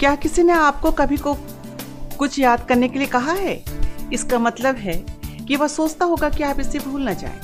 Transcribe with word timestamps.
क्या 0.00 0.14
किसी 0.14 0.42
ने 0.42 0.52
आपको 0.52 0.90
कभी 0.92 1.16
को 1.16 1.36
कुछ 2.18 2.38
याद 2.38 2.64
करने 2.68 2.88
के 2.88 2.98
लिए 2.98 3.08
कहा 3.08 3.32
है? 3.32 3.64
इसका 4.12 4.38
मतलब 4.38 4.76
है 4.76 4.94
कि 5.48 5.56
वह 5.56 5.66
सोचता 5.66 6.04
होगा 6.04 6.28
कि 6.28 6.42
आप 6.42 6.60
इसे 6.60 6.78
भूल 6.78 7.08
न 7.08 7.14
जाए। 7.14 7.40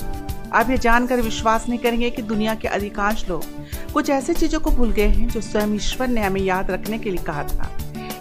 आप 0.52 0.70
ये 0.70 0.78
जानकर 0.78 1.20
विश्वास 1.20 1.68
नहीं 1.68 1.78
करेंगे 1.78 2.10
कि 2.10 2.22
दुनिया 2.22 2.54
के 2.54 2.68
अधिकांश 2.68 3.28
लोग 3.28 3.44
कुछ 3.92 4.10
ऐसे 4.10 4.34
चीज़ों 4.34 4.60
को 4.60 4.70
भूल 4.70 4.92
गए 4.92 5.06
हैं 5.06 5.28
जो 5.28 5.40
स्वयं 5.40 5.74
ईश्वर 5.74 6.08
ने 6.08 6.20
हमें 6.20 6.40
याद 6.40 6.70
रखने 6.70 6.98
के 6.98 7.10
लिए 7.10 7.24
कहा 7.24 7.44
था। 7.44 7.70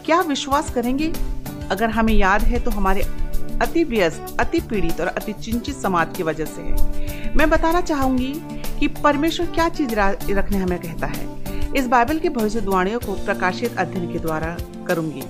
क्या 0.05 0.19
आप 0.19 0.27
विश्वास 0.27 0.69
करेंगे? 0.69 1.13
अगर 1.71 1.89
हमें 1.89 2.13
याद 2.13 2.43
है 2.43 2.59
तो 2.59 2.71
हमारे 2.71 3.01
अति 3.61 3.83
व्यस्त, 3.83 4.37
अति 4.39 4.59
पीड़ित 4.59 5.01
और 5.01 5.07
अति 5.07 5.33
चिंतित 5.33 5.75
समाज 5.75 6.15
की 6.17 6.23
वजह 6.23 6.45
से 6.45 6.61
है। 6.61 7.35
मैं 7.35 7.49
बताना 7.49 7.81
चाहूँगी 7.81 8.33
कि 8.79 8.87
परमेश्वर 8.87 9.45
क्या 9.45 9.69
चीज़ 9.69 9.95
रखने 9.95 10.57
हमें 10.57 10.79
कहता 10.79 11.07
है? 11.07 11.38
इस 11.75 11.87
बाइबल 11.87 12.19
के 12.19 12.29
भविष्यवाणियों 12.29 12.99
को 12.99 13.13
प्रकाशित 13.25 13.77
अध्ययन 13.77 14.13
के 14.13 14.19
द्वारा 14.19 14.57
करूँगी। 14.87 15.23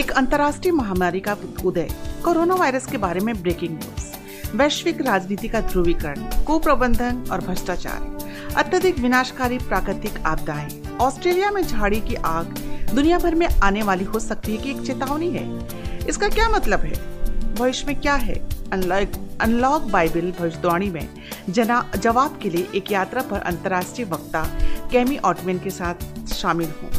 एक 0.00 0.10
अंतर्राष्ट्रीय 0.10 0.72
महामारी 0.72 1.20
का 1.20 1.36
उदय, 1.64 1.88
कोरोना 2.24 2.54
वायरस 2.54 2.86
के 2.86 2.96
बारे 2.96 3.20
में 3.20 3.42
ब्रेकिंग 3.42 3.78
न्यूज़ 3.78 4.56
वैश्विक 4.56 5.00
राजनीति 5.00 5.48
का 5.48 5.60
ध्रुवीकरण, 5.60 6.44
कुप्रबंधन 6.44 7.24
और 7.32 7.40
भ्रष्टाचार, 7.40 8.26
अत्यधिक 8.56 8.98
विनाशकारी 8.98 9.58
प्राकृतिक 9.58 10.18
आपदाएँ, 10.26 10.82
ऑस्ट्रेलिया 11.00 11.50
में 11.50 11.62
झाड़ी 11.62 12.00
की 12.00 12.14
आग, 12.14 12.58
दुनिया 12.94 13.18
भर 13.18 13.34
में 13.34 13.46
आने 13.46 13.82
वाली 13.82 14.04
हो 14.04 14.18
सकती 14.18 14.52
है 14.52 14.58
कि 14.58 14.70
एक 14.70 14.82
चेतावनी 14.82 15.30
है। 15.30 15.68
इसका 16.08 16.28
क्या 16.28 16.48
मतलब 16.48 16.80
है? 16.80 17.15
भविष्य 17.56 17.86
में 17.86 18.00
क्या 18.00 18.14
है? 18.14 18.34
अनलॉक 18.72 19.38
अनलॉक 19.40 19.82
बाइबल 19.82 20.32
भविष्यवाणी 20.40 20.90
में, 20.90 21.08
जना, 21.50 21.90
जवाब 21.96 22.38
के 22.42 22.50
लिए 22.50 22.68
एक 22.74 22.92
यात्रा 22.92 23.22
पर 23.22 23.38
अंतर्राष्ट्रीय 23.38 24.06
वक्ता 24.06 24.44
कैमी 24.92 25.16
ऑटमेन 25.16 25.58
के 25.58 25.70
साथ 25.70 26.28
शामिल 26.32 26.72
हूँ। 26.82 26.90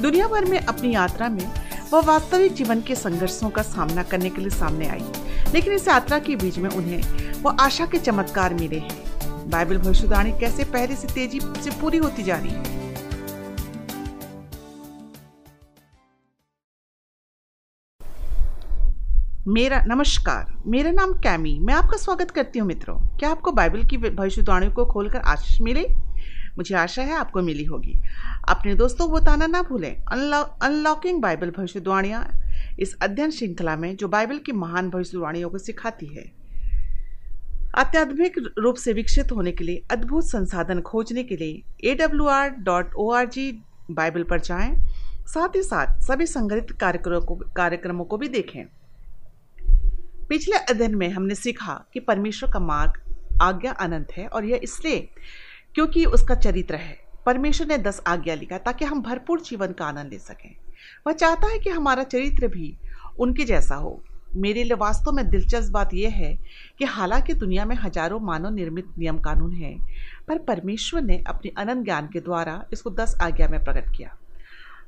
दुनिया 0.00 0.28
भर 0.28 0.44
में 0.44 0.58
अपनी 0.58 0.94
यात्रा 0.94 1.28
में 1.28 1.52
वह 1.92 2.00
वास्तविक 2.00 2.54
जीवन 2.54 2.80
के 2.80 2.94
संघर्षों 2.94 3.50
का 3.50 3.62
सामना 3.62 4.02
करने 4.02 4.30
के 4.30 4.40
लिए 4.40 4.50
सामने 4.50 4.88
आई। 4.88 5.04
लेकिन 5.54 5.72
इस 5.72 5.88
यात्रा 5.88 6.18
के 6.18 6.36
बीच 6.36 6.58
में 6.58 6.70
उन्हें 6.70 7.02
वो 7.42 7.50
आशा 7.50 7.86
के 7.86 7.98
चमत्कार 7.98 8.54
मिले 8.54 8.78
हैं। 8.78 9.50
बाइबल 9.50 9.78
भविष्यवाणी 9.78 10.32
कैसे 10.32 10.64
पहले 10.64 10.96
से 10.96 11.08
तेज़ी 11.08 11.40
से 11.40 11.70
पूरी 11.70 11.98
होती 11.98 12.22
जा 12.22 12.36
रही 12.36 12.50
है? 12.50 12.83
मेरा, 19.48 19.82
नमस्कार, 19.86 20.62
मेरा 20.66 20.90
नाम 20.90 21.12
कैमी। 21.12 21.58
मैं 21.60 21.74
आपका 21.74 21.96
स्वागत 21.96 22.30
करती 22.30 22.58
हूँ 22.58 22.66
मित्रों। 22.68 22.96
क्या 23.18 23.30
आपको 23.30 23.52
बाइबल 23.52 23.82
की 23.84 23.96
भविष्यवाणी 23.96 24.70
को 24.70 24.84
खोलकर 24.84 25.18
आशीष 25.18 25.60
मिले? 25.60 25.82
मुझे 26.58 26.74
आशा 26.74 27.02
है 27.02 27.14
आपको 27.14 27.42
मिली 27.42 27.64
होगी। 27.64 27.92
अपने 28.48 28.74
दोस्तों 28.74 29.08
को 29.08 29.12
बताना 29.12 29.46
ना 29.46 29.62
भूलें। 29.62 29.96
अनलॉकिंग 30.02 31.20
बाइबल 31.22 31.50
भविष्यवाणियाँ 31.50 32.24
इस 32.80 32.96
अध्ययन 33.02 33.30
श्रृंखला 33.30 33.74
में, 33.76 33.96
जो 33.96 34.08
बाइबल 34.08 34.38
की 34.38 34.52
महान 34.52 34.88
भविष्यवाणियों 34.90 35.50
को 35.50 35.58
सिखाती 35.58 36.06
है। 36.06 36.24
अत्याधुनिक 37.74 38.38
रूप 38.58 38.76
से 38.76 38.92
विकसित 38.92 39.32
होने 39.32 39.52
के 39.52 39.64
लिए, 39.64 39.82
अद्भुत 39.90 40.24
संसाधन 40.24 40.80
खोजने 40.80 41.22
के 41.22 41.36
लिए 41.36 41.90
A 41.90 41.94
W 41.94 42.26
R 42.26 42.48
dot 42.48 42.94
O 42.96 43.10
R 43.10 43.26
G 43.26 43.50
Bible 43.90 44.22
पर 44.22 44.40
जाएँ। 44.40 44.76
साथ 45.26 45.56
ही 45.56 45.62
साथ, 45.62 46.00
सभी 46.00 46.26
संग्रहित 46.26 46.70
कार्यक्रमों 46.70 47.20
को 47.20 47.34
कार्यक्रमों 47.56 48.04
को 48.04 48.18
भी 48.18 48.28
देखें। 48.28 48.64
पिछले 50.28 50.56
अध्ययन 50.56 50.94
में 50.94 51.08
हमने 51.08 51.34
सीखा 51.34 51.72
कि 51.92 52.00
परमेश्वर 52.00 52.50
का 52.50 52.58
मार्ग 52.58 53.00
आज्ञा 53.42 53.72
अनंत 53.72 54.12
है 54.12 54.26
और 54.26 54.44
यह 54.44 54.60
इसलिए 54.62 54.98
क्योंकि 55.74 56.04
उसका 56.04 56.34
चरित्र 56.34 56.74
है। 56.74 56.96
परमेश्वर 57.26 57.66
ने 57.66 57.78
दस 57.78 58.02
आज्ञा 58.06 58.34
लिखा 58.34 58.58
ताकि 58.58 58.84
हम 58.84 59.02
भरपूर 59.02 59.40
जीवन 59.40 59.72
का 59.72 59.86
आनंद 59.86 60.12
ले 60.12 60.18
सकें। 60.18 60.54
वह 61.06 61.12
चाहता 61.12 61.48
है 61.48 61.58
कि 61.58 61.70
हमारा 61.70 62.02
चरित्र 62.02 62.48
भी 62.48 62.74
उनके 63.18 63.44
जैसा 63.44 63.74
हो। 63.74 64.00
मेरे 64.36 64.64
लिए 64.64 64.74
वास्तव 64.74 65.12
में 65.12 65.28
दिलचस्प 65.30 65.72
बात 65.72 65.94
यह 65.94 66.10
है 66.10 66.34
कि 66.78 66.84
हालाँकि 66.84 67.34
दुनिया 67.34 67.64
में 67.64 67.76
हज़ारों 67.76 68.20
मानव 68.20 68.50
निर्मित 68.50 68.86
नियम 68.98 69.18
कानून 69.18 69.52
हैं, 69.52 69.76
पर 70.28 70.38
परमेश्वर 70.38 71.02
ने 71.02 71.22
अपने 71.26 71.52
अनंत 71.58 71.84
ज्ञान 71.84 72.08
के 72.12 72.20
द्वारा 72.20 72.62
इसको 72.72 72.90
दस 72.90 73.16
आज्ञा 73.22 73.48
में 73.48 73.62
प्रकट 73.64 73.96
किया। 73.96 74.16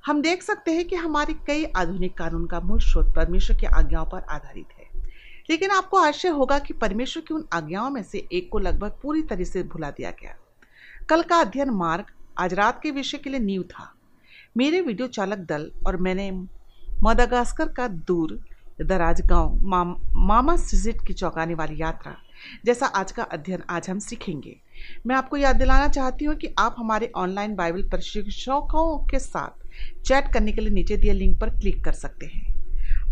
हम 0.06 0.22
देख 0.22 0.42
सकते 0.42 0.70
हैं 0.70 0.84
कि 0.84 0.96
हमारे 0.96 1.34
कई 1.46 1.64
आधुनिक 1.76 2.16
कानून 2.18 2.46
का 2.46 2.60
मूल 2.60 2.80
स्रोत 2.80 3.14
परमेश्वर 3.16 3.56
की 3.56 3.66
आज्ञाओं 3.66 4.06
पर 4.06 4.26
आधारित 4.30 4.78
है। 4.78 4.85
लेकिन 5.48 5.70
आपको 5.70 5.96
आश्चर्य 5.96 6.32
होगा 6.32 6.58
कि 6.58 6.74
परमेश्वर 6.74 7.22
की 7.28 7.34
उन 7.34 7.44
आज्ञाओं 7.52 7.90
में 7.90 8.02
से 8.02 8.26
एक 8.32 8.48
को 8.52 8.58
लगभग 8.58 8.98
पूरी 9.02 9.22
तरह 9.22 9.44
से 9.44 9.62
भुला 9.62 9.90
दिया 9.90 10.10
गया। 10.10 10.34
कल 11.08 11.22
का 11.22 11.36
अध्ययन 11.36 11.70
मार्ग 11.70 12.04
आज 12.38 12.54
रात 12.54 12.80
के 12.82 12.90
विषय 12.90 13.18
के 13.18 13.30
लिए 13.30 13.40
नींव 13.40 13.62
था। 13.62 13.92
मेरे 14.56 14.80
वीडियो 14.80 15.06
चालक 15.08 15.38
दल 15.38 15.70
और 15.86 15.96
मैंने 15.96 16.30
मदागास्कर 17.04 17.68
का 17.68 17.88
दूर 17.88 18.38
दराज 18.82 19.20
गाँव 19.26 19.58
माम, 19.62 19.96
मामा 20.16 20.56
सिजिट 20.56 21.06
की 21.06 21.12
चौंकाने 21.12 21.54
वाली 21.54 21.80
यात्रा 21.80 22.16
जैसा 22.64 22.86
आज 22.86 23.12
का 23.12 23.22
अध्ययन 23.22 23.62
आज 23.70 23.88
हम 23.90 23.98
सीखेंगे। 23.98 24.56
मैं 25.06 25.16
आपको 25.16 25.36
याद 25.36 25.56
दिलाना 25.56 25.88
चाहती 25.88 26.24
हूँ 26.24 26.34
कि 26.34 26.54
आप 26.58 26.74
हमारे 26.78 27.10
ऑनलाइन 27.16 27.54
बाइबल 27.54 27.88
प्रशिक्षकों 27.88 29.06
के 29.06 29.18
साथ 29.18 30.04
चैट 30.04 30.32
करने 30.32 30.52
के 30.52 30.60
लिए 30.60 30.70
नीचे 30.70 30.96
दिए 30.96 31.12
लिंक 31.12 31.40
पर 31.40 31.50
क्लिक 31.50 31.84
कर 31.84 31.92
सकते 31.92 32.26
हैं। 32.26 32.55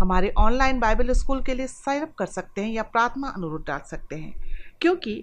हमारे 0.01 0.33
ऑनलाइन 0.39 0.79
बाइबल 0.81 1.13
स्कूल 1.13 1.43
के 1.43 1.55
लिए 1.55 1.67
साइन 1.67 2.03
अप 2.03 2.15
कर 2.19 2.27
सकते 2.27 2.61
हैं 2.61 2.73
या 2.73 2.83
प्रार्थना 2.83 3.29
अनुरोध 3.29 3.67
डाल 3.67 3.81
सकते 3.81 4.17
हैं, 4.17 4.35
क्योंकि 4.81 5.23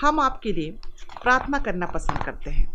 हम 0.00 0.20
आपके 0.20 0.52
लिए 0.52 0.70
प्रार्थना 1.22 1.58
करना 1.58 1.86
पसंद 1.86 2.24
करते 2.24 2.50
हैं। 2.50 2.72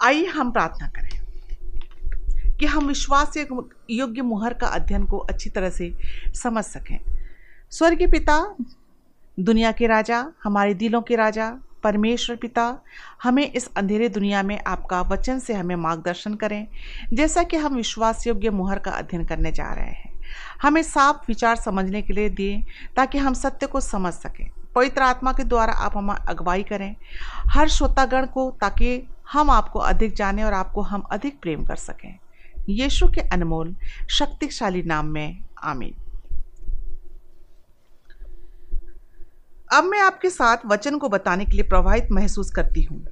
आइए 0.00 0.26
हम 0.26 0.50
प्रार्थना 0.52 0.88
करें 0.88 2.56
कि 2.58 2.66
हम 2.66 2.86
विश्वास 2.86 3.36
योग्य 3.90 4.22
मुहर 4.22 4.54
का 4.54 4.66
अध्ययन 4.66 5.04
को 5.06 5.18
अच्छी 5.18 5.50
तरह 5.50 5.70
से 5.70 5.92
समझ 6.34 6.64
सकें। 6.64 6.98
स्वर्गीय 7.70 8.06
पिता, 8.06 8.56
दुनिया 9.38 9.72
के 9.72 9.86
राजा, 9.86 10.24
हमारे 10.44 10.74
दिलों 10.74 11.02
के 11.02 11.16
राजा 11.16 11.50
परमेश्वर 11.82 12.36
पिता, 12.36 12.78
हमें 13.22 13.52
इस 13.52 13.68
अंधेरे 13.76 14.08
दुनिया 14.08 14.42
में 14.42 14.60
आपका 14.66 15.00
वचन 15.00 15.38
से 15.38 15.54
हमें 15.54 15.76
मार्गदर्शन 15.76 16.34
करें, 16.34 16.66
जैसा 17.12 17.42
कि 17.42 17.56
हम 17.56 17.74
विश्वास 17.74 18.26
योग्य 18.26 18.50
मुहर 18.50 18.78
का 18.78 18.90
अध्ययन 18.90 19.24
करने 19.24 19.52
जा 19.52 19.72
रहे 19.72 19.90
हैं। 19.90 20.20
हमें 20.62 20.82
साफ़ 20.82 21.16
विचार 21.28 21.56
समझने 21.56 22.02
के 22.02 22.12
लिए 22.12 22.28
दिए 22.28 22.62
ताकि 22.96 23.18
हम 23.18 23.34
सत्य 23.34 23.66
को 23.66 23.80
समझ 23.80 24.14
सकें। 24.14 24.50
पवित्र 24.74 25.02
आत्मा 25.02 25.32
के 25.32 25.44
द्वारा 25.44 25.72
आप 25.72 25.96
हम 25.96 26.08
अगुवाई 26.08 26.62
करें, 26.62 26.96
हर 27.48 27.68
श्रोतागण 27.68 28.26
को, 28.26 28.50
ताकि 28.60 29.08
हम 29.32 29.50
आपको 29.50 29.78
अधिक 29.78 30.14
जाने 30.14 30.44
और 30.44 30.52
आपको 30.52 30.82
हम 30.82 31.00
अधिक 31.00 31.40
प्रेम 31.40 31.64
कर 31.64 31.76
सकें। 31.76 32.18
यीशु 32.68 33.06
के 33.06 33.20
अनमोल, 33.20 33.76
शक्तिशाली 34.10 34.82
नाम 34.82 35.06
में, 35.06 35.44
आमीन। 35.64 35.94
अब 39.72 39.84
मैं 39.84 40.00
आपके 40.00 40.30
साथ 40.30 40.56
वचन 40.66 40.98
को 40.98 41.08
बताने 41.08 41.44
के 41.44 41.52
लिए 41.52 41.62
प्रभावित 41.62 42.08
महसूस 42.12 42.50
करती 42.50 42.82
हूँ। 42.82 43.06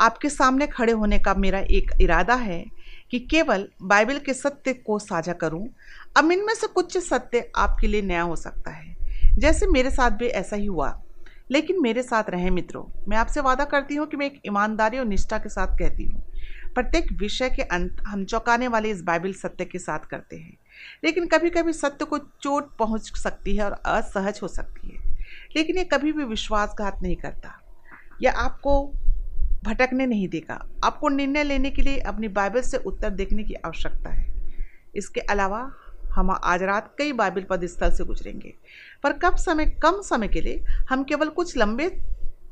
आपके 0.00 0.28
सामने 0.28 0.66
खड़े 0.66 0.92
होने 0.92 1.18
का 1.18 1.34
मेरा 1.34 1.58
एक 1.58 1.90
इरादा 2.00 2.34
है 2.34 2.64
कि 3.10 3.18
केवल 3.18 3.68
बाइबल 3.82 4.18
के 4.18 4.34
सत्य 4.34 4.72
को 4.72 4.98
साझा 4.98 5.32
करूँ, 5.32 5.68
अब 6.16 6.32
इनमें 6.32 6.54
से 6.54 6.66
कुछ 6.66 6.98
सत्य 6.98 7.52
आपके 7.56 7.86
लिए 7.86 8.02
नया 8.02 8.22
हो 8.22 8.36
सकता 8.36 8.70
है। 8.70 8.96
जैसे 9.38 9.66
मेरे 9.66 9.90
साथ 9.90 10.10
भी 10.10 10.26
ऐसा 10.26 10.56
ही 10.56 10.66
हुआ। 10.66 11.02
लेकिन 11.50 11.82
मेरे 11.82 12.02
साथ 12.02 12.24
रहे 12.28 12.50
मित्रों, 12.50 12.84
मैं 13.08 13.16
आपसे 13.16 13.40
वादा 13.40 13.64
करती 13.64 13.94
हूँ 13.94 14.06
कि 14.06 14.16
मैं 14.16 14.26
एक 14.26 14.40
ईमानदारी 14.46 14.98
और 14.98 15.04
निष्ठा 15.04 15.38
के 15.38 15.48
साथ 15.48 15.66
कहती 15.66 16.04
हूँ। 16.04 16.22
प्रत्येक 16.74 17.12
विषय 17.12 17.50
के 17.50 17.62
अंत 17.62 17.96
हम 18.06 18.24
चौंकाने 18.24 18.68
वाले 18.68 18.90
इस 18.90 19.02
बाइबल 19.02 19.32
सत्य 19.32 19.64
के 19.64 19.78
साथ 19.78 19.98
करते 19.98 20.36
हैं। 20.36 20.56
लेकिन 21.04 21.26
कभी 21.26 21.50
कभी 21.50 21.72
सत्य 21.72 22.04
को 22.04 22.18
चोट 22.18 22.76
पहुँच 22.76 23.18
सकती 23.18 23.56
है 23.56 23.64
और 23.64 23.72
असहज 23.72 24.40
हो 24.42 24.48
सकती 24.48 24.88
है। 24.88 25.09
लेकिन 25.56 25.78
ये 25.78 25.84
कभी 25.84 26.12
भी 26.12 26.24
विश्वासघात 26.24 27.02
नहीं 27.02 27.16
करता। 27.16 27.56
या 28.22 28.32
आपको 28.32 28.82
भटकने 29.64 30.06
नहीं 30.06 30.28
देगा। 30.28 30.64
आपको 30.84 31.08
निर्णय 31.08 31.44
लेने 31.44 31.70
के 31.70 31.82
लिए 31.82 31.98
अपनी 31.98 32.28
बाइबल 32.30 32.62
से 32.62 32.76
उत्तर 32.78 33.10
देखने 33.10 33.44
की 33.44 33.54
आवश्यकता 33.56 34.10
है। 34.10 34.28
इसके 34.94 35.20
अलावा 35.22 35.70
हम 36.14 36.30
आज 36.32 36.62
रात 36.62 36.94
कई 36.98 37.12
बाइबल 37.12 37.44
पद 37.50 37.66
स्थल 37.66 37.90
से 37.90 38.04
गुजरेंगे, 38.04 38.54
पर 39.02 39.12
कब 39.14 39.36
समय, 39.36 39.66
कम 39.82 40.00
समय 40.02 40.28
के 40.28 40.40
लिए 40.40 40.64
हम 40.90 41.04
केवल 41.04 41.28
कुछ 41.28 41.56
लंबे 41.56 41.88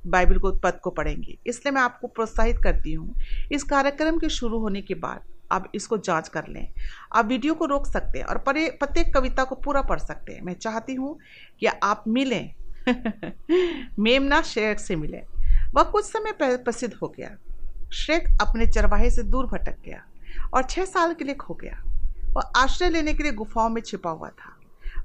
बाइबल 0.06 0.38
को, 0.38 0.52
पद 0.54 0.78
को 0.82 0.90
पढ़ेंगे। 0.90 1.36
इसलिए 1.46 1.72
मैं 1.72 1.80
आपको 1.82 2.06
प्रोत्साहित 2.08 2.58
करती 2.62 2.92
हूँ, 2.92 3.14
इस 3.52 3.62
कार्यक्रम 3.64 4.18
के 4.18 4.28
शुरू 4.28 4.58
होने 4.58 4.82
के 4.82 4.94
बाद 4.96 5.22
आप 5.52 5.70
इसको 5.74 5.98
जाँच 5.98 6.28
कर 6.28 6.48
लें। 6.48 6.68
आप 7.12 7.26
वीडियो 7.26 7.54
को 7.54 7.66
रोक 7.66 7.86
सकते 7.86 8.18
हैं 8.18 8.26
और 8.26 8.38
प्रत्येक 8.46 9.12
कविता 9.14 9.44
को 9.44 9.54
पूरा 9.56 9.82
पढ़ 9.82 9.98
सकते 9.98 10.32
हैं। 10.32 10.42
मैं 10.42 10.54
चाहती 10.54 10.94
हूँ 10.94 11.18
कि 11.60 11.66
आप 11.66 12.04
मिलें 12.08 12.54
मेमना 13.98 14.42
शेख 14.42 14.78
से 14.78 14.96
मिले। 14.96 15.18
वह 15.74 15.82
कुछ 15.82 16.04
समय 16.04 16.32
प्रसिद्ध 16.42 16.94
हो 16.94 17.14
गया। 17.16 17.30
शेख 17.92 18.38
अपने 18.40 18.66
चरवाहे 18.66 19.10
से 19.10 19.22
दूर 19.22 19.46
भटक 19.46 19.76
गया 19.84 20.02
और 20.54 20.62
छः 20.62 20.84
साल 20.84 21.14
के 21.14 21.24
लिए 21.24 21.34
खो 21.34 21.54
गया। 21.54 21.82
वह 22.32 22.42
आश्रय 22.56 22.90
लेने 22.90 23.14
के 23.14 23.22
लिए 23.22 23.32
गुफाओं 23.32 23.68
में 23.68 23.82
छिपा 23.82 24.10
हुआ 24.10 24.28
था। 24.28 24.54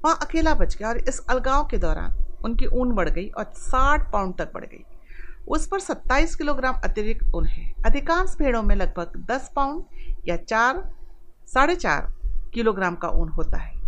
वहाँ 0.06 0.20
अकेला 0.22 0.54
बच 0.54 0.78
गया 0.78 0.90
और 0.90 0.98
इस 0.98 1.26
अलगाव 1.30 1.68
के 1.72 1.78
दौरान 1.78 2.26
उनकी 2.46 2.66
ऊन 2.66 2.92
बढ़ 2.92 3.10
गई 3.10 3.30
और 3.30 3.44
साठ 3.44 4.12
पाउंड 4.12 4.36
तक 4.36 4.54
बढ़ 4.54 4.66
गई। 4.66 4.86
उस 5.48 5.68
पर 5.68 5.80
27 5.80 6.36
किलोग्राम 6.36 6.76
अतिरिक्त 6.84 7.36
ऊन 7.36 7.46
है। 7.46 7.74
अधिकांश 7.86 8.36
भेड़ों 8.40 8.64
में 8.64 8.76
लगभग 8.76 9.26
10 9.32 9.52
पाउंड 9.56 9.84
या 10.28 10.38
चार, 10.38 10.96
साढ़े 11.48 11.76
चार 11.76 12.14
किलोग्राम 12.54 12.96
का 12.96 13.08
ऊन 13.08 13.30
होता 13.30 13.58
है। 13.58 13.83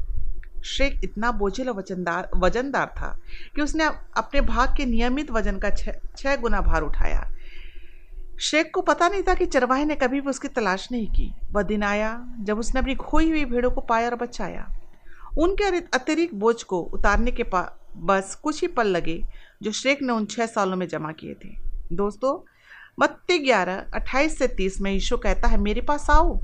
शेख 0.66 1.04
इतना 1.04 1.32
बोझिल 1.32 1.70
और 1.70 1.76
वजनदार 1.76 2.30
वजनदार 2.36 2.94
था 2.98 3.16
कि 3.56 3.62
उसने 3.62 3.84
अपने 4.18 4.42
भाग 4.42 4.76
के 4.78 4.86
नियमित 4.86 5.32
वज़न 5.32 5.60
का 5.60 5.70
छः 5.70 6.36
गुना 6.36 6.62
भार 6.62 6.82
उठाया। 6.82 7.24
शेख 8.42 8.72
को 8.74 8.82
पता 8.82 9.08
नहीं 9.10 9.24
था 9.24 9.34
कि 9.34 9.46
चरवाहे 9.46 9.86
ने 9.86 9.96
कभी 9.96 10.22
भी 10.22 10.30
उसकी 10.30 10.48
तलाश 10.48 10.88
नहीं 10.92 11.08
की। 11.08 11.32
वह 11.52 11.64
दिन 11.64 11.84
आया 11.84 12.10
जब 12.40 12.60
उसने 12.60 12.80
अपनी 12.80 12.96
खोई 12.96 13.30
हुई 13.30 13.46
भेड़ों 13.46 13.72
को 13.72 13.82
पाया 13.82 14.10
और 14.10 14.16
बचाया। 14.16 14.68
उनके 15.38 15.64
अतिरिक्त 15.94 16.34
बोझ 16.34 16.64
को 16.64 16.80
उतारने 16.94 17.32
के 17.32 17.44
पा, 17.44 17.62
बस 17.98 18.36
कुछ 18.36 18.62
ही 18.62 18.68
पल 18.68 18.88
लगे 18.88 19.22
जो 19.64 19.72
शेख 19.72 20.02
ने 20.02 20.14
उन 20.14 20.26
छह 20.26 20.46
सालों 20.46 20.78
में 20.78 20.88
जमा 20.88 21.12
किए 21.12 21.34
थे। 21.34 21.50
दोस्तों, 21.94 22.34
मत्ती 23.00 23.38
ग्यारह, 23.40 23.84
अट्ठाईस 23.94 24.38
से 24.38 24.48
तीस 24.48 24.80
में 24.82 24.92
ईशो 24.92 25.18
कहता 25.18 25.48
है, 25.48 25.58
मेरे 25.58 25.82
पास 25.82 26.10
आओ। 26.10 26.38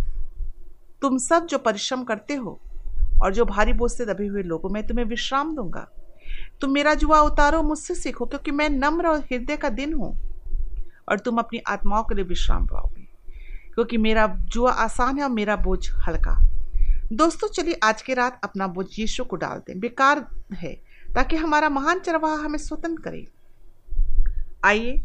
तुम 1.01 1.17
सब 1.17 1.45
जो 1.45 1.57
परिश्रम 1.57 2.03
करते 2.03 2.35
हो 2.35 2.59
और 3.21 3.33
जो 3.33 3.45
भारी 3.45 3.73
बोझ 3.73 3.91
से 3.91 4.05
दबे 4.05 4.27
हुए 4.27 4.43
लोगों 4.43 4.69
में 4.69 4.85
तुम्हें 4.87 5.05
विश्राम 5.05 5.55
दूँगा। 5.55 5.87
तुम 6.61 6.71
मेरा 6.71 6.93
जुआ 6.93 7.19
उतारो, 7.19 7.61
मुझसे 7.63 7.95
सीखो, 7.95 8.25
क्योंकि 8.25 8.51
मैं 8.51 8.69
नम्र 8.69 9.07
और 9.07 9.19
हृदय 9.21 9.57
का 9.57 9.69
दिन 9.69 9.93
हूँ। 9.93 10.15
और 11.09 11.19
तुम 11.19 11.37
अपनी 11.37 11.59
आत्माओं 11.59 12.03
के 12.03 12.15
लिए 12.15 12.25
विश्राम 12.25 12.65
पाओगे, 12.65 13.01
क्योंकि 13.73 13.97
मेरा 13.97 14.27
जुआ 14.27 14.71
आसान 14.71 15.17
है 15.17 15.23
और 15.23 15.29
मेरा 15.29 15.55
बोझ 15.55 15.89
हल्का। 16.07 16.37
दोस्तों, 17.13 17.47
चलिए 17.47 17.79
आज 17.83 18.01
की 18.01 18.13
रात 18.13 18.39
अपना 18.43 18.67
बोझ 18.67 18.85
यीशु 18.99 19.23
को 19.23 19.35
डाल 19.35 19.61
दें। 19.67 19.79
बेकार 19.79 20.25
है, 20.53 20.73
ताकि 21.15 21.35
हमारा 21.35 21.69
महान 21.69 21.99
चरवाहा 21.99 22.35
हमें 22.35 22.57
स्वतंत्र 22.57 23.01
करे। 23.01 23.27
आइए, 24.65 25.01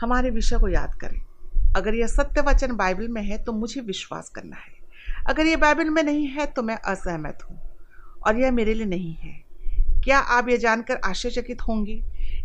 हमारे 0.00 0.30
विषय 0.30 0.58
को 0.58 0.68
याद 0.68 0.94
करें। 0.94 1.20
अगर 1.76 1.94
यह 1.94 2.06
सत्य 2.06 2.40
वचन 2.40 2.76
बाइबल 2.76 3.08
में 3.08 3.22
है 3.22 3.38
तो 3.44 3.52
मुझे 3.52 3.80
विश्वास 3.80 4.28
करना 4.28 4.56
है। 4.56 4.75
अगर 5.28 5.46
ये 5.46 5.56
बाइबल 5.56 5.90
में 5.90 6.02
नहीं 6.02 6.26
है 6.28 6.46
तो 6.46 6.62
मैं 6.62 6.76
असहमत 6.86 7.38
हूँ। 7.42 7.58
और 8.26 8.40
यह 8.40 8.50
मेरे 8.50 8.74
लिए 8.74 8.86
नहीं 8.86 9.14
है। 9.14 9.32
क्या 10.04 10.18
आप 10.18 10.48
ये 10.48 10.56
जानकर 10.58 11.00
आश्चर्यचकित 11.04 11.62
होंगे 11.62 11.94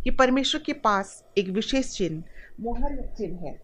कि 0.04 0.12
परमेश्वर 0.12 0.62
के 0.62 0.74
पास 0.76 1.24
एक 1.38 1.50
विशेष 1.50 1.92
चिन्ह, 1.92 2.24
मोहर 2.62 2.96
चिन्ह 3.18 3.46
है, 3.46 3.60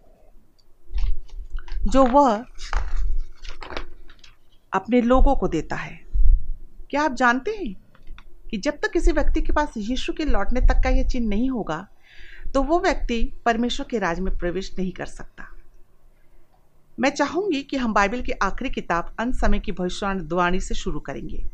जो 1.85 2.03
वह 2.05 2.45
अपने 4.73 5.01
लोगों 5.01 5.35
को 5.35 5.47
देता 5.47 5.75
है। 5.75 5.99
क्या 6.89 7.01
आप 7.01 7.13
जानते 7.13 7.51
हैं 7.51 7.73
कि 8.49 8.57
जब 8.57 8.77
तक 8.77 8.91
किसी 8.91 9.11
व्यक्ति 9.11 9.41
के 9.41 9.53
पास 9.53 9.73
यीशु 9.77 10.13
के 10.13 10.25
लौटने 10.25 10.61
तक 10.61 10.81
का 10.83 10.89
यह 10.89 11.07
चिन्ह 11.07 11.29
नहीं 11.29 11.49
होगा 11.49 11.87
तो 12.53 12.61
वो 12.63 12.79
व्यक्ति 12.79 13.21
परमेश्वर 13.45 13.85
के 13.89 13.99
राज 13.99 14.19
में 14.19 14.37
प्रवेश 14.37 14.73
नहीं 14.79 14.91
कर 14.91 15.05
सकता। 15.07 15.47
मैं 16.99 17.09
चाहूँगी 17.09 17.61
कि 17.61 17.77
हम 17.77 17.93
बाइबल 17.93 18.21
की 18.21 18.31
आखिरी 18.31 18.69
किताब, 18.69 19.15
अंत 19.19 19.35
समय 19.35 19.59
की 19.59 19.71
भविष्यवाणी 19.71 20.59
से 20.59 20.75
शुरू 20.75 20.99
करेंगे। 20.99 21.45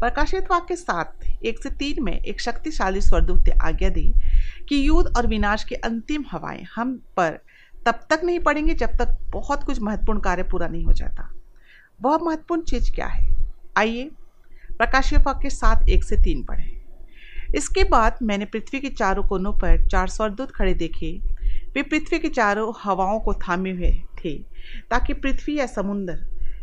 प्रकाशित 0.00 0.44
वाक्य 0.50 0.76
सात, 0.76 1.20
एक 1.44 1.62
से 1.62 1.70
तीन 1.70 2.04
में 2.04 2.12
एक 2.12 2.40
शक्तिशाली 2.40 3.00
स्वरदूत 3.00 3.40
ने 3.40 3.50
आज्ञा 3.62 3.88
दी 3.88 4.12
कि 4.68 4.88
युद्ध 4.88 5.16
और 5.16 5.26
विनाश 5.26 5.64
की 5.64 5.74
अंतिम 5.74 6.24
हवाएँ 6.30 6.66
हम 6.76 7.02
पर 7.16 7.40
तब 7.86 8.00
तक 8.10 8.20
नहीं 8.24 8.40
पड़ेंगे 8.40 8.74
जब 8.74 8.86
तक 8.86 9.18
बहुत 9.26 9.64
कुछ 9.64 9.80
महत्वपूर्ण 9.80 10.20
कार्य 10.20 10.42
पूरा 10.42 10.68
नहीं 10.68 10.84
हो 10.84 10.92
जाता। 10.92 11.34
वह 12.02 12.18
महत्वपूर्ण 12.18 12.62
चीज़ 12.62 12.92
क्या 12.92 13.06
है? 13.06 13.36
आइए, 13.76 14.10
प्रकाशित 14.78 15.20
वाक्य 15.20 15.50
सात, 15.50 15.88
एक 15.88 16.04
से 16.04 16.16
तीन 16.16 16.44
पढ़ें। 16.44 16.80
इसके 17.54 17.84
बाद 17.84 18.18
मैंने 18.22 18.44
पृथ्वी 18.44 18.80
के 18.80 18.88
चारों 18.88 19.22
कोनों 19.22 19.52
पर 19.52 19.88
चार 19.88 20.08
स्वरदूत 20.08 20.50
खड़े 20.50 20.74
देखे 20.74 21.20
वे 21.74 21.82
पृथ्वी 21.82 22.18
के 22.18 22.28
चारों 22.28 22.72
हवाओं 22.82 23.20
को 23.20 23.34
थामे 23.34 23.70
हुए 23.70 23.92
थे, 24.18 24.38
ताकि 24.90 25.12
पृथ्वी 25.14 25.58
या 25.58 25.66
समुद्र 25.66 26.18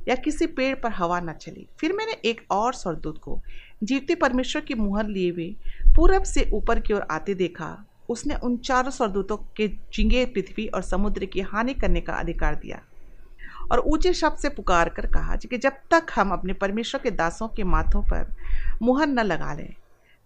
या 0.08 0.16
किसी 0.16 0.46
पेड़ 0.48 0.76
पर 0.76 0.92
हवा 0.92 1.20
न 1.20 1.34
चले। 1.34 1.66
फिर 1.80 1.94
मैंने 1.94 2.12
एक 2.26 2.42
और 2.52 2.74
सरदूत 2.74 3.18
को, 3.18 3.40
जीवते 3.84 4.16
परमेश्वर 4.16 4.62
की 4.62 4.74
मुहर 4.74 5.08
लिए 5.08 5.32
हुए 5.32 5.56
पूरब 5.96 6.24
से 6.24 6.50
ऊपर 6.54 6.80
की 6.80 6.94
ओर 6.94 7.08
आते 7.12 7.34
देखा। 7.34 7.86
उसने 8.10 8.36
उन 8.36 8.58
चारों 8.58 8.92
सरदूतों 8.92 9.38
के 9.38 9.68
चिंगे 9.94 10.26
पृथ्वी 10.26 10.68
और 10.68 10.82
समुद्र 10.82 11.26
की 11.26 11.42
हानि 11.42 11.74
करने 11.74 12.02
का 12.02 12.14
अधिकार 12.14 12.56
दिया 12.56 12.82
और 13.72 13.80
ऊँचे 13.80 14.14
शब्द 14.14 14.38
से 14.38 14.50
पुकार 14.50 14.90
कर 14.90 15.06
कहा 15.06 15.36
कि 15.36 15.58
जब 15.58 15.74
तक 15.92 16.12
हम 16.16 16.32
अपने 16.32 16.54
परमेश्वर 16.54 17.02
के 17.02 17.12
दासों 17.12 17.48
के 17.48 17.64
माथों 17.64 18.02
पर 18.02 18.36
मुहर 18.82 19.08
न 19.08 19.20
लगा 19.20 19.54
लें, 19.54 19.74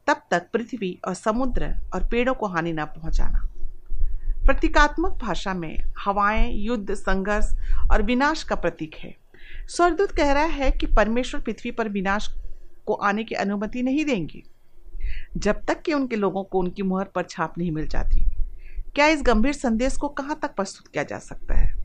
तब 0.08 0.22
तक 0.32 0.48
पृथ्वी 0.54 0.98
और 1.08 1.14
समुद्र 1.14 1.76
और 1.94 2.08
पेड़ों 2.08 2.34
को 2.34 2.48
हानि 2.48 2.74
न 2.74 2.86
पहुंचाना। 2.86 3.48
प्रतीकात्मक 4.46 5.12
भाषा 5.12 5.54
में 5.54 5.84
हवाएँ, 6.00 6.54
युद्ध, 6.54 6.94
संघर्ष 6.94 7.54
और 7.92 8.02
विनाश 8.02 8.44
का 8.44 8.56
प्रतीक 8.56 8.96
है। 8.96 9.16
स्वर्गदूत 9.68 10.12
कह 10.12 10.32
रहा 10.32 10.44
है 10.44 10.72
कि 10.72 10.88
परमेश्वर 10.88 11.42
पृथ्वी 11.42 11.72
पर 11.72 11.90
विनाश 11.90 12.30
को 12.86 12.94
आने 12.94 13.24
की 13.24 13.36
अनुमति 13.36 13.84
नहीं 13.84 14.06
देंगे, 14.06 14.44
जब 15.38 15.66
तक 15.66 15.82
कि 15.82 15.94
उनके 15.94 16.16
लोगों 16.16 16.44
को 16.44 16.60
उनकी 16.60 16.84
मुहर 16.84 17.06
पर 17.06 17.24
छाप 17.24 17.58
नहीं 17.58 17.72
मिल 17.72 17.88
जाती। 17.88 18.26
क्या 18.96 19.08
इस 19.08 19.22
गंभीर 19.22 19.54
संदेश 19.54 19.98
को 19.98 20.08
कहाँ 20.08 20.40
तक 20.42 20.56
प्रस्तुत 20.56 20.88
किया 20.88 21.04
जा 21.04 21.20
सकता 21.20 21.54
है? 21.54 21.76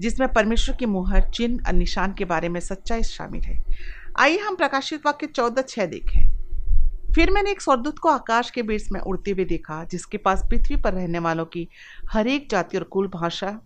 जिसमें 0.00 0.32
परमेश्वर 0.32 0.76
की 0.76 0.86
मुहर, 0.86 1.30
चिन्ह 1.30 1.64
और 1.66 1.72
निशान 1.72 2.14
के 2.14 2.24
बारे 2.24 2.48
में 2.48 2.60
सच्चाई 2.60 3.02
शामिल 3.02 3.42
है। 3.42 3.64
आइए 4.18 4.38
हम 4.38 4.56
प्रकाशित 4.56 5.06
वाक्य 5.06 5.26
चौदह 5.26 5.62
छह 5.62 5.86
देखें। 5.86 6.35
फिर 7.16 7.30
मैंने 7.30 7.50
एक 7.50 7.60
स्वर्दूत 7.62 7.98
को 7.98 8.08
आकाश 8.08 8.50
के 8.50 8.62
बीच 8.62 8.90
में 8.92 9.00
उड़ते 9.00 9.30
हुए 9.30 9.44
देखा, 9.44 9.84
जिसके 9.84 10.18
पास 10.18 10.42
पृथ्वी 10.50 10.76
पर 10.76 10.92
रहने 10.92 11.18
वालों 11.18 11.44
की 11.44 11.68
हर 12.12 12.26
एक 12.26 12.48
जाति 12.50 12.76
और 12.76 12.84
कुल 12.84 13.08
भाषा 13.08 13.60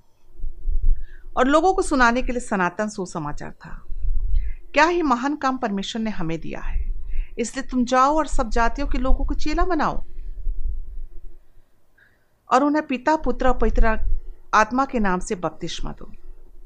और 1.37 1.47
लोगों 1.47 1.75
को 1.75 1.82
सुनाने 1.82 2.23
के 2.23 2.32
लिए 2.32 2.41
सनातन 2.41 2.88
सुसमाचार 2.88 3.50
था। 3.50 3.82
क्या 4.75 4.85
ही 4.85 5.02
महान 5.02 5.37
काम 5.37 5.58
परमेश्वर 5.58 6.02
ने 6.02 6.11
हमें 6.11 6.41
दिया 6.41 6.61
है। 6.61 6.79
इसलिए 7.38 7.67
तुम 7.70 7.85
जाओ 7.85 8.17
और 8.17 8.26
सब 8.26 8.50
जातियों 8.50 8.88
के 8.88 8.99
लोगों 8.99 9.25
को 9.25 9.35
चेला 9.35 9.64
बनाओ 9.64 10.05
और 12.50 12.64
उन्हें 12.64 12.87
पिता, 12.87 13.17
पुत्र 13.17 13.49
और 13.49 13.58
पवित्र 13.58 13.99
आत्मा 14.55 14.85
के 14.85 14.99
नाम 14.99 15.20
से 15.20 15.35
बपतिस्मा 15.35 15.93
दो। 15.93 16.12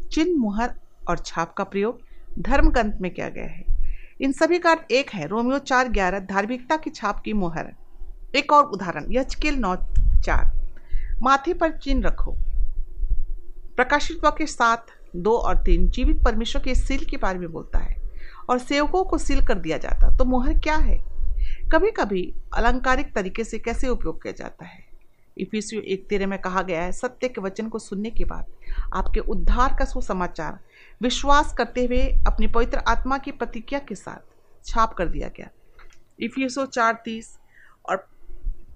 चिन्ह, 0.07 0.39
मुहर 0.39 0.75
और 1.09 1.19
छाप 1.19 1.55
का 1.55 1.65
प्रयोग 1.65 2.03
धर्म 2.39 2.71
ग्रंथ 2.71 3.01
में 3.01 3.15
किया 3.15 3.29
गया 3.29 3.45
है। 3.45 3.74
इन 4.21 4.33
सभी 4.33 4.59
का 4.59 4.77
एक 4.91 5.11
है, 5.11 5.27
रोमियो 5.27 5.59
चार 5.59 5.89
ग्यारह, 5.89 6.19
धार्मिकता 6.19 6.77
की 6.77 6.91
छाप 6.91 7.21
की 7.21 7.33
मोहर। 7.33 7.73
एक 8.37 8.53
और 8.53 8.65
उदाहरण 8.65 9.07
यचकेल 9.11 9.55
नौ 9.55 9.77
चार। 10.23 10.69
माथे 11.23 11.55
पर 11.55 11.71
चिन्ह 11.71 12.09
रखो। 12.09 12.37
प्रकाशित 13.77 14.25
वाक्य 14.25 14.47
सात 14.47 14.87
दो 15.17 15.37
और 15.37 15.57
तीन, 15.57 15.89
जीवित 15.89 16.23
परमेश्वर 16.25 16.63
के 16.63 16.75
सील 16.75 17.05
के 17.05 17.17
बारे 17.17 17.39
में 17.39 17.53
बोलता 17.53 17.79
है 17.79 17.97
और 18.49 18.59
सेवकों 18.59 19.05
को 19.05 19.19
सील 19.19 19.47
कर 19.47 19.55
दिया 19.55 19.79
जाता। 19.79 20.17
तो 20.17 20.25
मोहर 20.25 20.59
क्या 20.59 20.77
है? 20.77 21.05
कभी 21.73 21.91
कभी 21.91 22.35
अलंकारिक 22.55 23.15
तरीके 23.15 23.45
से 23.45 23.59
कैसे 23.59 23.89
उपयोग 23.89 24.23
किया 24.23 24.33
जाता 24.33 24.65
है? 24.65 24.85
इफिसियो 25.39 25.83
एक 25.83 26.07
तेरे 26.07 26.27
में 26.27 26.39
कहा 26.39 26.63
गया 26.63 26.83
है, 26.83 26.93
सत्य 26.93 27.29
के 27.29 27.41
वचन 27.41 27.69
को 27.69 27.79
सुनने 27.79 28.11
के 28.11 28.25
बाद 28.25 28.45
आपके 28.95 29.21
उद्धार 29.21 29.77
का 29.79 29.85
सुसमाचार 29.85 30.59
विश्वास 31.03 31.53
करते 31.53 31.85
हुए 31.85 32.03
अपनी 32.27 32.47
पवित्र 32.47 32.79
आत्मा 32.79 33.19
की 33.19 33.31
प्रतिज्ञा 33.31 33.79
के 33.79 33.95
साथ 33.95 34.67
छाप 34.67 34.95
कर 34.95 35.09
दिया 35.09 35.29
गया। 35.29 35.49
इफिसो 36.21 36.67
चार 36.67 37.03
तीस, 37.05 37.39
और 37.89 37.97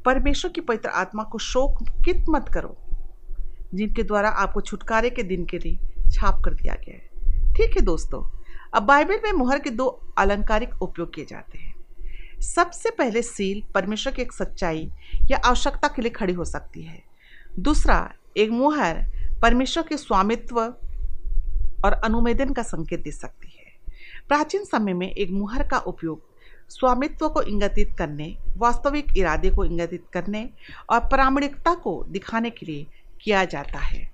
परमेश्वर 0.04 0.50
की 0.52 0.60
पवित्र 0.60 0.88
आत्मा 0.88 1.22
को 1.22 1.38
शोक 1.38 1.82
कित 2.04 2.24
मत 2.28 2.48
करो, 2.54 2.76
जिनके 3.74 4.02
द्वारा 4.02 4.28
आपको 4.28 4.60
छुटकारे 4.60 5.10
के 5.10 5.22
दिन 5.22 5.44
के 5.44 5.58
लिए 5.58 6.10
छाप 6.10 6.42
कर 6.44 6.54
दिया 6.54 6.74
गया 6.74 6.96
है। 6.96 7.54
ठीक 7.54 7.76
है 7.76 7.80
दोस्तों, 7.80 8.22
अब 8.74 8.82
बाइबल 8.82 9.20
में 9.24 9.32
मुहर 9.32 9.58
के 9.58 9.70
दो 9.70 9.86
अलंकारिक 10.18 10.82
उपयोग 10.82 11.14
किए 11.14 11.24
जाते 11.24 11.58
हैं। 11.58 11.74
सबसे 12.40 12.90
पहले 12.90 13.22
सील 13.22 13.62
परमेश्वर 13.74 14.12
की 14.12 14.22
एक 14.22 14.32
सच्चाई 14.32 14.90
या 15.30 15.38
आवश्यकता 15.38 15.88
के 15.88 16.02
लिए 16.02 16.10
खड़ी 16.10 16.32
हो 16.32 16.44
सकती 16.44 16.82
है। 16.82 17.02
दूसरा, 17.58 18.12
एक 18.36 18.50
मुहर 18.50 19.04
परमेश्वर 19.42 19.84
के 19.88 19.96
स्वामित्व 19.96 20.60
और 21.84 21.92
अनुमेदन 21.92 22.52
का 22.52 22.62
संकेत 22.62 23.02
दे 23.02 23.10
सकती 23.10 23.48
है। 23.48 23.68
प्राचीन 24.28 24.64
समय 24.64 24.92
में 24.92 25.10
एक 25.10 25.30
मुहर 25.30 25.68
का 25.68 25.78
उपयोग 25.78 26.28
स्वामित्व 26.70 27.28
को 27.28 27.42
इंगित 27.42 27.96
करने, 27.98 28.38
वास्तविक 28.56 29.06
इरादे 29.16 29.50
को 29.50 29.64
इंगित 29.64 30.04
करने 30.12 30.50
और 30.90 31.00
प्रामाणिकता 31.00 31.74
को 31.74 32.04
दिखाने 32.08 32.50
के 32.50 32.66
लिए 32.66 32.86
किया 33.20 33.44
जाता 33.44 33.78
है। 33.78 34.12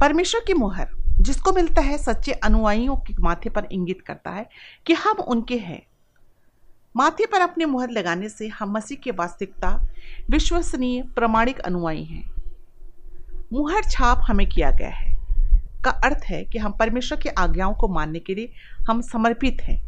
परमेश्वर 0.00 0.40
की 0.46 0.54
मुहर, 0.54 0.88
जिसको 1.20 1.52
मिलता 1.52 1.80
है 1.80 1.98
सच्चे 1.98 2.32
अनुयायियों 2.32 2.96
के 2.96 3.14
माथे 3.20 3.50
पर 3.50 3.68
इंगित 3.72 4.00
करता 4.00 4.30
है 4.30 4.48
कि 4.86 4.92
हम 4.92 5.16
उनके 5.16 5.56
हैं। 5.56 5.86
माथे 6.96 7.26
पर 7.26 7.40
अपने 7.40 7.64
मुहर 7.64 7.90
लगाने 7.90 8.28
से 8.28 8.48
हम 8.48 8.70
मसीह 8.72 8.98
की 8.98 9.10
वास्तविकता, 9.10 9.86
विश्वसनीय, 10.30 11.02
प्रमाणिक 11.02 11.58
अनुयायी 11.58 12.04
हैं। 12.04 12.30
मुहर 13.52 13.82
छाप 13.82 14.20
हमें 14.22 14.48
किया 14.48 14.70
गया 14.70 14.88
है, 14.88 15.16
का 15.84 15.90
अर्थ 15.90 16.24
है 16.24 16.44
कि 16.44 16.58
हम 16.58 16.72
परमेश्वर 16.72 17.18
की 17.18 17.28
आज्ञाओं 17.28 17.74
को 17.74 17.88
मानने 17.88 18.18
के 18.18 18.34
लिए 18.34 18.52
हम 18.88 19.00
समर्पित 19.00 19.62
हैं। 19.62 19.80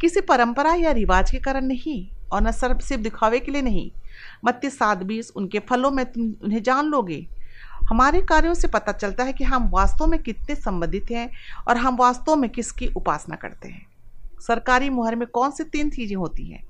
किसी 0.00 0.20
परंपरा 0.20 0.74
या 0.74 0.90
रिवाज 0.90 1.30
के 1.30 1.38
कारण 1.38 1.64
नहीं 1.64 2.08
और 2.32 2.42
न 2.42 2.52
सर्व 2.52 2.78
सिर्फ़ 2.78 3.02
दिखावे 3.02 3.40
के 3.40 3.52
लिए 3.52 3.62
नहीं 3.62 3.90
मत्ती 4.44 4.70
सात 4.70 4.98
बीस 4.98 5.32
उनके 5.36 5.58
फलों 5.58 5.90
में 5.90 6.04
तुम 6.12 6.32
उन्हें 6.44 6.62
जान 6.62 6.86
लोगे। 6.86 7.26
हमारे 7.90 8.20
कार्यों 8.20 8.54
से 8.54 8.68
पता 8.68 8.92
चलता 8.92 9.24
है 9.24 9.32
कि 9.32 9.44
हम 9.44 9.68
वास्तव 9.68 10.06
में 10.06 10.22
कितने 10.22 10.54
संबंधित 10.54 11.10
हैं 11.10 11.30
और 11.68 11.76
हम 11.76 11.96
वास्तव 11.96 12.36
में 12.36 12.50
किसकी 12.50 12.86
उपासना 12.86 13.36
करते 13.36 13.68
हैं। 13.68 13.89
सरकारी 14.40 14.90
मुहर 14.90 15.16
में 15.16 15.28
कौन 15.28 15.50
सी 15.50 15.64
तीन 15.64 15.90
चीज़ें 15.90 16.16
होती 16.16 16.50
हैं? 16.50 16.64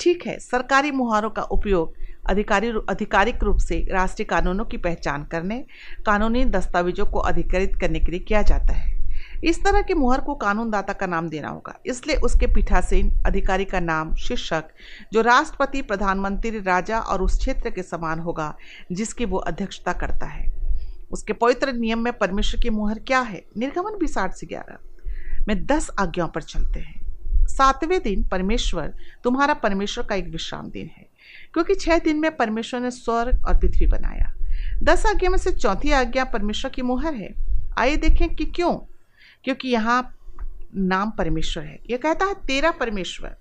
ठीक 0.00 0.26
है, 0.26 0.38
सरकारी 0.38 0.90
मुहारों 0.90 1.30
का 1.30 1.42
उपयोग 1.42 1.94
अधिकारी 2.28 2.72
आधिकारिक 2.90 3.42
रूप 3.42 3.58
से 3.58 3.86
राष्ट्रीय 3.90 4.24
कानूनों 4.24 4.64
की 4.64 4.76
पहचान 4.76 5.24
करने, 5.24 5.64
कानूनी 6.06 6.44
दस्तावेजों 6.44 7.06
को 7.06 7.18
अधिकृत 7.18 7.72
करने 7.80 8.00
के 8.00 8.10
लिए 8.10 8.20
किया 8.20 8.42
जाता 8.42 8.72
है। 8.72 8.96
इस 9.44 9.64
तरह 9.64 9.82
के 9.82 9.94
मुहर 9.94 10.20
को 10.20 10.34
कानूनदाता 10.34 10.92
का 10.92 11.06
नाम 11.06 11.28
देना 11.28 11.48
होगा। 11.48 11.78
इसलिए 11.86 12.16
उसके 12.16 12.46
पीठासीन 12.46 13.22
अधिकारी 13.26 13.64
का 13.64 13.80
नाम 13.80 14.14
शीर्षक, 14.14 14.64
जो 15.12 15.20
राष्ट्रपति, 15.20 15.82
प्रधानमंत्री, 15.82 16.60
राजा 16.60 16.98
और 16.98 17.22
उस 17.22 17.38
क्षेत्र 17.38 17.70
के 17.70 17.82
समान 17.82 18.18
होगा, 18.18 18.56
जिसकी 18.92 19.24
वो 19.24 19.38
अध्यक्षता 19.38 19.92
करता 19.92 20.26
है। 20.26 20.52
उसके 21.10 21.32
पवित्र 21.32 21.72
नियम 21.72 21.98
में 21.98 22.12
परमेश्वर 22.12 22.60
की 22.60 22.70
मुहर 22.70 22.98
क्या 22.98 23.20
है? 23.20 23.44
निर्गमन 23.58 23.98
भी 23.98 24.06
साठ 24.06 24.34
से 24.34 24.46
ग्यारह। 24.46 24.78
में 25.48 25.66
दस 25.66 25.90
आज्ञाओं 25.98 26.28
पर 26.28 26.42
चलते 26.42 26.80
हैं। 26.80 27.05
सातवें 27.46 28.02
दिन 28.02 28.24
परमेश्वर, 28.24 28.94
तुम्हारा 29.24 29.54
परमेश्वर 29.54 30.04
का 30.04 30.14
एक 30.14 30.28
विश्राम 30.28 30.70
दिन 30.70 30.90
है। 30.96 31.06
क्योंकि 31.52 31.74
छह 31.74 31.98
दिन 31.98 32.16
में 32.16 32.36
परमेश्वर 32.36 32.80
ने 32.80 32.90
स्वर्ग 32.90 33.44
और 33.46 33.58
पृथ्वी 33.58 33.86
बनाया। 33.86 34.32
दस 34.82 35.06
आज्ञा 35.06 35.30
में 35.30 35.38
से 35.38 35.52
चौथी 35.52 35.90
आज्ञा 35.90 36.24
परमेश्वर 36.24 36.70
की 36.70 36.82
मुहर 36.82 37.14
है। 37.14 37.34
आइए 37.78 37.96
देखें 37.96 38.34
कि 38.34 38.44
क्यों? 38.44 38.74
क्योंकि 39.44 39.68
यहाँ 39.68 40.16
नाम 40.76 41.10
परमेश्वर 41.10 41.64
है। 41.64 41.78
यह 41.90 41.96
कहता 41.96 42.24
है, 42.24 42.34
तेरा 42.34 42.70
परमेश्वर, 42.70 43.36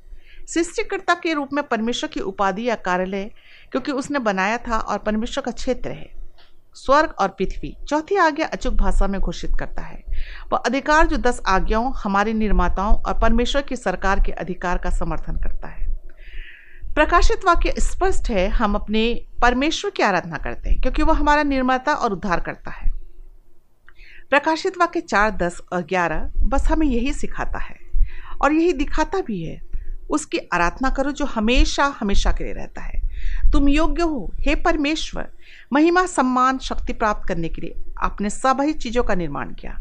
सृष्टिकर्ता 0.47 1.13
के 1.13 1.33
रूप 1.33 1.49
में 1.53 1.67
परमेश्वर 1.67 2.09
की 2.09 2.19
उपाधि 2.19 2.69
या 2.69 2.75
कार्यालय, 2.75 3.31
क्योंकि 3.71 3.91
उसने 3.91 4.19
बनाया 4.19 4.57
था 4.57 4.79
और 4.79 4.97
परमेश्वर 4.97 5.43
का 5.43 5.51
क्षेत्र 5.51 5.91
है। 5.91 6.24
स्वर्ग 6.75 7.13
और 7.19 7.27
पृथ्वी 7.27 7.75
चौथी 7.87 8.15
आज्ञा 8.15 8.47
अचूक 8.47 8.73
भाषा 8.73 9.07
में 9.07 9.21
घोषित 9.21 9.51
करता 9.59 9.81
है। 9.81 10.03
वह 10.53 10.57
अधिकार 10.57 11.07
जो 11.07 11.17
दस 11.17 11.41
आज्ञाओं, 11.47 11.93
हमारे 11.95 12.33
निर्माताओं 12.33 12.95
और 12.95 13.19
परमेश्वर 13.19 13.61
की 13.61 13.75
सरकार 13.75 14.19
के 14.19 14.31
अधिकार 14.31 14.77
का 14.77 14.89
समर्थन 14.89 15.35
करता 15.35 15.67
है। 15.67 15.85
प्रकाशित 16.95 17.45
वाक्य 17.45 17.73
स्पष्ट 17.79 18.29
है, 18.29 18.47
हम 18.49 18.75
अपने 18.75 19.25
परमेश्वर 19.41 19.91
की 19.91 20.03
आराधना 20.03 20.37
करते 20.37 20.69
हैं, 20.69 20.81
क्योंकि 20.81 21.03
वह 21.03 21.17
हमारा 21.17 21.43
निर्माता 21.43 21.93
और 21.93 22.13
उद्धार 22.13 22.39
करता 22.39 22.71
है। 22.71 22.91
प्रकाशित 24.29 24.77
वाक्य 24.77 25.01
चार, 25.01 25.31
दस 25.31 25.61
और 25.73 25.81
ग्यारह 25.81 26.31
बस 26.37 26.67
हमें 26.67 26.87
यही 26.87 27.13
सिखाता 27.13 27.59
है 27.59 27.75
और 28.41 28.53
यही 28.53 28.73
दिखाता 28.73 29.21
भी 29.21 29.43
है, 29.43 29.61
उसकी 30.09 30.37
आराधना 30.53 30.89
करो 30.89 31.11
जो 31.11 31.25
हमेशा 31.25 31.85
हमेशा 31.99 32.31
के 32.31 32.43
लिए 32.43 32.53
रहता 32.53 32.81
है। 32.81 33.04
तुम 33.51 33.69
योग्य 33.69 34.03
हो, 34.03 34.31
हे 34.39 34.55
परमेश्वर। 34.55 35.27
महिमा, 35.73 36.05
सम्मान, 36.05 36.57
शक्ति 36.57 36.93
प्राप्त 36.93 37.27
करने 37.27 37.49
के 37.49 37.61
लिए 37.61 37.75
आपने 37.97 38.29
सभी 38.29 38.73
चीज़ों 38.73 39.03
का 39.03 39.15
निर्माण 39.15 39.53
किया। 39.53 39.77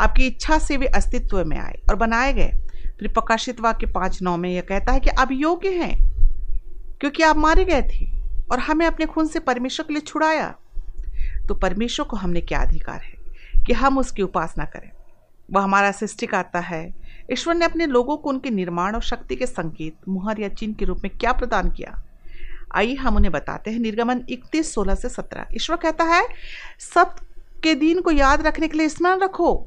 आपकी 0.00 0.26
इच्छा 0.26 0.58
से 0.58 0.76
वे 0.76 0.86
अस्तित्व 0.86 1.44
में 1.44 1.58
आए 1.58 1.78
और 1.90 1.96
बनाए 1.96 2.32
गए। 2.32 2.52
फिर 2.98 3.08
प्रकाशित 3.08 3.60
वाक्य 3.60 3.86
पाँच 3.86 4.22
नौ 4.22 4.36
में 4.36 4.50
यह 4.50 4.60
कहता 4.60 4.92
है 4.92 5.00
कि 5.00 5.10
आप 5.10 5.32
योग्य 5.32 5.68
हैं, 5.68 5.96
क्योंकि 7.00 7.22
आप 7.22 7.36
मारे 7.36 7.64
गए 7.64 7.82
थे 7.82 8.06
और 8.50 8.58
हमें 8.58 8.86
अपने 8.86 9.06
खून 9.06 9.26
से 9.26 9.38
परमेश्वर 9.38 9.86
के 9.86 9.92
लिए 9.92 10.02
छुड़ाया। 10.02 10.54
तो 11.48 11.54
परमेश्वर 11.54 12.06
को 12.06 12.16
हमने 12.16 12.40
क्या 12.40 12.58
अधिकार 12.58 13.00
है 13.00 13.64
कि 13.64 13.72
हम 13.72 13.98
उसकी 13.98 14.22
उपासना 14.22 14.64
करें? 14.64 14.90
वह 15.52 15.62
हमारा 15.62 15.90
सृष्टिकाता 15.92 16.60
है। 16.60 16.94
ईश्वर 17.32 17.54
ने 17.54 17.64
अपने 17.64 17.86
लोगों 17.86 18.16
को 18.16 18.30
उनके 18.30 18.50
निर्माण 18.50 18.94
और 18.94 19.02
शक्ति 19.02 19.36
के 19.36 19.46
संकेत, 19.46 19.96
मुहर 20.08 20.40
या 20.40 20.48
चिन्ह 20.48 20.74
के 20.74 20.84
रूप 20.84 21.00
में 21.04 21.10
क्या 21.18 21.32
प्रदान 21.32 21.70
किया? 21.70 22.02
आइए 22.74 22.94
हम 22.94 23.16
उन्हें 23.16 23.32
बताते 23.32 23.70
हैं। 23.70 23.78
निर्गमन 23.78 24.20
इकतीस, 24.28 24.74
सोलह 24.74 24.94
से 24.94 25.08
सत्रह। 25.08 25.46
ईश्वर 25.54 25.76
कहता 25.76 26.04
है, 26.04 26.28
सब 26.78 27.14
के 27.62 27.74
दिन 27.74 28.00
को 28.00 28.10
याद 28.10 28.46
रखने 28.46 28.68
के 28.68 28.78
लिए 28.78 28.88
स्मरण 28.88 29.20
रखो। 29.20 29.66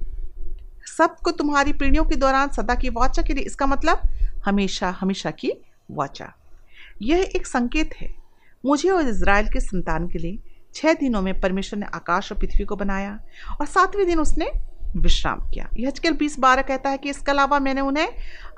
सबको 0.97 1.31
तुम्हारी 1.31 1.73
पीढ़ियों 1.73 2.05
के 2.05 2.15
दौरान 2.15 2.49
सदा 2.49 2.75
की 2.75 2.89
वाचा 2.89 3.21
के 3.21 3.33
लिए। 3.33 3.43
इसका 3.43 3.65
मतलब 3.65 4.01
हमेशा 4.45 4.89
हमेशा 4.89 5.31
की 5.31 5.51
वाचा। 5.91 6.33
यह 7.01 7.31
एक 7.35 7.47
संकेत 7.47 7.95
है। 7.95 8.13
मुझे 8.65 8.89
और 8.89 9.07
इसराइल 9.07 9.47
के 9.47 9.59
संतान 9.59 10.07
के 10.07 10.19
लिए 10.19 10.39
छह 10.75 10.93
दिनों 10.93 11.21
में 11.21 11.39
परमेश्वर 11.41 11.79
ने 11.79 11.85
आकाश 11.85 12.31
और 12.31 12.37
पृथ्वी 12.37 12.65
को 12.65 12.75
बनाया 12.75 13.19
और 13.59 13.65
सातवें 13.65 14.07
दिन 14.07 14.19
उसने 14.19 14.51
विश्राम 14.97 15.39
किया। 15.49 15.69
यह 15.77 15.87
आजकल 15.87 16.11
बीस 16.11 16.39
बारह 16.39 16.61
कहता 16.61 16.89
है 16.89 16.97
कि 16.97 17.09
इसके 17.09 17.31
अलावा 17.31 17.59
मैंने 17.59 17.81
उन्हें 17.81 18.09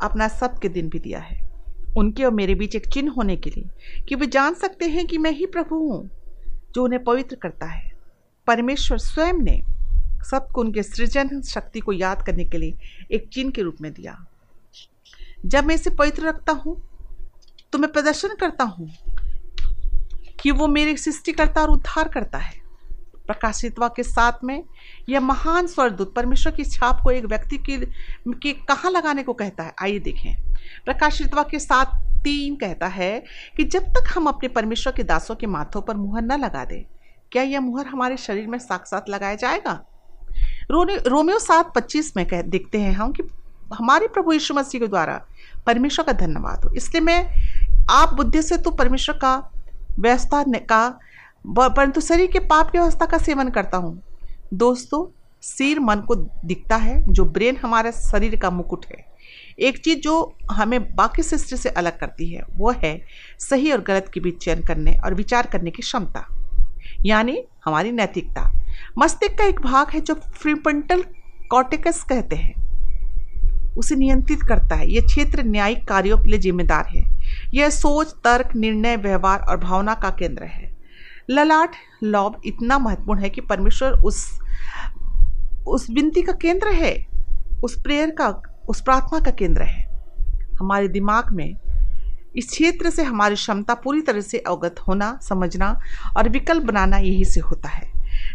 अपना 0.03 0.27
सब 0.27 0.59
के 0.59 0.69
दिन 0.69 0.89
भी 0.89 0.99
दिया 0.99 1.19
है। 1.19 1.50
उनके 1.97 2.23
और 2.23 2.31
मेरे 2.31 2.55
बीच 2.55 2.75
एक 2.75 2.85
चिन्ह 2.87 3.11
होने 3.11 3.35
के 3.37 3.49
लिए 3.49 4.03
कि 4.09 4.15
वे 4.15 4.27
जान 4.27 4.53
सकते 4.53 4.85
हैं 4.85 5.05
कि 5.07 5.17
मैं 5.17 5.31
ही 5.31 5.45
प्रभु 5.45 5.75
हूँ, 5.79 6.09
जो 6.75 6.83
उन्हें 6.83 7.03
पवित्र 7.03 7.35
करता 7.35 7.65
है। 7.65 7.91
परमेश्वर 8.47 8.97
स्वयं 8.97 9.33
ने 9.33 9.61
सबको 10.29 10.61
उनके 10.61 10.83
सृजन 10.83 11.41
शक्ति 11.41 11.79
को 11.79 11.93
याद 11.93 12.25
करने 12.25 12.45
के 12.45 12.57
लिए 12.57 13.05
एक 13.11 13.27
चिन्ह 13.33 13.51
के 13.51 13.61
रूप 13.61 13.81
में 13.81 13.91
दिया। 13.93 14.17
जब 15.45 15.65
मैं 15.65 15.75
इसे 15.75 15.89
पवित्र 15.89 16.27
रखता 16.27 16.53
हूँ 16.55 16.81
तो 17.73 17.77
मैं 17.79 17.91
प्रदर्शन 17.91 18.35
करता 18.39 18.63
हूँ 18.63 18.89
कि 20.41 20.51
वो 20.51 20.67
मेरे 20.67 20.95
सृष्टिकर्ता 20.97 21.61
और 21.61 21.69
उद्धार 21.69 22.07
करता 22.07 22.37
है। 22.37 22.60
प्रकाशितवा 23.31 23.87
के 23.87 24.03
साथ 24.03 24.43
में 24.43 24.63
यह 25.09 25.19
महान 25.19 25.67
स्वरदूत 25.67 26.13
परमेश्वर 26.15 26.53
की 26.53 26.63
छाप 26.63 26.99
को 27.03 27.11
एक 27.11 27.25
व्यक्ति 27.25 27.57
की, 27.57 27.77
की 28.33 28.51
कहाँ 28.67 28.91
लगाने 28.91 29.23
को 29.23 29.33
कहता 29.33 29.63
है? 29.63 29.73
आइए 29.81 29.99
देखें। 29.99 30.35
प्रकाशितवा 30.85 31.43
के 31.43 31.59
साथ 31.59 31.99
तीन 32.23 32.55
कहता 32.55 32.87
है 32.87 33.23
कि 33.57 33.63
जब 33.63 33.83
तक 33.89 34.11
हम 34.15 34.27
अपने 34.27 34.49
परमेश्वर 34.49 34.93
के 34.93 35.03
दासों 35.03 35.35
के 35.35 35.47
माथों 35.47 35.81
पर 35.81 35.95
मुहर 35.95 36.21
न 36.21 36.39
लगा 36.39 36.65
दें 36.65 36.83
क्या 37.31 37.43
यह 37.43 37.59
मुहर 37.59 37.87
हमारे 37.87 38.17
शरीर 38.17 38.47
में 38.47 38.57
साक्षात 38.59 39.09
लगाया 39.09 39.35
जाएगा? 39.35 39.79
रोमियो 40.71 41.39
सात 41.39 41.73
पच्चीस 41.75 42.15
में 42.17 42.25
कह 42.25 42.41
देखते 42.41 42.81
हैं 42.81 42.93
हम 42.93 43.11
कि 43.11 43.23
हमारे 43.73 44.07
प्रभु 44.07 44.33
यीशु 44.33 44.53
मसीह 44.53 44.81
के 44.81 44.87
द्वारा 44.87 45.15
परमेश्वर 45.65 46.05
का 46.05 46.13
धन्यवाद 46.13 46.65
हो। 46.65 46.73
इसलिए 46.73 47.01
मैं 47.01 47.19
आप 47.89 48.13
बुद्धि 48.13 48.41
से 48.41 48.57
तो 48.57 48.71
परमेश्वर 48.71 49.15
का 49.15 49.35
व्यवस्था 49.99 50.43
का 50.59 50.99
परंतु 51.47 52.01
शरीर 52.01 52.31
के 52.31 52.39
पाप 52.39 52.71
की 52.71 52.77
अवस्था 52.77 53.05
का 53.05 53.17
सेवन 53.17 53.49
करता 53.49 53.77
हूँ। 53.77 54.01
दोस्तों, 54.53 55.19
सिर 55.41 55.79
मन 55.79 55.95
को 55.95 56.15
दिखता 56.15 56.75
है, 56.75 57.13
जो 57.13 57.25
ब्रेन 57.25 57.57
हमारे 57.57 57.91
शरीर 57.91 58.35
का 58.35 58.49
मुकुट 58.49 58.85
है। 58.85 59.05
एक 59.59 59.77
चीज़ 59.77 59.99
जो 59.99 60.35
हमें 60.51 60.95
बाकी 60.95 61.23
सृष्टि 61.23 61.57
से 61.57 61.69
अलग 61.69 61.99
करती 61.99 62.33
है, 62.33 62.41
वो 62.51 62.71
है 62.71 63.01
सही 63.39 63.71
और 63.71 63.81
गलत 63.81 64.11
के 64.13 64.19
बीच 64.19 64.37
चयन 64.37 64.61
करने 64.61 64.97
और 65.05 65.13
विचार 65.13 65.47
करने 65.47 65.71
की 65.71 65.81
क्षमता, 65.81 66.27
यानी 67.05 67.43
हमारी 67.65 67.91
नैतिकता। 67.91 68.51
मस्तिष्क 68.97 69.37
का 69.37 69.43
एक 69.43 69.61
भाग 69.61 69.89
है, 69.89 70.01
जो 70.01 70.13
फ्रीपंटल 70.13 71.03
कॉर्टिकस 71.51 72.03
कहते 72.03 72.35
हैं। 72.35 72.61
उसे 73.77 73.95
नियंत्रित 73.95 74.41
करता 74.41 74.75
है। 74.75 74.91
यह 74.91 75.01
क्षेत्र 75.01 75.43
न्यायिक 75.43 75.87
कार्यों 75.87 76.17
के 76.17 76.29
लिए 76.29 76.39
जिम्मेदार 76.39 76.85
है। 76.85 77.03
यह 77.53 77.69
सोच, 77.69 78.07
तर्क, 78.07 78.55
निर्णय, 78.55 78.95
व्यवहार 78.95 79.39
और 79.39 79.57
भावना 79.57 79.93
का 79.93 80.09
केंद्र 80.09 80.43
है। 80.43 80.70
ललाट 81.29 81.75
लॉब 82.03 82.41
इतना 82.45 82.77
महत्वपूर्ण 82.79 83.19
है 83.19 83.29
कि 83.29 83.41
परमेश्वर 83.41 83.91
उस 83.91 84.25
उस 85.67 85.89
विनती 85.89 86.21
का 86.21 86.33
केंद्र 86.33 86.67
है, 86.67 86.93
उस 87.63 87.81
प्रेयर 87.81 88.09
का, 88.11 88.29
उस 88.69 88.81
प्रार्थना 88.81 89.19
का 89.19 89.31
केंद्र 89.31 89.61
है। 89.61 89.89
हमारे 90.59 90.87
दिमाग 90.87 91.31
में 91.31 91.55
इस 92.37 92.49
क्षेत्र 92.49 92.89
से 92.89 93.03
हमारी 93.03 93.35
क्षमता 93.35 93.73
पूरी 93.73 94.01
तरह 94.01 94.21
से 94.21 94.37
अवगत 94.37 94.75
होना, 94.79 95.17
समझना 95.23 95.79
और 96.17 96.29
विकल्प 96.29 96.63
बनाना 96.63 96.97
यही 96.97 97.25
से 97.25 97.39
होता 97.39 97.69
है। 97.69 97.89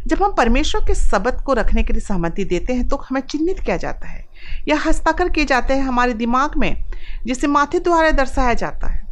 जब 0.06 0.22
हम 0.22 0.34
परमेश्वर 0.34 0.84
के 0.84 0.94
शब्द 0.94 1.40
को 1.46 1.52
रखने 1.52 1.82
के 1.82 1.92
लिए 1.92 2.00
सहमति 2.00 2.44
देते 2.44 2.72
हैं 2.72 2.86
तो 2.88 2.96
हमें 2.98 3.20
चिन्हित 3.20 3.60
किया 3.60 3.76
जाता 3.76 4.08
है 4.08 4.24
या 4.68 4.76
हस्ताक्षर 4.86 5.28
किए 5.28 5.44
जाते 5.44 5.74
हैं 5.74 5.82
हमारे 5.82 6.14
दिमाग 6.14 6.56
में, 6.56 6.84
जिसे 7.26 7.46
माथे 7.46 7.78
द्वारा 7.80 8.10
दर्शाया 8.10 8.54
जाता 8.54 8.86
है। 8.86 9.05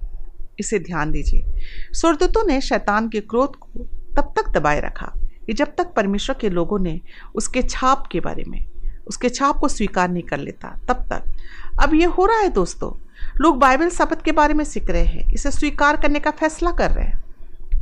इसे 0.61 0.79
ध्यान 0.79 1.11
दीजिए। 1.11 1.45
स्वर्गदूतों 1.93 2.47
ने 2.47 2.61
शैतान 2.61 3.09
के 3.09 3.21
क्रोध 3.21 3.57
को 3.57 3.69
तब 4.17 4.33
तक 4.37 4.49
दबाए 4.49 4.81
रखा 4.81 5.13
कि 5.47 5.53
जब 5.53 5.75
तक 5.77 5.93
परमेश्वर 5.93 6.37
के 6.41 6.51
लोगों 6.51 6.79
ने 6.79 7.01
उसके 7.35 7.63
छाप 7.63 8.07
के 8.13 8.21
बारे 8.21 8.45
में, 8.49 8.67
उसके 9.07 9.29
छाप 9.29 9.59
को 9.59 9.69
स्वीकार 9.69 10.09
नहीं 10.09 10.23
कर 10.23 10.39
लेता, 10.39 10.69
तब 10.89 11.07
तक। 11.13 11.25
अब 11.83 11.95
ये 11.95 12.05
हो 12.05 12.27
रहा 12.27 12.39
है 12.39 12.49
दोस्तों, 12.49 12.93
लोग 13.41 13.59
बाइबल 13.59 13.91
शब्द 13.91 14.23
के 14.23 14.33
बारे 14.33 14.55
में 14.55 14.65
सीख 14.65 14.91
रहे 14.91 15.05
हैं, 15.05 15.33
इसे 15.33 15.51
स्वीकार 15.51 15.97
करने 15.97 16.21
का 16.21 16.31
फैसला 16.31 16.71
कर 16.71 16.91
रहे 16.91 17.05
हैं। 17.05 17.25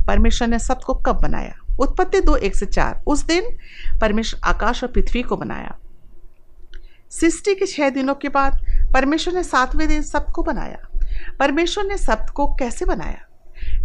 परमेश्वर 0.07 0.47
ने 0.47 0.59
शब्द 0.59 0.83
को 0.83 0.93
कब 0.93 1.21
बनाया? 1.21 1.55
उत्पत्ति 1.79 2.21
दो 2.21 2.35
एक 2.35 2.55
से 2.55 2.65
चार। 2.65 3.03
उस 3.07 3.23
दिन 3.25 3.43
परमेश्वर 4.01 4.41
आकाश 4.43 4.83
और 4.83 4.91
पृथ्वी 4.91 5.21
को 5.21 5.37
बनाया। 5.37 5.77
सृष्टि 7.09 7.55
के 7.55 7.65
छह 7.65 7.89
दिनों 7.89 8.15
के 8.15 8.29
बाद 8.29 8.59
परमेश्वर 8.93 9.33
ने 9.33 9.43
सातवें 9.43 9.87
दिन 9.87 10.01
शब्द 10.01 10.31
को 10.31 10.43
बनाया। 10.43 10.92
परमेश्वर 11.39 11.83
ने 11.83 11.97
शब्द 11.97 12.29
को 12.29 12.47
कैसे 12.47 12.85
बनाया? 12.85 13.25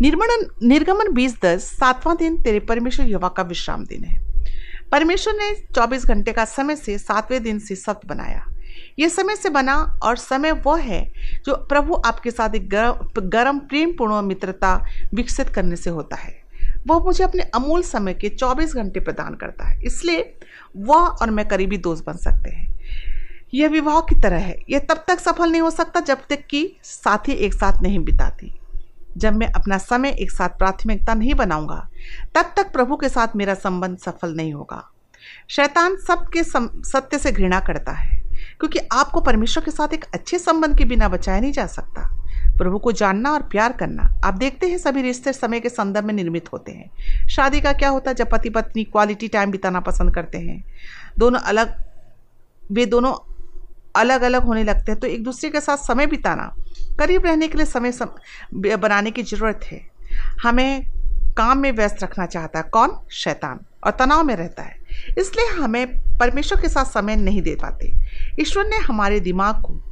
निर्मण 0.00 0.28
निर्गमन 0.62 1.12
बीस 1.12 1.40
दस, 1.42 1.62
सातवां 1.62 2.16
दिन 2.16 2.42
तेरे 2.42 2.60
परमेश्वर 2.60 3.06
युवा 3.06 3.28
का 3.28 3.42
विश्राम 3.42 3.84
दिन 3.84 4.04
है। 4.04 4.28
परमेश्वर 4.92 5.34
ने 5.34 5.66
24 5.74 6.06
घंटे 6.06 6.32
का 6.32 6.44
समय 6.44 6.76
से 6.76 6.98
सातवें 6.98 7.42
दिन 7.42 7.58
से 7.58 7.76
शब्द 7.76 8.08
बनाया। 8.08 8.46
ये 8.98 9.08
समय 9.08 9.36
से 9.36 9.50
बना 9.50 10.00
और 10.02 10.16
समय 10.16 10.52
वह 10.52 10.80
है 10.80 11.12
जो 11.44 11.54
प्रभु 11.54 12.02
आपके 12.06 12.30
साथ 12.30 12.54
एक 12.54 12.68
गर्म 13.18 13.58
प्रेम 13.58 13.92
पूर्ण 13.92 14.22
मित्रता 14.22 14.84
विकसित 15.14 15.48
करने 15.48 15.76
से 15.76 15.90
होता 15.90 16.16
है। 16.16 16.42
वह 16.86 16.98
मुझे 16.98 17.24
अपने 17.24 17.42
अमूल 17.42 17.82
समय 17.82 18.14
के 18.14 18.28
24 18.28 18.74
घंटे 18.74 19.00
प्रदान 19.00 19.34
करता 19.34 19.68
है। 19.68 19.80
इसलिए 19.84 20.38
वह 20.76 20.96
और 20.96 21.30
मैं 21.30 21.48
करीबी 21.48 21.76
दोस्त 21.76 22.06
बन 22.06 22.16
सकते 22.16 22.50
हैं। 22.50 22.77
यह 23.52 23.68
विवाह 23.68 24.00
की 24.00 24.20
तरह 24.20 24.38
है। 24.38 24.56
यह 24.70 24.78
तब 24.88 25.04
तक 25.08 25.20
सफल 25.20 25.50
नहीं 25.50 25.60
हो 25.60 25.70
सकता 25.70 26.00
जब 26.00 26.26
तक 26.30 26.46
कि 26.46 26.60
साथी 26.82 27.32
एक 27.34 27.54
साथ 27.54 27.82
नहीं 27.82 27.98
बिताती। 27.98 28.52
जब 29.16 29.36
मैं 29.36 29.46
अपना 29.52 29.78
समय 29.78 30.16
एक 30.20 30.30
साथ 30.30 30.48
प्राथमिकता 30.48 31.14
नहीं 31.14 31.34
बनाऊँगा, 31.34 31.88
तब 32.34 32.52
तक 32.56 32.72
प्रभु 32.72 32.96
के 32.96 33.08
साथ 33.08 33.36
मेरा 33.36 33.54
संबंध 33.54 33.98
सफल 33.98 34.34
नहीं 34.34 34.52
होगा। 34.54 34.82
शैतान 35.50 35.96
सबके 35.98 36.42
सत्य 36.42 37.18
से 37.18 37.32
घृणा 37.32 37.60
करता 37.60 37.92
है, 37.92 38.16
क्योंकि 38.60 38.78
आपको 38.92 39.20
परमेश्वर 39.20 39.64
के 39.64 39.70
साथ 39.70 39.94
एक 39.94 40.04
अच्छे 40.14 40.38
संबंध 40.38 40.76
के 40.78 40.84
बिना 40.84 41.08
बचाया 41.08 41.40
नहीं 41.40 41.52
जा 41.52 41.66
सकता। 41.66 42.06
प्रभु 42.58 42.78
को 42.78 42.92
जानना 42.92 43.30
और 43.30 43.42
प्यार 43.42 43.72
करना, 43.72 44.02
आप 44.24 44.34
देखते 44.34 44.66
हैं 44.66 44.78
सभी 44.78 45.02
रिश्ते 45.02 45.32
समय 45.32 45.60
के 45.60 45.68
संदर्भ 45.68 46.04
में 46.04 46.14
निर्मित 46.14 46.52
होते 46.52 46.72
हैं। 46.72 47.26
शादी 47.28 47.60
का 47.60 47.72
क्या 47.72 47.88
होता 47.88 48.10
है 48.10 48.14
जब 48.14 48.30
पति 48.30 48.50
पत्नी 48.50 48.84
क्वालिटी 48.84 49.28
टाइम 49.28 49.50
बिताना 49.50 49.80
पसंद 49.80 50.14
करते 50.14 50.38
हैं? 50.38 50.62
दोनों 51.18 51.40
अलग, 51.40 51.74
वे 52.72 52.86
दोनों 52.86 53.12
अलग 53.98 54.22
अलग 54.22 54.44
होने 54.44 54.64
लगते 54.64 54.92
हैं 54.92 55.00
तो 55.00 55.06
एक 55.06 55.22
दूसरे 55.24 55.50
के 55.50 55.60
साथ 55.60 55.76
समय 55.76 56.06
बिताना 56.06 56.52
करीब 56.98 57.26
रहने 57.26 57.48
के 57.48 57.58
लिए 57.58 57.66
समय 57.66 57.92
सम, 57.92 58.06
बनाने 58.54 59.10
की 59.10 59.22
ज़रूरत 59.22 59.60
है। 59.64 59.80
हमें 60.42 60.86
काम 61.38 61.58
में 61.58 61.72
व्यस्त 61.72 62.02
रखना 62.02 62.26
चाहता 62.26 62.58
है 62.58 62.64
कौन? 62.72 62.98
शैतान 63.12 63.60
और 63.84 63.90
तनाव 63.90 64.22
में 64.24 64.34
रहता 64.36 64.62
है। 64.62 64.76
इसलिए 65.18 65.48
हमें 65.62 65.86
परमेश्वर 66.18 66.60
के 66.60 66.68
साथ 66.68 66.84
समय 66.84 67.16
नहीं 67.16 67.42
दे 67.42 67.54
पाते। 67.54 67.92
ईश्वर 68.40 68.66
ने 68.66 68.76
हमारे 68.76 69.20
दिमाग 69.20 69.62
को 69.62 69.82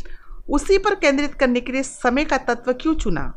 उसी 0.48 0.78
पर 0.78 0.94
केंद्रित 0.94 1.34
करने 1.34 1.60
के 1.60 1.72
लिए 1.72 1.82
समय 1.82 2.24
का 2.24 2.36
तत्व 2.38 2.72
क्यों 2.72 2.94
चुना? 2.94 3.32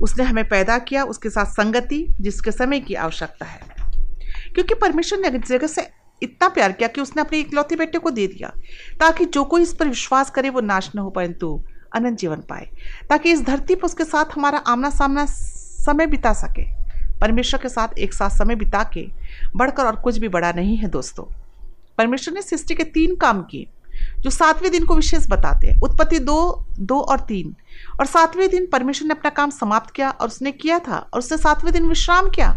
उसने 0.00 0.24
हमें 0.24 0.48
पैदा 0.48 0.78
किया 0.78 1.04
उसके 1.04 1.30
साथ 1.30 1.44
संगति 1.44 2.06
जिसके 2.20 2.52
समय 2.52 2.80
की 2.80 2.94
आवश्यकता 2.94 3.46
है। 3.46 3.60
क्योंकि 4.54 4.74
परमेश्वर 4.74 5.18
ने 5.18 5.38
जगह 5.38 5.66
से 5.66 5.82
इतना 6.22 6.48
प्यार 6.48 6.72
किया 6.72 6.88
कि 6.88 7.00
उसने 7.00 7.20
अपने 7.20 7.38
इकलौते 7.38 7.76
बेटे 7.76 7.98
को 7.98 8.10
दे 8.10 8.26
दिया, 8.26 8.52
ताकि 9.00 9.24
जो 9.24 9.44
कोई 9.44 9.62
इस 9.62 9.74
पर 9.74 9.88
विश्वास 9.88 10.30
करे 10.30 10.50
वो 10.50 10.60
नाश 10.60 10.90
न 10.96 10.98
हो, 10.98 11.10
परंतु 11.10 11.60
अनंत 11.94 12.18
जीवन 12.18 12.36
पाए, 12.36 12.68
ताकि 13.10 13.32
इस 13.32 13.42
धरती 13.42 13.74
पर 13.74 13.84
उसके 13.84 14.04
साथ 14.04 14.24
हमारा 14.34 14.58
आमना 14.58 14.90
सामना 14.90 15.24
समय 15.26 16.06
बिता 16.06 16.32
सके, 16.32 16.64
परमेश्वर 17.20 17.60
के 17.62 17.68
साथ 17.68 17.98
एक 17.98 18.14
साथ 18.14 18.30
समय 18.30 18.54
बिता 18.54 18.82
के 18.94 19.06
बढ़कर 19.56 19.84
और 19.84 19.96
कुछ 19.96 20.18
भी 20.18 20.28
बड़ा 20.28 20.52
नहीं 20.52 20.76
है 20.76 20.88
दोस्तों। 20.88 21.24
परमेश्वर 21.98 22.34
ने 22.34 22.42
सृष्टि 22.42 22.74
के 22.74 22.84
तीन 22.84 23.14
काम 23.16 23.42
किए, 23.42 23.66
जो 24.20 24.30
सातवें 24.30 24.70
दिन 24.72 24.84
को 24.86 24.94
विशेष 24.96 25.26
बताते 25.28 25.66
हैं। 25.66 25.80
उत्पत्ति 25.80 26.18
दो 26.18 26.66
दो 26.78 27.00
और 27.00 27.20
तीन। 27.20 27.54
और 28.00 28.06
सातवें 28.06 28.48
दिन 28.50 28.66
परमेश्वर 28.66 29.08
ने 29.08 29.14
अपना 29.14 29.30
काम 29.30 29.50
समाप्त 29.50 29.94
किया 29.94 30.10
और 30.10 30.28
उसने 30.28 30.52
किया 30.52 30.78
था 30.78 30.98
और 31.14 31.18
उसने 31.18 31.38
सातवें 31.38 31.72
दिन 31.72 31.88
विश्राम 31.88 32.28
किया। 32.30 32.56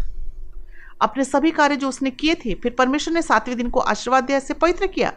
अपने 1.00 1.24
सभी 1.24 1.50
कार्य 1.50 1.76
जो 1.76 1.88
उसने 1.88 2.10
किए 2.10 2.34
थे, 2.34 2.54
फिर 2.54 2.74
परमेश्वर 2.78 3.14
ने 3.14 3.22
सातवें 3.22 3.56
दिन 3.56 3.70
को 3.70 3.80
आशीर्वाद 3.80 4.24
दिया 4.24 4.38
से 4.38 4.54
पवित्र 4.54 4.86
किया। 4.86 5.12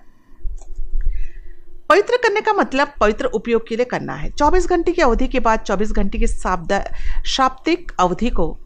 पवित्र 1.90 2.18
करने 2.18 2.42
का 2.42 2.54
मतलब 2.54 2.94
पवित्र 3.00 3.26
उपयोग 3.28 3.68
के 3.68 3.76
लिए 3.76 3.86
करना 3.86 4.14
है। 4.14 4.30
24 4.30 4.68
घंटे 4.68 4.92
की 4.92 5.02
अवधि 5.02 5.28
के 5.28 5.40
बाद 5.40 5.60
24 5.60 5.92
घंटे 5.92 6.18
की 6.18 6.28
शाब्दिक 6.28 7.92
अवधि 8.00 8.30
को 8.30 8.58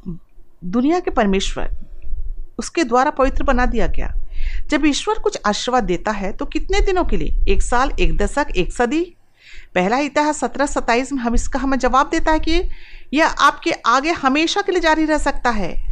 दुनिया 0.65 0.99
के 0.99 1.11
परमेश्वर, 1.11 1.69
उसके 2.59 2.83
द्वारा 2.83 3.11
पवित्र 3.11 3.43
बना 3.43 3.65
दिया 3.65 3.87
गया। 3.87 4.13
जब 4.69 4.85
ईश्वर 4.85 5.19
कुछ 5.19 5.39
आशीर्वाद 5.45 5.83
देता 5.83 6.11
है 6.11 6.31
तो 6.33 6.45
कितने 6.45 6.81
दिनों 6.81 7.03
के 7.03 7.17
लिए? 7.17 7.39
एक 7.47 7.61
साल, 7.63 7.91
एक 7.99 8.17
दशक, 8.17 8.47
एक 8.57 8.73
सदी? 8.73 9.03
पहला 9.75 9.97
इतिहास 9.99 10.39
सत्रह 10.39 10.65
सत्ताईस 10.65 11.11
में 11.13 11.19
हम 11.19 11.35
इसका 11.35 11.59
हमें 11.59 11.77
जवाब 11.79 12.09
देता 12.09 12.31
है 12.31 12.39
कि 12.39 12.61
यह 13.13 13.27
आपके 13.27 13.71
आगे 13.87 14.11
हमेशा 14.13 14.61
के 14.61 14.71
लिए 14.71 14.81
जारी 14.81 15.05
रह 15.05 15.17
सकता 15.17 15.49
है। 15.49 15.84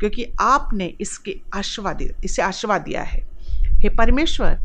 क्योंकि 0.00 0.32
आपने 0.40 0.86
इसके 1.00 1.40
आशीर्वाद 1.54 2.02
इसे 2.24 2.42
आशीर्वाद 2.42 2.80
दिया 2.80 3.02
है। 3.02 3.28
हे 3.72 3.88
परमेश्वर, 3.88 4.58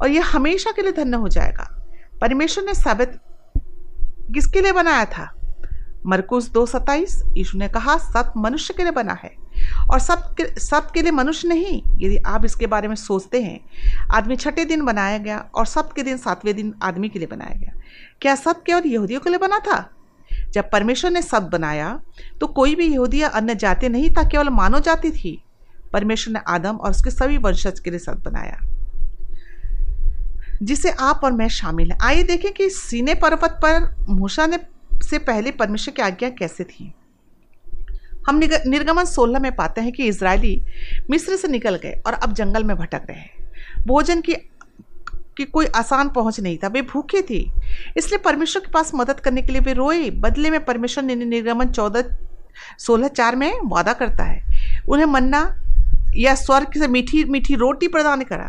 और 0.00 0.10
यह 0.10 0.26
हमेशा 0.26 0.70
के 0.70 0.82
लिए 0.82 0.92
धन्य 0.92 1.16
हो 1.16 1.28
जाएगा। 1.28 1.86
परमेश्वर 2.20 2.64
ने 2.64 2.74
साबित 2.74 3.18
किसके 4.34 4.60
लिए 4.60 4.72
बनाया 4.72 5.04
था? 5.04 5.34
मरकुस 6.06 6.50
दो 6.50 6.66
सत्ताईस 6.66 7.22
यीशु 7.36 7.58
ने 7.58 7.68
कहा, 7.68 7.96
सब 7.96 8.32
मनुष्य 8.36 8.74
के 8.74 8.82
लिए 8.82 8.92
बना 8.92 9.12
है। 9.12 9.42
और 9.90 9.98
सब 9.98 10.34
के 10.34 10.60
सब 10.60 10.90
के 10.90 11.02
लिए 11.02 11.10
मनुष्य 11.10 11.48
नहीं, 11.48 11.82
यदि 11.98 12.16
आप 12.16 12.44
इसके 12.44 12.66
बारे 12.66 12.88
में 12.88 12.94
सोचते 12.94 13.42
हैं, 13.42 13.60
आदमी 14.10 14.36
छठे 14.36 14.64
दिन 14.64 14.84
बनाया 14.84 15.18
गया 15.18 15.50
और 15.54 15.66
सब 15.66 15.92
के 15.92 16.02
दिन 16.02 16.16
सातवें 16.16 16.56
दिन 16.56 16.74
आदमी 16.82 17.08
के 17.08 17.18
लिए 17.18 17.28
बनाया 17.28 17.54
गया। 17.58 17.80
क्या 18.20 18.34
सब 18.34 18.62
केवल 18.62 18.82
यहूदियों 18.86 19.20
के 19.20 19.30
लिए 19.30 19.38
बना 19.38 19.58
था? 19.58 19.90
जब 20.50 20.70
परमेश्वर 20.70 21.10
ने 21.10 21.22
सब 21.22 21.48
बनाया 21.48 22.00
तो 22.40 22.46
कोई 22.46 22.74
भी 22.74 22.86
यहूदी 22.86 23.22
या 23.22 23.28
अन्य 23.28 23.54
जाति 23.54 23.88
नहीं 23.88 24.10
था, 24.10 24.28
केवल 24.28 24.48
मानव 24.48 24.80
जाति 24.80 25.10
थी। 25.10 25.42
परमेश्वर 25.92 26.34
ने 26.34 26.40
आदम 26.48 26.76
और 26.76 26.90
उसके 26.90 27.10
सभी 27.10 27.38
वंशज 27.38 27.80
के 27.80 27.90
लिए 27.90 27.98
सब 27.98 28.22
बनाया। 28.22 28.60
जिसे 30.62 30.90
आप 30.90 31.20
और 31.24 31.32
मैं 31.32 31.48
शामिल 31.48 31.92
हैं। 31.92 31.98
आइए 32.02 32.22
देखें 32.22 32.52
कि 32.52 32.70
सीने 32.70 33.14
पर्वत 33.14 33.50
पर 33.64 34.06
मूसा 34.08 34.46
ने 34.46 34.58
से 35.02 35.18
पहले 35.18 35.50
परमेश्वर 35.50 35.94
की 35.94 36.02
आज्ञा 36.02 36.30
कैसे 36.30 36.64
थी। 36.64 36.94
हम 38.28 38.40
निर्गमन 38.66 39.04
16 39.04 39.38
में 39.38 39.54
पाते 39.56 39.80
हैं 39.80 39.92
कि 39.92 40.04
इसराइली 40.04 40.64
मिस्र 41.10 41.36
से 41.36 41.48
निकल 41.48 41.76
गए 41.76 42.02
और 42.06 42.12
अब 42.12 42.32
जंगल 42.32 42.64
में 42.64 42.76
भटक 42.76 43.02
रहे 43.10 43.18
हैं। 43.18 43.52
भोजन 43.86 44.20
की 44.20 44.32
कि 45.36 45.44
कोई 45.44 45.66
आसान 45.66 46.08
पहुँच 46.08 46.40
नहीं 46.40 46.56
था। 46.56 46.68
वे 46.68 46.82
भूखे 46.82 47.22
थे। 47.22 47.38
इसलिए 47.96 48.18
परमेश्वर 48.18 48.62
के 48.62 48.70
पास 48.72 48.90
मदद 48.94 49.20
करने 49.20 49.42
के 49.42 49.52
लिए 49.52 49.60
वे 49.60 49.72
रोए। 49.72 50.10
बदले 50.10 50.50
में 50.50 50.64
परमेश्वर 50.64 51.04
ने 51.04 51.14
निर्गमन 51.16 51.68
चौदह, 51.68 52.16
सोलह, 52.78 53.08
चार 53.08 53.36
में 53.36 53.52
वादा 53.64 53.92
करता 53.92 54.24
है। 54.24 54.40
उन्हें 54.88 55.06
मन्ना 55.06 55.42
या 56.16 56.34
स्वर्ग 56.34 56.78
से 56.78 56.88
मीठी 56.88 57.24
मीठी 57.24 57.54
रोटी 57.54 57.88
प्रदान 57.88 58.22
करा, 58.22 58.48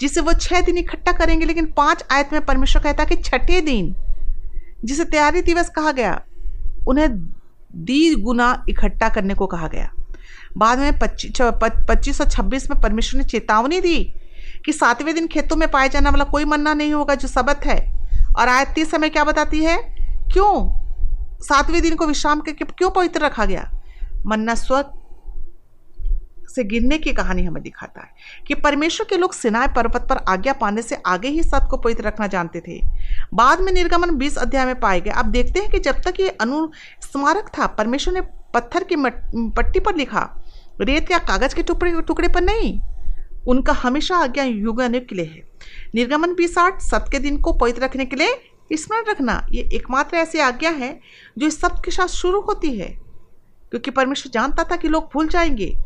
जिसे 0.00 0.20
वो 0.20 0.32
छह 0.32 0.60
दिन 0.60 0.78
इकट्ठा 0.78 1.12
करेंगे, 1.12 1.46
लेकिन 1.46 1.66
पाँच 1.66 2.04
आयत 2.10 2.32
में 2.32 2.44
परमेश्वर 2.44 2.82
कहता 2.82 3.04
कि 3.04 3.16
छठे 3.16 3.60
दिन, 3.60 3.94
जिसे 4.84 5.04
तैयारी 5.04 5.42
दिवस 5.42 5.68
कहा 5.68 5.92
गया, 5.92 6.20
उन्हें 6.86 7.08
दी 7.74 8.14
गुना 8.14 8.64
इकट्ठा 8.68 9.08
करने 9.08 9.34
को 9.34 9.46
कहा 9.46 9.68
गया। 9.68 9.90
बाद 10.58 10.78
में 10.78 10.98
पच्चीस 10.98 11.32
पच्चीस 11.88 12.18
सौ 12.18 12.24
छब्बीस 12.24 12.70
में 12.70 12.80
परमेश्वर 12.80 13.18
ने 13.18 13.24
चेतावनी 13.24 13.80
दी 13.80 14.14
कि 14.64 14.72
सातवें 14.72 15.14
दिन 15.14 15.26
खेतों 15.26 15.56
में 15.56 15.70
पाए 15.70 15.88
जाने 15.88 16.10
वाला 16.10 16.24
कोई 16.24 16.44
मन्ना 16.44 16.74
नहीं 16.74 16.92
होगा 16.92 17.14
जो 17.14 17.28
सबत 17.28 17.60
है। 17.64 17.92
और 18.38 18.48
आयत 18.48 18.68
तीस 18.68 18.90
समय 18.90 19.08
क्या 19.08 19.24
बताती 19.24 19.64
है? 19.64 19.76
क्यों? 20.32 20.82
सातवें 21.40 21.82
दिन 21.82 21.94
को 21.94 22.06
विश्राम 22.06 22.40
करके 22.40 22.64
क्यों 22.64 22.90
पवित्र 22.90 23.20
रखा 23.20 23.44
गया? 23.44 23.70
मन्ना 24.26 24.54
स्व 24.54 24.84
से 26.54 26.64
गिरने 26.64 26.98
की 26.98 27.12
कहानी 27.12 27.44
हमें 27.44 27.62
दिखाता 27.62 28.00
है 28.00 28.08
कि 28.46 28.54
परमेश्वर 28.54 29.06
के 29.10 29.16
लोग 29.16 29.32
सिनाय 29.32 29.68
पर्वत 29.68 30.06
पर 30.10 30.16
आज्ञा 30.28 30.52
पाने 30.52 30.82
से 30.82 30.96
आगे 31.06 31.28
ही 31.28 31.42
सत 31.42 31.66
को 31.70 31.76
पवित्र 31.76 32.04
रखना 32.04 32.26
जानते 32.26 32.60
थे। 32.60 32.80
बाद 33.34 33.60
में 33.60 33.72
निर्गमन 33.72 34.10
20 34.10 34.36
अध्याय 34.36 34.64
में 34.64 34.80
पाए 34.80 35.00
गए। 35.00 35.10
आप 35.10 35.26
देखते 35.26 35.60
हैं 35.60 35.70
कि 35.70 35.78
जब 35.78 36.00
तक 36.00 36.20
ये 36.20 36.28
अनु 36.28 36.68
स्मारक 37.02 37.50
था, 37.58 37.66
परमेश्वर 37.66 38.14
ने 38.14 38.20
पत्थर 38.54 38.84
की 38.84 38.96
पट्टी 39.50 39.80
पर 39.80 39.96
लिखा, 39.96 40.42
रेत 40.80 41.10
या 41.10 41.18
कागज़ 41.18 41.54
के 41.54 41.62
टुकड़े 41.62 42.00
टुकड़े 42.02 42.28
पर 42.28 42.40
नहीं। 42.40 42.80
उनका 43.48 43.72
हमेशा 43.72 44.16
आज्ञा 44.16 44.44
युग 44.44 44.82
के 44.82 45.14
लिए 45.14 45.24
है। 45.24 45.42
निर्गमन 45.94 46.36
आठ 46.58 46.80
सत 46.82 47.04
के 47.12 47.18
दिन 47.18 47.38
को 47.38 47.52
पवित्र 47.52 47.82
रखने 47.82 48.04
के 48.04 48.16
लिए 48.16 48.40
स्मरण 48.72 49.04
रखना, 49.10 49.46
ये 49.50 49.68
एकमात्र 49.72 50.16
ऐसी 50.16 50.38
आज्ञा 50.38 50.70
है 50.70 51.00
जो 51.38 51.46
इस 51.46 51.60
सब 51.60 51.80
के 51.80 51.90
साथ 51.90 52.06
शुरू 52.06 52.40
होती 52.40 52.78
है। 52.78 52.86
क्योंकि 53.70 53.90
परमेश्वर 53.90 54.30
जानता 54.30 54.64
था 54.64 54.76
कि 54.76 54.88
लोग 54.88 55.04
भूल 55.04 55.28
जाएँगे। 55.28 55.76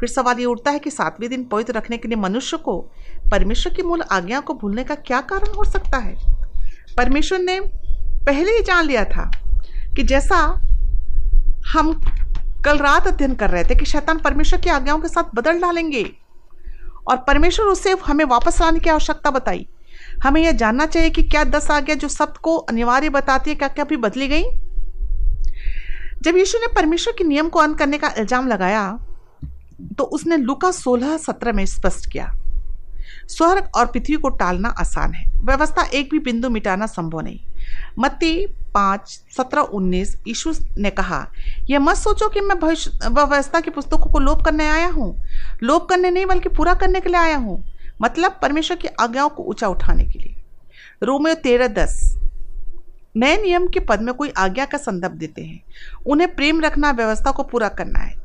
फिर 0.00 0.08
सवाल 0.08 0.38
ये 0.38 0.44
उठता 0.44 0.70
है 0.70 0.78
कि 0.78 0.90
सातवें 0.90 1.30
दिन 1.30 1.44
पवित्र 1.44 1.72
रखने 1.72 1.96
के 1.96 2.08
लिए 2.08 2.16
मनुष्य 2.16 2.56
को, 2.56 2.90
परमेश्वर 3.30 3.74
की 3.74 3.82
मूल 3.82 4.02
आज्ञा 4.02 4.40
को 4.40 4.54
भूलने 4.54 4.84
का 4.84 4.94
क्या 4.94 5.20
कारण 5.20 5.54
हो 5.54 5.64
सकता 5.64 5.98
है? 5.98 6.16
परमेश्वर 6.96 7.38
ने 7.38 7.60
पहले 8.26 8.52
ही 8.52 8.62
जान 8.62 8.84
लिया 8.84 9.04
था 9.04 9.30
कि 9.96 10.02
जैसा 10.02 10.36
हम 11.66 12.00
कल 12.64 12.78
रात 12.78 13.06
अध्ययन 13.06 13.34
कर 13.34 13.50
रहे 13.50 13.64
थे 13.64 13.74
कि 13.74 13.84
शैतान 13.84 14.18
परमेश्वर 14.18 14.60
की 14.60 14.70
आज्ञाओं 14.70 14.98
के 14.98 15.08
साथ 15.08 15.24
बदल 15.34 15.60
डालेंगे 15.60 16.12
और 17.10 17.16
परमेश्वर 17.26 17.66
उसे 17.66 17.94
हमें 18.04 18.24
वापस 18.26 18.60
लाने 18.60 18.80
की 18.80 18.90
आवश्यकता 18.90 19.30
बताई। 19.30 19.66
हमें 20.22 20.40
यह 20.42 20.52
जानना 20.54 20.86
चाहिए 20.86 21.10
कि 21.10 21.22
क्या 21.24 21.44
दस 21.46 21.70
आज्ञा 21.70 21.94
जो 21.96 22.08
सबको 22.10 22.56
अनिवार्य 22.56 23.08
बताती 23.10 23.50
है 23.50 23.56
क्या 23.56 23.68
क्या 23.70 23.84
भी 23.84 23.96
बदली 23.98 24.28
गई? 24.28 24.44
जब 26.22 26.36
यीशु 26.36 26.58
ने 26.58 26.66
परमेश्वर 26.74 27.14
के 27.18 27.24
नियम 27.24 27.48
को 27.48 27.58
अंत 27.58 27.78
करने 27.78 27.98
का 27.98 28.12
इल्ज़ाम 28.18 28.48
लगाया 28.48 28.82
तो 29.98 30.04
उसने 30.06 30.36
लुका 30.38 30.70
सोलह 30.72 31.16
सत्रह 31.18 31.52
में 31.52 31.64
स्पष्ट 31.66 32.10
किया, 32.12 32.26
स्वर्ग 33.28 33.70
और 33.76 33.86
पृथ्वी 33.86 34.16
को 34.16 34.28
टालना 34.30 34.68
आसान 34.78 35.12
है। 35.14 35.24
व्यवस्था 35.44 35.82
एक 35.90 36.10
भी 36.10 36.18
बिंदु 36.20 36.50
मिटाना 36.50 36.86
संभव 36.88 37.20
नहीं। 37.20 37.38
मत्ती 37.98 38.46
पाँच, 38.74 39.20
सत्रह, 39.36 39.60
उन्नीस 39.60 40.16
यीशु 40.26 40.52
ने 40.78 40.90
कहा, 40.90 41.26
यह 41.70 41.80
मत 41.80 41.96
सोचो 41.96 42.28
कि 42.28 42.40
मैं 42.40 42.58
भविष्य 42.58 42.90
व्यवस्था 43.08 43.60
की 43.60 43.70
पुस्तकों 43.70 44.12
को 44.12 44.18
लोप 44.18 44.42
करने 44.44 44.68
आया 44.68 44.88
हूँ। 44.88 45.22
लोप 45.62 45.88
करने 45.88 46.10
नहीं, 46.10 46.26
बल्कि 46.26 46.48
पूरा 46.48 46.74
करने 46.74 47.00
के 47.00 47.08
लिए 47.08 47.20
आया 47.20 47.36
हूँ। 47.36 47.64
मतलब 48.02 48.38
परमेश्वर 48.42 48.76
की 48.76 48.88
आज्ञाओं 48.88 49.28
को 49.28 49.42
ऊँचा 49.42 49.68
उठाने 49.68 50.04
के 50.04 50.18
लिए। 50.18 50.36
रोमियो 51.02 51.34
तेरह, 51.34 51.68
दस। 51.68 52.16
नए 53.16 53.36
नियम 53.42 53.68
के 53.68 53.80
पद 53.80 54.02
में 54.02 54.14
कोई 54.14 54.32
आज्ञा 54.36 54.64
का 54.64 54.78
संदर्भ 54.78 55.12
देते 55.12 55.42
हैं। 55.42 55.62
उन्हें 56.06 56.34
प्रेम 56.34 56.60
रखना, 56.60 56.90
व्यवस्था 56.90 57.30
को 57.30 57.42
पूरा 57.42 57.68
करना 57.68 57.98
है। 57.98 58.20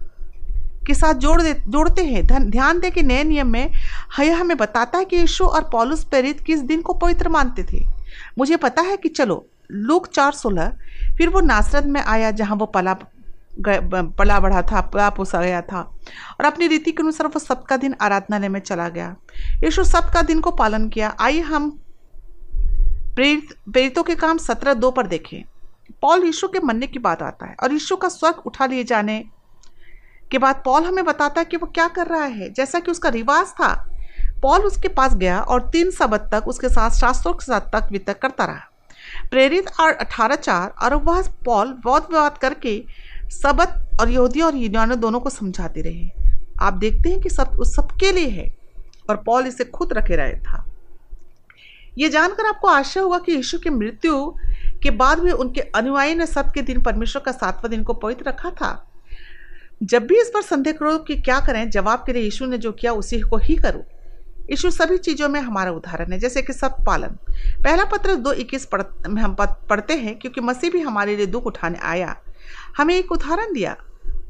के 0.87 0.93
साथ 0.93 1.13
जोड़ 1.13 1.41
दे, 1.41 1.53
जोड़ते 1.67 2.03
हैं। 2.03 2.49
ध्यान 2.49 2.79
दें 2.79 2.91
कि 2.91 3.03
नए 3.03 3.23
नियम 3.23 3.47
में 3.47 3.71
यह 4.19 4.41
हमें 4.41 4.57
बताता 4.57 4.97
है 4.97 5.05
कि 5.05 5.15
यीशु 5.15 5.45
और 5.45 5.69
पॉलुस 5.71 6.03
प्रेरित 6.03 6.39
किस 6.39 6.59
दिन 6.59 6.81
को 6.81 6.93
पवित्र 6.93 7.29
मानते 7.29 7.63
थे। 7.63 7.94
मुझे 8.37 8.57
पता 8.57 8.81
है 8.81 8.97
कि 8.97 9.09
चलो, 9.09 9.45
लूक 9.71 10.07
चार 10.07 10.31
सोलह, 10.31 10.77
फिर 11.17 11.29
वो 11.29 11.41
नासरत 11.41 11.85
में 11.85 12.01
आया 12.01 12.31
जहाँ 12.31 12.55
वो 12.55 12.65
पला 12.65 12.95
पला 13.59 14.39
बढ़ा 14.39 14.61
था, 14.61 14.81
पला 14.81 15.09
पोसा 15.09 15.41
गया 15.41 15.61
था। 15.61 15.79
और 16.39 16.45
अपनी 16.45 16.67
रीति 16.67 16.91
के 16.91 17.03
अनुसार 17.03 17.27
वो 17.27 17.39
सबका 17.39 17.77
दिन 17.77 17.95
आराधनालय 18.01 18.49
में 18.49 18.59
चला 18.59 18.87
गया। 18.89 19.15
यीशु 19.63 19.83
सबका 19.83 20.21
दिन 20.21 20.39
को 20.39 20.51
पालन 20.51 20.89
किया। 20.89 21.15
आइए 21.19 21.41
हम 21.41 21.69
प्रेरित 23.15 23.53
प्रेरितों 23.71 24.03
के 24.03 24.15
काम 24.15 24.37
सत्रह 24.37 24.73
दो 24.73 24.91
पर 24.91 25.07
देखें। 25.07 25.43
पॉल 26.01 26.23
यीशु 26.23 26.47
के 26.47 26.59
मरने 26.59 26.87
की 26.87 26.99
बात 26.99 27.21
आता 27.21 27.45
है 27.45 27.55
और 27.63 27.73
यीशु 27.73 27.95
का 27.95 28.09
स्वर्ग 28.09 28.41
उठा 28.45 28.65
लिए 28.65 28.83
जाने 28.83 29.23
के 30.31 30.37
बाद 30.37 30.61
पॉल 30.65 30.83
हमें 30.83 31.05
बताता 31.05 31.41
है 31.41 31.45
कि 31.45 31.57
वो 31.57 31.67
क्या 31.67 31.87
कर 31.87 32.07
रहा 32.07 32.25
है। 32.25 32.49
जैसा 32.49 32.79
कि 32.79 32.91
उसका 32.91 33.09
रिवाज 33.09 33.47
था 33.47 33.94
पॉल 34.41 34.61
उसके 34.61 34.87
पास 34.87 35.15
गया 35.15 35.39
और 35.39 35.69
तीन 35.69 35.91
सबक 35.91 36.29
तक 36.31 36.47
उसके 36.47 36.69
साथ 36.69 36.89
शास्त्रों 36.89 37.33
के 37.33 37.45
साथ 37.45 37.61
तक 37.61 37.87
वितक 37.91 38.19
करता 38.19 38.45
रहा। 38.45 38.71
प्रेरित 39.31 39.65
और 39.79 39.93
अठारह 39.93 40.35
चार 40.35 40.73
और 40.83 40.95
वह 40.95 41.21
पॉल 41.45 41.73
बहुत 41.83 42.11
विवाद 42.11 42.37
करके 42.37 42.83
सबत 43.31 43.99
और 44.01 44.09
यहूदी 44.09 44.41
और 44.41 44.55
यूनानियों 44.55 44.99
दोनों 44.99 45.19
को 45.19 45.29
समझाते 45.29 45.81
रहे। 45.81 46.09
आप 46.61 46.73
देखते 46.73 47.09
हैं 47.09 47.21
कि 47.21 47.29
सब 47.29 47.57
उस 47.59 47.75
सबके 47.75 48.11
लिए 48.11 48.27
है 48.27 48.55
और 49.09 49.15
पॉल 49.15 49.47
इसे 49.47 49.63
खुद 49.63 49.93
रखे 49.93 50.15
रहे 50.15 50.33
था। 50.33 50.65
ये 51.97 52.09
जानकर 52.09 52.45
आपको 52.45 52.67
आशा 52.67 53.01
होगा 53.01 53.17
कि 53.17 53.31
यीशु 53.31 53.59
की 53.59 53.69
मृत्यु 53.69 54.33
के 54.83 54.91
बाद 54.91 55.19
भी 55.19 55.31
उनके 55.31 55.61
अनुयायी 55.61 56.15
ने 56.15 56.25
सत्य 56.25 56.51
के 56.55 56.61
दिन 56.61 56.81
परमेश्वर 56.81 57.21
का 57.21 57.31
सातवां 57.31 57.69
दिन 57.69 57.83
को 57.83 57.93
पवित्र 57.93 58.25
रखा 58.27 58.49
था। 58.49 58.91
जब 59.83 60.07
भी 60.07 60.15
इस 60.15 60.31
पर 60.33 60.41
संदेह 60.41 60.73
करो 60.73 60.97
कि 60.97 61.15
क्या 61.15 61.39
करें, 61.39 61.69
जवाब 61.69 62.03
के 62.05 62.13
लिए 62.13 62.23
यीशु 62.23 62.45
ने 62.45 62.57
जो 62.57 62.71
किया, 62.71 62.91
उसी 62.91 63.19
को 63.19 63.37
ही 63.37 63.55
करो। 63.55 63.85
यीशु 64.49 64.69
सभी 64.71 64.97
चीज़ों 64.97 65.29
में 65.29 65.39
हमारा 65.41 65.71
उदाहरण 65.71 66.11
है, 66.11 66.19
जैसे 66.19 66.41
कि 66.41 66.53
सत 66.53 66.75
पालन। 66.85 67.17
पहला 67.63 67.83
पत्र 67.85 68.15
दो 68.15 68.31
इक्कीस 68.33 68.65
पढ़, 68.65 68.81
हम 69.09 69.35
पढ़ते 69.39 69.93
हैं 69.95 70.17
क्योंकि 70.19 70.41
मसीह 70.41 70.71
भी 70.71 70.81
हमारे 70.81 71.15
लिए 71.15 71.25
दुख 71.27 71.45
उठाने 71.45 71.79
आया। 71.83 72.15
हमें 72.77 72.95
एक 72.95 73.11
उदाहरण 73.11 73.53
दिया, 73.53 73.75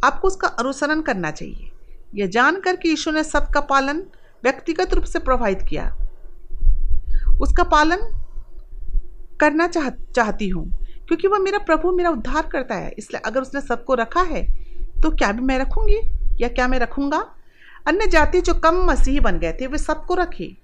आपको 0.04 0.28
उसका 0.28 0.48
अनुसरण 0.50 1.02
करना 1.02 1.32
चाहिए। 1.32 1.72
यह 2.16 2.28
जानकर 2.28 2.76
कि 2.76 2.90
यीशु 2.90 3.12
ने 3.12 3.24
सबका 3.24 3.62
पालन 3.64 4.02
व्यक्तिगत 4.44 4.94
रूप 4.94 5.04
से 5.04 5.20
प्रभावित 5.20 5.62
किया। 5.62 5.86
उसका 7.42 7.64
पालन 7.66 8.12
करना 9.40 9.68
चाह, 9.68 9.90
चाहती 9.90 10.50
हूँ, 10.50 10.66
क्योंकि 11.08 11.28
वह 11.28 11.40
मेरा 11.40 11.58
प्रभु, 11.60 11.92
मेरा 11.92 12.10
उद्धार 12.10 12.48
करता 12.48 12.76
है। 12.76 12.92
इसलिए 12.92 13.22
अगर 13.22 13.42
उसने 13.42 13.62
सबको 13.62 13.94
रखा 13.96 14.22
है 14.24 14.44
तो 14.96 15.10
क्या 15.12 15.32
भी 15.32 15.42
मैं 15.42 15.58
रखूँगी 15.60 16.00
या 16.40 16.48
क्या 16.50 16.68
मैं 16.68 16.80
रखूँगा? 16.80 17.20
अन्य 17.88 18.08
जाति 18.08 18.42
जो 18.42 18.54
कम 18.54 18.86
मसीही 18.86 19.20
बन 19.20 19.40
गए 19.40 19.54
थे, 19.54 19.68
वे 19.68 19.78
सबको 19.78 20.14
रखे। 20.14 20.58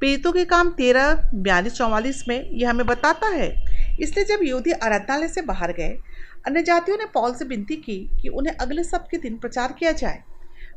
पीड़ितों 0.00 0.32
के 0.32 0.44
काम 0.44 0.70
तेरह, 0.70 1.30
बयालीस, 1.34 1.72
चौवालीस 1.72 2.24
में 2.28 2.50
यह 2.50 2.70
हमें 2.70 2.86
बताता 2.86 3.26
है। 3.26 3.64
इसलिए 4.00 4.24
जब 4.24 4.38
यहूदी 4.42 4.70
आराधनालय 4.70 5.28
से 5.28 5.42
बाहर 5.42 5.72
गए, 5.72 5.98
अन्य 6.46 6.62
जातियों 6.62 6.98
ने 6.98 7.04
पॉल 7.04 7.34
से 7.34 7.44
विनती 7.44 7.76
की 7.76 8.10
कि 8.22 8.28
उन्हें 8.28 8.56
अगले 8.56 8.84
सब 8.84 9.08
के 9.08 9.18
दिन 9.18 9.36
प्रचार 9.36 9.72
किया 9.72 9.92
जाए। 9.92 10.22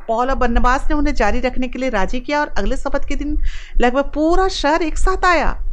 पॉल 0.08 0.30
और 0.30 0.36
बन्नबास 0.36 0.88
ने 0.90 0.96
उन्हें 0.96 1.14
जारी 1.14 1.40
रखने 1.40 1.68
के 1.68 1.80
लिए 1.80 1.90
राज़ी 1.90 2.20
किया 2.20 2.40
और 2.40 2.48
अगले 2.48 2.78
शपथ 2.78 3.08
के 3.08 3.16
दिन 3.16 3.38
लगभग 3.82 4.04
पूरा 4.04 4.48
शहर 4.48 4.82
एक 4.82 4.98
साथ 4.98 5.26
आया। 5.26 5.64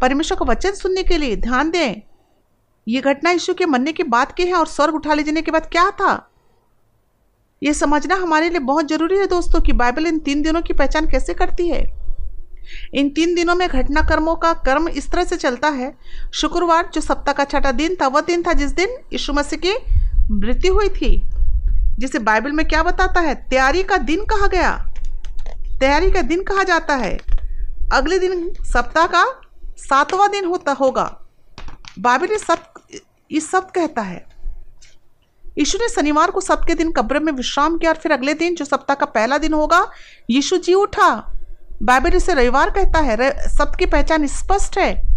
परमेश्वर 0.00 0.38
का 0.38 0.44
वचन 0.44 0.70
सुनने 0.70 1.02
के 1.02 1.18
लिए 1.18 1.36
ध्यान 1.36 1.70
दें। 1.70 2.02
ये 2.88 3.00
घटना 3.00 3.30
यीशु 3.30 3.54
के 3.54 3.66
मरने 3.66 3.92
की 3.92 4.02
बात 4.02 4.32
की 4.32 4.42
है 4.42 4.54
और 4.54 4.66
स्वर्ग 4.66 4.94
उठा 4.94 5.14
ले 5.14 5.22
जाने 5.22 5.42
के 5.42 5.50
बाद 5.50 5.66
क्या 5.66 5.90
था? 5.90 6.31
ये 7.62 7.74
समझना 7.74 8.14
हमारे 8.14 8.50
लिए 8.50 8.58
बहुत 8.58 8.88
ज़रूरी 8.88 9.18
है 9.18 9.26
दोस्तों 9.26 9.60
कि 9.60 9.72
बाइबल 9.72 10.06
इन 10.06 10.18
तीन 10.18 10.42
दिनों 10.42 10.62
की 10.62 10.72
पहचान 10.72 11.06
कैसे 11.06 11.34
करती 11.34 11.68
है। 11.68 12.02
इन 12.94 13.10
तीन 13.10 13.34
दिनों 13.34 13.54
में 13.54 13.68
घटना 13.68 14.00
कर्मों 14.00 14.36
का 14.36 14.52
कर्म 14.52 14.88
इस 14.88 15.10
तरह 15.10 15.24
से 15.24 15.36
चलता 15.36 15.68
है। 15.68 15.94
शुक्रवार, 16.34 16.90
जो 16.94 17.00
सप्ताह 17.00 17.34
का 17.34 17.44
छठा 17.44 17.72
दिन 17.72 17.94
था, 17.94 18.06
वह 18.06 18.20
दिन 18.20 18.42
था 18.42 18.52
जिस 18.52 18.70
दिन 18.70 18.88
यीशु 19.12 19.32
मसीह 19.32 19.58
की 19.66 19.74
मृत्यु 20.30 20.74
हुई 20.74 20.88
थी, 20.88 21.22
जिसे 21.98 22.18
बाइबल 22.18 22.52
में 22.52 22.68
क्या 22.68 22.82
बताता 22.82 23.20
है? 23.20 23.34
तैयारी 23.34 23.82
का 23.82 23.96
दिन 23.96 24.24
कहा 24.24 24.46
गया। 24.46 24.86
तैयारी 25.80 26.10
का 26.10 26.22
दिन 26.22 26.42
कहा 26.42 26.62
जाता 26.62 26.94
है। 26.94 27.18
अगले 27.92 28.18
दिन, 28.18 28.52
सप्ताह 28.64 29.06
का 29.06 29.40
सातवां 29.76 30.30
दिन 30.30 30.44
होता 30.44 30.72
होगा। 30.72 31.20
बाइबल 31.98 32.36
सब, 32.36 32.58
इस 33.30 33.50
सब 33.50 33.70
कहता 33.70 34.02
है। 34.02 34.31
यीशु 35.58 35.78
ने 35.78 35.88
शनिवार 35.88 36.30
को 36.30 36.40
सबके 36.40 36.74
दिन 36.74 36.92
कब्र 36.92 37.20
में 37.20 37.32
विश्राम 37.32 37.78
किया 37.78 37.90
और 37.90 37.96
फिर 37.96 38.12
अगले 38.12 38.34
दिन, 38.34 38.54
जो 38.54 38.64
सप्ताह 38.64 38.94
का 38.94 39.06
पहला 39.06 39.38
दिन 39.38 39.52
होगा, 39.52 39.90
यीशु 40.30 40.56
जी 40.56 40.74
उठा। 40.74 41.32
बाइबल 41.82 42.10
इसे 42.14 42.34
रविवार 42.34 42.70
कहता 42.70 42.98
है। 42.98 43.48
सबकी 43.48 43.86
पहचान 43.86 44.26
स्पष्ट 44.26 44.78
है। 44.78 45.12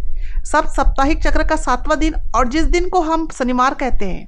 सब 0.46 0.68
साप्ताहिक 0.68 1.24
चक्र 1.24 1.44
का 1.44 1.56
सातवां 1.56 2.00
दिन 2.00 2.16
और 2.36 2.48
जिस 2.48 2.64
दिन 2.64 2.90
को 2.90 3.02
हम 3.02 3.28
शनिवार 3.28 3.74
कहते 3.74 4.06
हैं। 4.06 4.28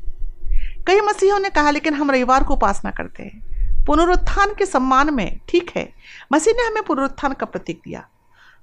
कई 0.88 1.02
मसीहों 1.02 1.40
ने 1.40 1.50
कहा, 1.50 1.72
लेकिन 1.72 1.94
हम 1.94 2.12
रविवार 2.12 2.44
को 2.44 2.54
उपासना 2.54 2.92
करते 2.92 3.24
हैं। 3.24 3.48
पुनरुत्थान 3.86 4.54
के 4.58 4.66
सम्मान 4.66 5.14
में, 5.14 5.40
ठीक 5.50 5.72
है। 5.76 5.94
मसीह 6.34 6.54
ने 6.54 6.64
हमें 6.68 6.84
पुनरुत्थान 6.84 7.34
का 7.34 7.46
प्रतीक 7.46 7.82
दिया। 7.86 8.08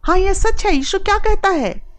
हाँ 0.07 0.19
यह 0.19 0.33
सच 0.33 0.67
है। 0.67 0.75
यीशु 0.75 0.99
क्या 0.99 1.19
कहता 1.19 1.49
है? 1.49 1.94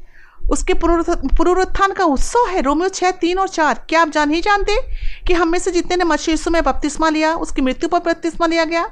उसके 0.52 0.74
पुनरुत्थान 0.74 1.92
का 1.92 2.04
उत्सव 2.04 2.48
है, 2.50 2.62
रोमियो 2.62 2.90
छः 2.90 3.12
तीन 3.12 3.38
और 3.38 3.48
चार। 3.48 3.86
क्या 3.90 4.02
आप 4.02 4.10
जान 4.10 4.32
ही 4.32 4.42
जानते 4.42 4.82
कि 5.28 5.34
हम 5.34 5.48
में 5.48 5.60
से 5.60 5.72
जितने 5.72 5.96
ने 5.96 6.32
यीशु 6.32 6.52
में 6.52 6.64
बपतिस्मा 6.64 7.10
लिया, 7.10 7.36
उसकी 7.36 7.62
मृत्यु 7.62 7.90
पर 7.90 8.00
बपतिस्मा 8.00 8.48
लिया 8.48 8.66
गया? 8.66 8.86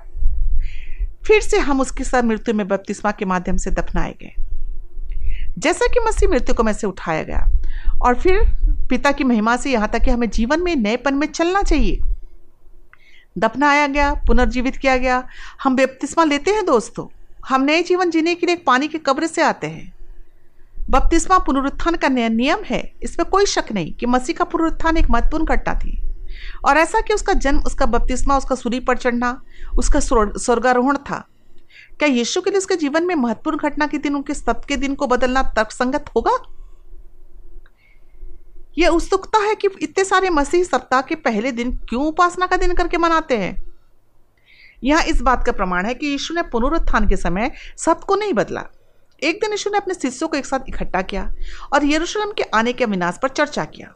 फिर 1.28 1.42
से 1.42 1.60
हम 1.60 1.82
उसके 1.82 2.04
साथ 2.04 2.24
मृत्यु 2.24 2.56
में 2.56 2.68
बपतिस्मा 2.68 3.12
के 3.12 3.26
माध्यम 3.26 3.58
से 3.58 3.72
दफनाए 3.72 4.16
गए। 4.22 4.34
जैसा 5.58 5.88
कि 5.88 6.00
मसीह 6.00 6.30
मृत्यु 6.30 6.56
को 6.56 6.64
में 6.64 6.74
से 6.74 6.88
उठाया 6.88 7.24
गया। 7.24 7.48
और 8.02 8.20
फिर 8.20 8.40
पिता 8.90 9.12
की 9.12 9.24
महिमा 9.24 9.58
से 9.58 9.72
यहाँ 9.72 9.88
तक 9.88 10.00
कि 10.00 10.12
हमें 10.12 10.30
जीवन 10.30 10.64
में 10.64 10.76
नएपन 10.76 11.14
में 11.14 11.28
चलना 11.28 11.64
चाहिए। 11.64 12.00
दफनाया 13.38 13.88
गया, 13.88 14.14
पुनर्जीवित 14.14 14.76
किया 14.76 14.98
गया। 14.98 15.28
हम 15.64 15.76
बपतिस्मा 15.76 16.24
लेते 16.24 16.52
हैं, 16.52 16.66
दोस्तों। 16.66 17.36
हम 17.48 17.62
नए 17.62 17.84
जीवन 17.84 18.10
जीने 18.10 18.36
के 18.36 18.48
लिए 18.48 18.56
पानी 18.56 18.88
की 18.88 18.98
कब्र 18.98 19.28
से 19.28 19.42
आते 19.42 19.68
हैं। 19.68 19.94
बपतिस्मा 20.90 21.38
पुनरुत्थान 21.38 21.96
का 21.96 22.10
नियम 22.10 22.64
है। 22.66 22.94
इसमें 23.04 23.30
कोई 23.30 23.46
शक 23.46 23.72
नहीं 23.72 23.94
कि 23.94 24.06
मसीह 24.06 24.36
का 24.36 24.44
पुनरुत्थान 24.44 24.98
एक 24.98 25.10
महत्वपूर्ण 25.10 25.46
घटना 25.46 25.76
थी। 25.76 26.04
और 26.66 26.78
ऐसा 26.78 27.02
कि 27.02 27.14
उसका 27.14 27.34
जन्म, 27.34 27.60
उसका 27.60 27.86
बपतिस्मा, 27.86 28.38
उसका 28.38 28.56
सूरी 28.56 28.80
पर 28.80 28.98
चढ़ना, 28.98 29.42
उसका 29.80 30.00
स्वर्गारोहण 30.00 30.98
था। 30.98 31.28
क्या 32.00 32.08
यीशु 32.10 32.42
के 32.42 32.50
लिए 32.50 32.58
उसके 32.58 32.76
जीवन 32.76 33.04
में 33.04 33.16
महत्वपूर्ण 33.16 33.58
घटना 33.58 33.88
के 33.88 33.98
दिन 33.98 34.16
उनके 34.16 34.34
सब 34.34 34.66
के 34.66 34.76
दिन 34.76 34.96
को 34.96 35.08
बदलना 35.08 35.44
तर्कसंगत 35.44 36.06
होगा? 36.16 36.38
यह 38.78 38.88
उत्सुकता 38.88 39.40
है 39.40 39.56
कि 39.56 39.68
इतने 39.82 40.04
सारे 40.04 40.30
मसीह 40.30 40.64
सप्ताह 40.64 41.02
के 41.02 41.16
पहले 41.16 41.52
दिन 41.52 41.72
क्यों 41.72 42.06
उपासना 42.06 42.46
का 42.48 42.58
दिन 42.58 42.74
करके 42.74 42.98
मनाते 42.98 43.38
हैं? 43.38 43.64
यह 44.84 45.00
इस 45.00 45.22
बात 45.22 45.46
का 45.46 45.52
प्रमाण 45.52 45.86
है 45.86 45.94
कि 45.94 46.08
यीशु 46.08 46.34
ने 46.34 46.42
पुनरुत्थान 46.42 47.08
के 47.08 47.18
समय 47.18 47.52
सबको 47.78 48.16
नहीं 48.16 48.34
बदला। 48.34 48.66
एक 49.24 49.40
दिन 49.42 49.52
यीशु 49.52 49.70
ने 49.70 49.78
अपने 49.78 49.94
शिष्यों 49.94 50.30
को 50.30 50.38
एक 50.38 50.46
साथ 50.46 50.70
इकट्ठा 50.70 51.02
किया 51.02 51.30
और 51.74 51.86
यरूशलेम 51.86 52.32
के 52.32 52.44
आने 52.54 52.74
के 52.74 52.86
विनाश 52.86 53.20
पर 53.24 53.30
चर्चा 53.30 53.66
किया। 53.66 53.94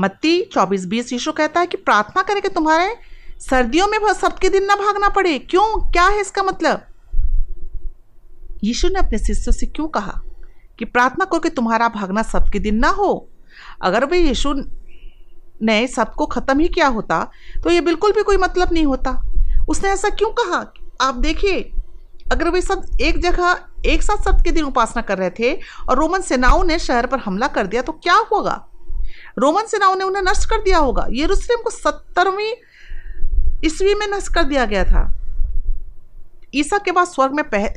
मत्ती 0.00 0.42
चौबीस 0.42 0.84
बीस 0.86 1.12
यीशु 1.12 1.32
कहता 1.32 1.60
है 1.60 1.66
कि 1.66 1.76
प्रार्थना 1.76 2.22
करें 2.22 2.42
कि 2.42 2.48
तुम्हारे 2.48 2.94
सर्दियों 3.40 3.86
में 3.88 3.98
सबके 4.14 4.48
दिन 4.48 4.64
ना 4.64 4.76
भागना 4.76 5.08
पड़े। 5.08 5.38
क्यों? 5.38 5.90
क्या 5.92 6.06
है 6.06 6.20
इसका 6.20 6.42
मतलब? 6.42 6.86
यीशु 8.64 8.88
ने 8.88 8.98
अपने 8.98 9.18
शिष्यों 9.18 9.52
से 9.52 9.66
क्यों 9.66 9.88
कहा 9.88 10.20
कि 10.78 10.84
प्रार्थना 10.84 11.24
करो 11.24 11.38
कि 11.40 11.48
तुम्हारा 11.48 11.88
भागना 11.88 12.22
सबके 12.22 12.58
दिन 12.58 12.76
ना 12.76 12.88
हो? 12.88 13.28
अगर 13.82 14.04
वे 14.04 14.18
यीशु 14.18 14.54
ने 15.62 15.86
सबको 15.86 16.26
खत्म 16.26 16.58
ही 16.60 16.68
किया 16.68 16.86
होता 16.86 17.30
तो 17.64 17.70
ये 17.70 17.80
बिल्कुल 17.80 18.12
भी 18.12 18.22
कोई 18.22 18.36
मतलब 18.36 18.72
नहीं 18.72 18.84
होता। 18.86 19.10
उसने 19.68 19.88
ऐसा 19.88 20.08
क्यों 20.08 20.30
कहा? 20.30 20.64
आप 21.00 21.14
देखिए, 21.14 21.60
अगर 22.32 22.48
वे 22.48 22.60
सब 22.60 22.82
एक 23.00 23.18
जगह 23.22 23.52
एक 23.86 24.02
साथ 24.02 24.16
सत्य 24.16 24.42
के 24.44 24.50
दिन 24.50 24.64
उपासना 24.64 25.02
कर 25.02 25.18
रहे 25.18 25.30
थे 25.30 25.54
और 25.88 25.98
रोमन 25.98 26.20
सेनाओं 26.20 26.64
ने 26.64 26.78
शहर 26.78 27.06
पर 27.06 27.18
हमला 27.18 27.46
कर 27.46 27.66
दिया 27.66 27.82
तो 27.82 27.92
क्या 27.92 28.14
होगा? 28.32 28.66
रोमन 29.38 29.66
सेनाओं 29.66 29.96
ने 29.96 30.04
उन्हें 30.04 30.22
नष्ट 30.22 30.50
कर 30.50 30.62
दिया 30.62 30.78
होगा। 30.78 31.06
यरूशलेम 31.10 31.62
को 31.62 31.70
सत्तरवीं 31.70 32.52
ईस्वी 33.64 33.94
में 33.94 34.06
नष्ट 34.06 34.34
कर 34.34 34.44
दिया 34.44 34.64
गया 34.64 34.84
था। 34.84 35.16
ईसा 36.54 36.78
के 36.78 36.92
बाद 36.92 37.06
स्वर्ग 37.06 37.32
में 37.32 37.44
पह 37.50 37.68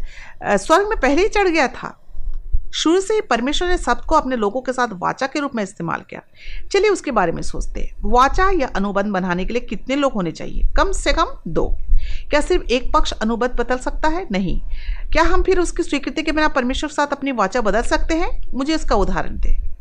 स्वर्ग 0.57 0.87
में 0.87 0.99
पहले 0.99 1.21
ही 1.21 1.27
चढ़ 1.27 1.47
गया 1.47 1.67
था। 1.67 1.99
शुरू 2.73 3.01
से 3.01 3.13
ही 3.13 3.21
परमेश्वर 3.21 3.67
ने 3.67 3.77
सबको 3.77 4.15
अपने 4.15 4.35
लोगों 4.35 4.61
के 4.61 4.73
साथ 4.73 4.87
वाचा 4.93 5.27
के 5.27 5.39
रूप 5.39 5.55
में 5.55 5.63
इस्तेमाल 5.63 6.01
किया। 6.09 6.21
चलिए 6.71 6.89
उसके 6.89 7.11
बारे 7.11 7.31
में 7.31 7.41
सोचते 7.41 7.81
हैं। 7.81 7.95
वाचा 8.05 8.49
या 8.49 8.67
अनुबंध 8.67 9.05
बनाने 9.05 9.45
के 9.45 9.53
लिए 9.53 9.61
कितने 9.61 9.95
लोग 9.95 10.13
होने 10.13 10.31
चाहिए? 10.31 10.63
कम 10.77 10.91
से 10.91 11.13
कम 11.13 11.37
दो। 11.47 11.77
क्या 12.29 12.41
सिर्फ़ 12.41 12.63
एक 12.63 12.93
पक्ष 12.93 13.11
अनुबंध 13.11 13.51
बदल 13.51 13.77
सकता 13.77 14.07
है? 14.07 14.27
नहीं। 14.31 14.61
क्या 15.11 15.23
हम 15.23 15.43
फिर 15.43 15.59
उसकी 15.59 15.83
स्वीकृति 15.83 16.23
के 16.23 16.31
बिना 16.31 16.47
परमेश्वर 16.47 16.87
के 16.87 16.93
साथ 16.93 17.07
अपनी 17.07 17.31
वाचा 17.31 17.61
बदल 17.61 17.81
सकते 17.81 18.13
हैं? 18.13 18.43
मुझे 18.53 18.75
इसका 18.75 18.95
उदाहरण 18.95 19.39
दे। 19.39 19.73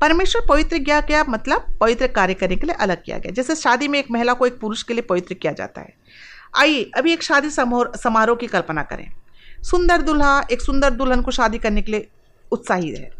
परमेश्वर 0.00 0.42
पवित्र 0.48 0.78
किया 0.78 1.00
गया 1.00 1.24
मतलब? 1.28 1.66
पवित्र 1.80 2.06
कार्य 2.06 2.34
करने 2.34 2.56
के 2.56 2.66
लिए 2.66 2.74
अलग 2.74 3.02
किया 3.04 3.18
गया। 3.18 3.32
जैसे 3.32 3.54
शादी 3.54 3.88
में 3.88 3.98
एक 3.98 4.10
महिला 4.10 4.32
को 4.32 4.46
एक 4.46 4.58
पुरुष 4.58 4.82
के 4.82 4.94
लिए 4.94 5.02
पवित्र 5.02 5.34
किया 5.34 5.52
जाता 5.52 5.80
है। 5.80 5.94
आइए, 6.58 6.90
अभी 6.96 7.12
एक 7.12 7.22
शादी 7.22 7.50
समारोह 7.50 8.36
की 8.36 8.46
कल्पना 8.46 8.82
करें। 8.82 9.10
सुंदर 9.62 10.02
दुल्हा, 10.02 10.46
एक 10.52 10.60
सुंदर 10.60 10.90
दुल्हन 10.90 11.22
को 11.22 11.30
शादी 11.30 11.58
करने 11.58 11.82
के 11.82 11.92
लिए 11.92 12.08
उत्साहित 12.52 12.98
है। 12.98 13.10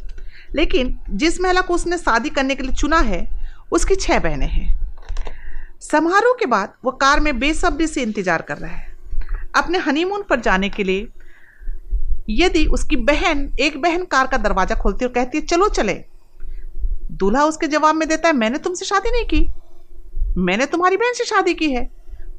लेकिन 0.54 0.98
जिस 1.11 1.40
महिला 1.40 1.61
को 1.61 1.74
उसने 1.74 1.98
शादी 1.98 2.30
करने 2.30 2.54
के 2.54 2.62
लिए 2.62 2.72
चुना 2.72 2.98
है, 2.98 3.46
उसकी 3.72 3.94
छह 3.94 4.18
बहनें 4.18 4.48
हैं। 4.48 4.86
समारोह 5.82 6.34
के 6.34 6.46
बाद 6.46 6.72
वो 6.84 6.90
कार 6.90 7.20
में 7.20 7.38
बेसब्री 7.38 7.86
से 7.86 8.02
इंतज़ार 8.02 8.42
कर 8.42 8.58
रहा 8.58 8.70
है। 8.70 8.94
अपने 9.56 9.78
हनीमून 9.78 10.22
पर 10.22 10.40
जाने 10.40 10.68
के 10.68 10.84
लिए 10.84 11.08
यदि 12.30 12.64
उसकी 12.66 12.96
बहन, 12.96 13.50
एक 13.60 13.80
बहन 13.82 14.04
कार 14.04 14.26
का 14.26 14.36
दरवाज़ा 14.36 14.74
खोलती 14.74 15.04
और 15.04 15.12
कहती 15.12 15.38
है, 15.38 15.46
चलो 15.46 15.68
चले। 15.68 15.94
दूल्हा 17.12 17.44
उसके 17.44 17.66
जवाब 17.66 17.94
में 17.94 18.08
देता 18.08 18.28
है, 18.28 18.34
मैंने 18.34 18.58
तुमसे 18.58 18.84
शादी 18.84 19.10
नहीं 19.10 19.24
की। 19.24 19.48
मैंने 20.38 20.66
तुम्हारी 20.66 20.96
बहन 20.96 21.12
से 21.12 21.24
शादी 21.24 21.54
की 21.54 21.70
है। 21.72 21.90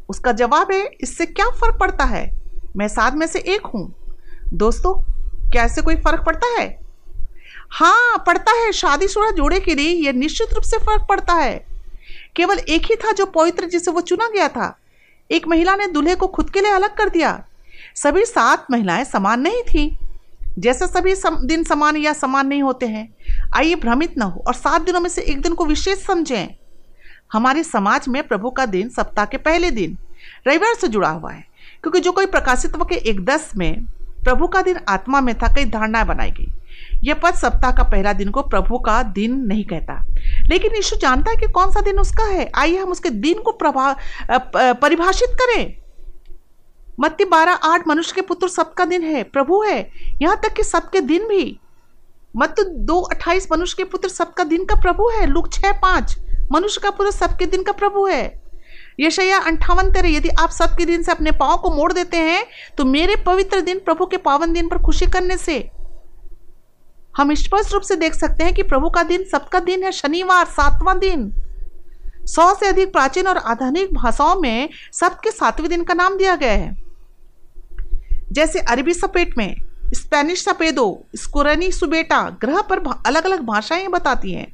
उसका 0.10 0.32
जवाब 0.32 0.72
है, 0.72 0.84
इससे 1.02 1.26
क्या 1.26 1.46
फ़र्क 1.50 1.78
पड़ता 1.80 2.04
है? 2.04 2.26
मैं 2.78 2.88
साथ 2.88 3.12
में 3.12 3.28
से 3.28 3.40
एक 3.40 3.66
हूँ। 3.66 3.94
दोस्तों, 4.54 4.94
क्या 5.52 5.66
इससे 5.66 5.82
कोई 5.82 5.96
फ़र्क 5.96 6.24
पड़ता 6.26 6.48
है? 6.60 6.68
हाँ 7.72 8.24
पड़ता 8.28 8.52
है। 8.52 8.72
शादीशुदा 8.72 9.32
जोड़े 9.32 9.60
के 9.60 9.76
लिए 9.76 9.90
यह 10.06 10.14
निश्चित 10.14 10.54
रूप 10.54 10.64
से 10.64 10.78
फ़र्क 10.78 11.06
पड़ता 11.10 11.34
है। 11.34 11.77
केवल 12.38 12.58
एक 12.60 12.86
ही 12.86 12.96
था 12.96 13.12
जो 13.12 13.26
पवित्र 13.26 13.66
जिसे 13.66 13.92
वो 13.92 14.02
चुना 14.02 14.28
गया 14.28 14.48
था। 14.48 14.78
एक 15.32 15.48
महिला 15.48 15.76
ने 15.76 15.88
दूल्हे 15.88 16.16
को 16.16 16.28
खुद 16.28 16.50
के 16.50 16.62
लिए 16.62 16.72
अलग 16.72 16.96
कर 16.96 17.10
दिया। 17.10 17.44
सभी 17.96 18.26
सात 18.26 18.68
महिलाएँ 18.72 19.04
समान 19.04 19.42
नहीं 19.42 19.62
थी। 19.62 19.98
जैसे 20.60 20.88
सभी 20.88 21.16
सम, 21.16 21.38
दिन 21.46 21.64
समान 21.64 21.98
या 21.98 22.14
समान 22.14 22.48
नहीं 22.48 22.62
होते 22.64 22.86
हैं 22.86 23.08
आइए 23.56 23.76
भ्रमित 23.76 24.18
न 24.18 24.22
हो 24.22 24.44
और 24.48 24.54
सात 24.54 24.82
दिनों 24.82 25.00
में 25.00 25.10
से 25.10 25.22
एक 25.22 25.42
दिन 25.42 25.54
को 25.54 25.66
विशेष 25.66 26.06
समझें। 26.06 26.48
हमारे 27.34 27.64
समाज 27.64 28.08
में 28.08 28.28
प्रभु 28.28 28.50
का 28.50 28.66
दिन 28.66 28.90
सप्ताह 28.90 29.26
के 29.26 29.38
पहले 29.38 29.72
दिन 29.72 29.98
रविवार 30.48 30.76
से 30.76 30.88
जुड़ा 30.88 31.10
हुआ 31.10 31.32
है 31.32 31.44
क्योंकि 31.82 32.00
जो 32.00 32.12
कोई 32.12 32.26
प्रकाशित्व 32.26 32.84
के 32.86 32.96
एक 32.96 33.26
दस 33.26 33.52
में 33.58 33.86
प्रभु 34.24 34.48
का 34.48 34.62
दिन 34.62 34.80
आत्मा 34.90 35.22
में 35.22 35.36
था 35.36 35.48
कई 35.48 35.66
धारणाएँ 35.66 36.06
बनाई 36.06 36.32
गई। 36.32 36.52
यह 37.04 37.14
पद 37.14 37.34
सप्ताह 37.34 37.72
का 37.72 37.84
पहला 37.84 38.14
दिन 38.14 38.30
को 38.30 38.42
प्रभु 38.42 38.78
का 38.78 39.04
दिन 39.04 39.36
नहीं 39.46 39.64
कहता। 39.66 40.04
लेकिन 40.50 40.76
यीशु 40.76 40.96
जानता 40.96 41.32
है 41.32 41.38
कि 41.38 41.48
कौन 41.50 41.72
सा 41.72 41.82
दिन 41.82 42.00
उसका 42.00 42.26
है। 42.26 42.50
आइए 42.56 42.78
हम 42.78 42.92
उसके 42.92 43.10
दिन 43.10 43.42
को 43.42 43.52
प्रभा 43.54 43.96
परिभाषित 44.74 45.36
करें। 45.42 45.76
मत्ती 47.00 47.26
बारह 47.26 47.54
आठ, 47.64 47.88
मनुष्य 47.88 48.14
के 48.16 48.22
पुत्र 48.24 48.48
सबका 48.48 48.86
दिन 48.86 49.04
है, 49.04 49.24
प्रभु 49.26 49.62
है, 49.64 49.80
यहाँ 50.22 50.40
तक 50.44 50.54
कि 50.54 50.64
सबके 50.64 51.02
दिन 51.02 51.28
भी। 51.28 51.60
मत 52.34 52.56
दो 52.60 53.00
अट्ठाईस, 53.02 53.48
मनुष्य 53.52 53.76
के 53.78 53.84
पुत्र 53.86 54.10
सबका 54.10 54.44
दिन 54.46 54.66
का 54.66 54.76
प्रभु 54.76 55.10
है। 55.10 55.26
लुक 55.26 55.52
छः 55.54 55.72
पाँच, 55.82 56.16
मनुष्य 56.52 56.82
का 56.84 56.90
पुत्र 56.90 57.12
सबके 57.12 57.46
दिन 57.46 57.64
का 57.64 57.72
प्रभु 57.74 58.06
है। 58.06 58.42
यशया 59.00 59.38
अंठावन, 59.40 59.92
तेरे, 59.92 60.10
यदि 60.10 60.30
आप 60.32 60.50
सबके 60.50 60.86
दिन 60.86 61.04
से 61.04 61.12
अपने 61.12 61.32
पाँव 61.34 61.58
को 61.58 61.70
मोड़ 61.72 61.92
देते 61.94 62.18
हैं 62.20 62.46
तो 62.78 62.86
मेरे 62.86 63.16
पवित्र 63.26 63.62
दिन 63.62 63.80
प्रभु 63.80 64.06
के 64.06 64.18
पावन 64.20 64.54
दिन 64.54 64.68
पर 64.68 64.78
खुशी 64.78 65.06
करने 65.08 65.38
से। 65.38 65.58
हम 67.18 67.34
स्पष्ट 67.34 67.74
रूप 67.74 67.82
से 67.82 67.96
देख 67.96 68.16
सकते 68.16 68.44
हैं 68.44 68.54
कि 68.54 68.64
प्रभु 68.64 68.90
का 68.90 69.04
दिन 69.04 69.24
सबका 69.24 69.60
दिन 69.60 69.84
है, 69.84 69.92
शनिवार, 69.92 70.46
सातवां 70.46 70.98
दिन। 71.00 71.32
सौ 72.26 72.54
से 72.56 72.68
अधिक 72.68 72.92
प्राचीन 72.92 73.28
और 73.28 73.38
आधुनिक 73.38 73.94
भाषाओं 73.94 74.40
में 74.42 74.70
सबके 74.94 75.32
सातवें 75.32 75.70
दिन 75.70 75.84
का 75.84 75.94
नाम 75.94 76.18
दिया 76.18 76.36
गया 76.36 76.52
है। 76.52 76.76
जैसे 78.32 78.60
अरबी 78.60 78.94
सपेट 78.94 79.38
में, 79.38 79.56
स्पेनिश 79.94 80.44
सपेदो, 80.44 80.88
स्कोरनी 81.16 81.72
सुबेटा 81.72 82.22
ग्रह 82.42 82.62
पर 82.62 82.84
अलग 83.06 83.26
अलग 83.26 83.42
भाषाएँ 83.42 83.88
बताती 83.88 84.34
हैं। 84.34 84.48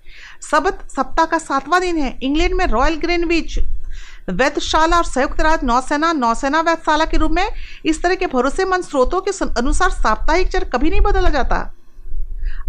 सबत 0.51 0.87
सप्ताह 0.91 1.25
का 1.25 1.37
सातवां 1.37 1.81
दिन 1.81 1.97
है। 1.97 2.17
इंग्लैंड 2.23 2.53
में 2.53 2.65
रॉयल 2.67 2.95
ग्रेनविच, 2.95 3.59
वैधशाला 4.29 4.97
और 4.97 5.03
संयुक्त 5.03 5.41
राज्य 5.41 5.67
नौसेना 5.67 6.13
नौसेना 6.13 6.61
वैधशाला 6.61 7.05
के 7.05 7.17
रूप 7.17 7.31
में 7.31 7.47
इस 7.85 8.03
तरह 8.03 8.15
के 8.15 8.27
भरोसेमंद 8.27 8.83
स्रोतों 8.83 9.21
के 9.21 9.31
अनुसार 9.59 9.89
साप्ताहिक 9.91 10.47
चर 10.47 10.63
कभी 10.63 10.89
नहीं 10.89 11.01
बदला 11.01 11.29
जाता। 11.29 11.73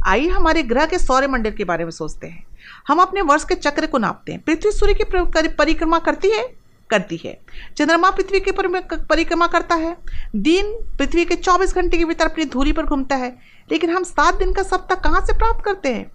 आइए 0.06 0.28
हमारे 0.28 0.62
ग्रह 0.62 0.86
के 0.86 0.98
सौर्य 0.98 1.26
मंडल 1.26 1.50
के 1.50 1.64
बारे 1.64 1.84
में 1.84 1.90
सोचते 1.90 2.26
हैं। 2.26 2.46
हम 2.88 2.98
अपने 2.98 3.20
वर्ष 3.20 3.44
के 3.44 3.54
चक्र 3.54 3.86
को 3.86 3.98
नापते 3.98 4.32
हैं। 4.32 4.40
पृथ्वी 4.40 4.72
सूर्य 4.72 4.94
की 4.94 5.04
परिक्रमा 5.48 5.98
करती 5.98 6.30
है? 6.30 6.54
करती 6.90 7.16
है। 7.16 7.40
चंद्रमा 7.76 8.10
पृथ्वी 8.10 8.40
की 8.40 8.52
परिक्रमा 8.96 9.46
करता 9.46 9.74
है। 9.74 9.96
दिन 10.36 10.96
पृथ्वी 10.98 11.24
के 11.24 11.36
24 11.36 11.74
घंटे 11.74 11.98
के 11.98 12.04
भीतर 12.04 12.24
अपनी 12.24 12.44
धूरी 12.44 12.72
पर 12.72 12.86
घूमता 12.86 13.16
है। 13.16 13.38
लेकिन 13.72 13.90
हम 13.90 14.02
सात 14.02 14.34
दिन 14.34 14.52
का 14.52 14.62
सप्ताह 14.62 14.98
कहाँ 14.98 15.20
से 15.20 15.38
प्राप्त 15.38 15.64
करते 15.64 15.88
हैं? 15.88 16.12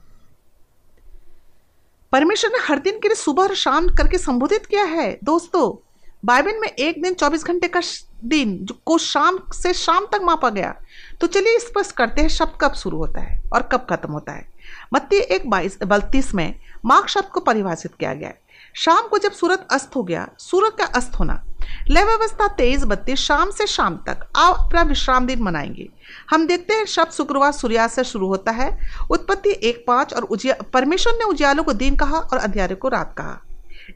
परमेश्वर 2.11 2.51
ने 2.51 2.59
हर 2.65 2.79
दिन 2.79 2.99
के 2.99 3.07
लिए 3.07 3.15
सुबह 3.15 3.43
और 3.43 3.55
शाम 3.55 3.87
करके 3.87 4.17
संबोधित 4.17 4.65
किया 4.65 4.83
है। 4.83 5.19
दोस्तों, 5.23 5.85
बाइबल 6.25 6.53
में 6.59 6.67
एक 6.67 7.03
दिन 7.03 7.13
24 7.13 7.43
घंटे 7.43 7.67
का 7.67 7.81
दिन 8.23 8.67
को 8.85 8.97
शाम 8.97 9.39
से 9.53 9.73
शाम 9.73 10.05
तक 10.05 10.19
मापा 10.23 10.49
गया। 10.49 10.75
तो 11.21 11.27
चलिए 11.27 11.59
स्पष्ट 11.59 11.91
करते 11.91 12.21
हैं, 12.21 12.29
शब्द 12.29 12.57
कब 12.61 12.73
शुरू 12.73 12.97
होता 12.97 13.21
है 13.21 13.41
और 13.53 13.61
कब 13.61 13.87
खत्म 13.89 14.11
होता 14.11 14.31
है। 14.31 14.47
मत्ती 14.93 15.17
एक 15.17 15.49
बाईस, 15.49 15.77
बत्तीस 15.83 16.33
में 16.35 16.55
माघ 16.85 17.05
शब्द 17.05 17.25
को 17.25 17.39
परिभाषित 17.39 17.91
किया 17.99 18.13
गया 18.13 18.29
है। 18.29 18.41
शाम 18.75 19.07
को 19.07 19.17
जब 19.17 19.31
सूरज 19.31 19.59
अस्त 19.71 19.95
हो 19.95 20.03
गया 20.03 20.27
सूरज 20.39 20.71
का 20.77 20.85
अस्त 20.85 21.19
होना, 21.19 21.43
लय 21.87 22.03
व्यवस्था 22.03 22.47
तेईस, 22.47 22.83
बत्तीस, 22.83 23.19
शाम 23.19 23.51
से 23.51 23.67
शाम 23.67 23.97
तक, 23.97 24.27
आप 24.35 24.55
अपना 24.59 24.81
विश्राम 24.81 25.25
दिन 25.25 25.41
मनाएँगे। 25.41 25.89
हम 26.29 26.47
देखते 26.47 26.73
हैं 26.73 26.85
शब्द 26.85 27.11
शुक्रवार, 27.11 27.51
सूर्यास्त 27.51 27.95
से 27.95 28.03
शुरू 28.03 28.27
होता 28.27 28.51
है, 28.51 28.79
उत्पत्ति 29.11 29.59
एक, 29.63 29.83
पाँच 29.87 30.13
और 30.13 30.27
परमेश्वर 30.73 31.13
ने 31.13 31.23
उजियालों 31.23 31.63
को 31.63 31.73
दिन 31.73 31.95
कहा 31.95 32.17
और 32.17 32.37
अंधियारे 32.37 32.75
को 32.75 32.87
रात 32.87 33.13
कहा। 33.17 33.37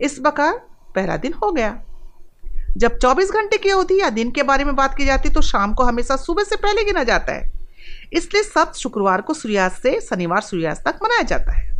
इस 0.02 0.20
प्रकार 0.20 0.54
पहला 0.96 1.18
दिन 1.18 1.34
हो 1.34 1.52
गया। 1.52 1.80
जब 2.78 2.98
24 3.00 3.32
घंटे 3.32 3.58
की 3.58 3.70
अवधि 3.70 4.00
या 4.00 4.10
दिन 4.10 4.32
के 4.32 4.44
बारे 4.44 4.64
में 4.64 4.76
बात 4.76 4.96
की 4.98 5.06
जाती 5.06 5.30
है 5.30 5.34
तो 5.36 5.42
शाम 5.42 5.74
को 5.74 5.84
हमेशा 5.84 6.16
सुबह 6.16 6.44
से 6.44 6.56
पहले 6.56 6.84
गिना 6.84 7.04
जाता 7.04 7.34
है। 7.34 7.52
इसलिए 8.14 8.44
सब 8.44 8.74
शुक्रवार 8.74 9.22
को 9.22 9.34
सूर्यास्त 9.34 9.82
से 9.84 10.00
शनिवार 10.02 10.42
सूर्यास्त 10.42 10.84
तक 10.86 11.00
मनाया 11.04 11.22
जाता 11.24 11.52
है। 11.52 11.72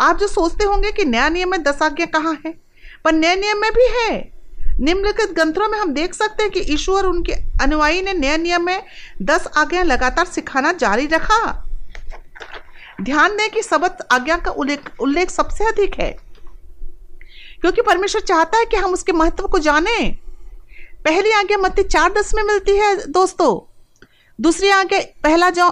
आप 0.00 0.18
जो 0.18 0.26
सोचते 0.28 0.64
होंगे 0.64 0.90
कि 0.92 1.04
नया 1.04 1.28
नियम 1.28 1.50
में 1.50 1.62
दस 1.62 1.82
आज्ञा 1.82 2.06
कहाँ 2.08 2.36
है, 2.46 2.52
पर 3.04 3.12
नए 3.12 3.34
नियम 3.36 3.58
में 3.58 3.70
भी 3.72 3.86
है। 3.90 4.32
निम्नलिखित 4.76 5.32
ग्रंथों 5.32 5.68
में 5.68 5.78
हम 5.78 5.92
देख 5.94 6.14
सकते 6.14 6.42
हैं 6.42 6.52
कि 6.52 6.60
ईश्वर 6.74 7.04
उनके 7.04 7.32
अनुयायी 7.62 8.02
ने 8.02 8.12
नए 8.12 8.36
नियम 8.38 8.64
में 8.66 8.82
दस 9.22 9.46
आज्ञा 9.56 9.82
लगातार 9.82 10.26
सिखाना 10.26 10.72
जारी 10.74 11.06
रखा। 11.06 11.38
ध्यान 13.00 13.36
दें 13.36 13.48
कि 13.50 13.62
सबत 13.62 14.06
आज्ञा 14.12 14.36
का 14.36 14.50
उल्लेख 14.52 14.90
उल्लेख 15.00 15.30
सबसे 15.30 15.64
अधिक 15.64 15.94
है, 16.00 16.10
क्योंकि 17.60 17.82
परमेश्वर 17.82 18.20
चाहता 18.22 18.58
है 18.58 18.64
कि 18.64 18.76
हम 18.76 18.92
उसके 18.92 19.12
महत्व 19.12 19.46
को 19.46 19.58
जाने। 19.60 19.96
पहली 21.04 21.30
आज्ञा 21.32 21.58
मत्ती 21.58 21.82
चार 21.82 22.12
दस 22.12 22.34
में 22.34 22.42
मिलती 22.42 22.76
है, 22.76 22.96
दोस्तों। 23.06 23.70
दूसरी 24.40 24.68
आज्ञा, 24.68 25.00
पहला 25.22 25.50
जो 25.50 25.66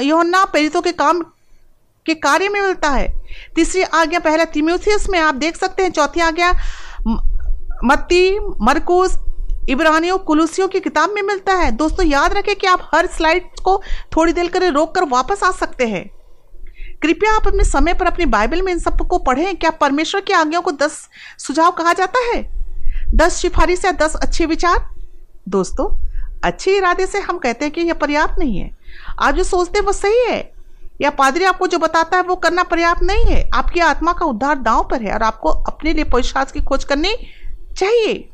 योना 0.00 0.44
प्रेरितों 0.44 0.82
के 0.82 0.92
काम, 0.92 1.20
के 2.06 2.14
कार्य 2.14 2.48
में 2.48 2.60
मिलता 2.60 2.90
है। 2.90 3.08
तीसरी 3.56 3.82
आज्ञा, 3.82 4.18
पहला 4.18 4.44
तिम्यूथियस 4.44 5.08
में 5.10 5.18
आप 5.18 5.34
देख 5.34 5.56
सकते 5.56 5.82
हैं। 5.82 5.90
चौथी 5.90 6.20
आज्ञा 6.20 6.52
मत्ती, 7.84 8.38
मरकुस, 8.38 9.16
इब्रानियों, 9.68 10.18
कुलूसियों 10.18 10.68
की 10.68 10.80
किताब 10.80 11.10
में 11.10 11.22
मिलता 11.22 11.54
है। 11.54 11.70
दोस्तों, 11.72 12.06
याद 12.06 12.32
रखें 12.32 12.56
कि 12.56 12.66
आप 12.66 12.90
हर 12.94 13.06
स्लाइड 13.06 13.48
को 13.64 13.82
थोड़ी 14.16 14.32
देर 14.32 14.48
कर 14.48 14.72
रोक 14.72 14.94
कर 14.94 15.04
वापस 15.04 15.42
आ 15.42 15.50
सकते 15.50 15.86
हैं। 15.86 16.10
कृपया 17.02 17.32
आप 17.32 17.46
अपने 17.46 17.64
समय 17.64 17.94
पर 17.94 18.06
अपनी 18.06 18.24
बाइबल 18.26 18.62
में 18.62 18.72
इन 18.72 18.78
सबको 18.78 19.18
पढ़ें। 19.18 19.56
क्या 19.56 19.70
परमेश्वर 19.70 20.20
की 20.20 20.32
आज्ञाओं 20.32 20.62
को 20.62 20.72
दस 20.72 21.08
सुझाव 21.38 21.70
कहा 21.70 21.92
जाता 21.92 22.18
है? 22.18 22.53
दस 23.10 23.32
सिफारिश 23.34 23.84
या 23.84 23.92
दस 23.92 24.14
अच्छे 24.14 24.46
विचार। 24.46 24.90
दोस्तों, 25.48 26.04
अच्छे 26.44 26.76
इरादे 26.76 27.06
से 27.06 27.18
हम 27.18 27.38
कहते 27.38 27.64
हैं 27.64 27.74
कि 27.74 27.80
यह 27.80 27.94
पर्याप्त 27.94 28.38
नहीं 28.38 28.58
है। 28.58 28.76
आप 29.22 29.34
जो 29.34 29.44
सोचते 29.44 29.78
हैं 29.78 29.86
वो 29.86 29.92
सही 29.92 30.24
है। 30.28 30.52
या 31.00 31.10
पादरी 31.10 31.44
आपको 31.44 31.66
जो 31.66 31.78
बताता 31.78 32.16
है 32.16 32.22
वो 32.22 32.36
करना 32.36 32.62
पर्याप्त 32.62 33.02
नहीं 33.02 33.24
है। 33.24 33.50
आपकी 33.54 33.80
आत्मा 33.80 34.12
का 34.12 34.26
उद्धार 34.26 34.58
दांव 34.58 34.88
पर 34.90 35.02
है 35.02 35.14
और 35.14 35.22
आपको 35.22 35.48
अपने 35.48 35.92
लिए 35.92 36.04
पुरुषार्थ 36.04 36.50
की 36.50 36.60
खोज 36.60 36.84
करनी 36.84 37.14
चाहिए। 37.76 38.28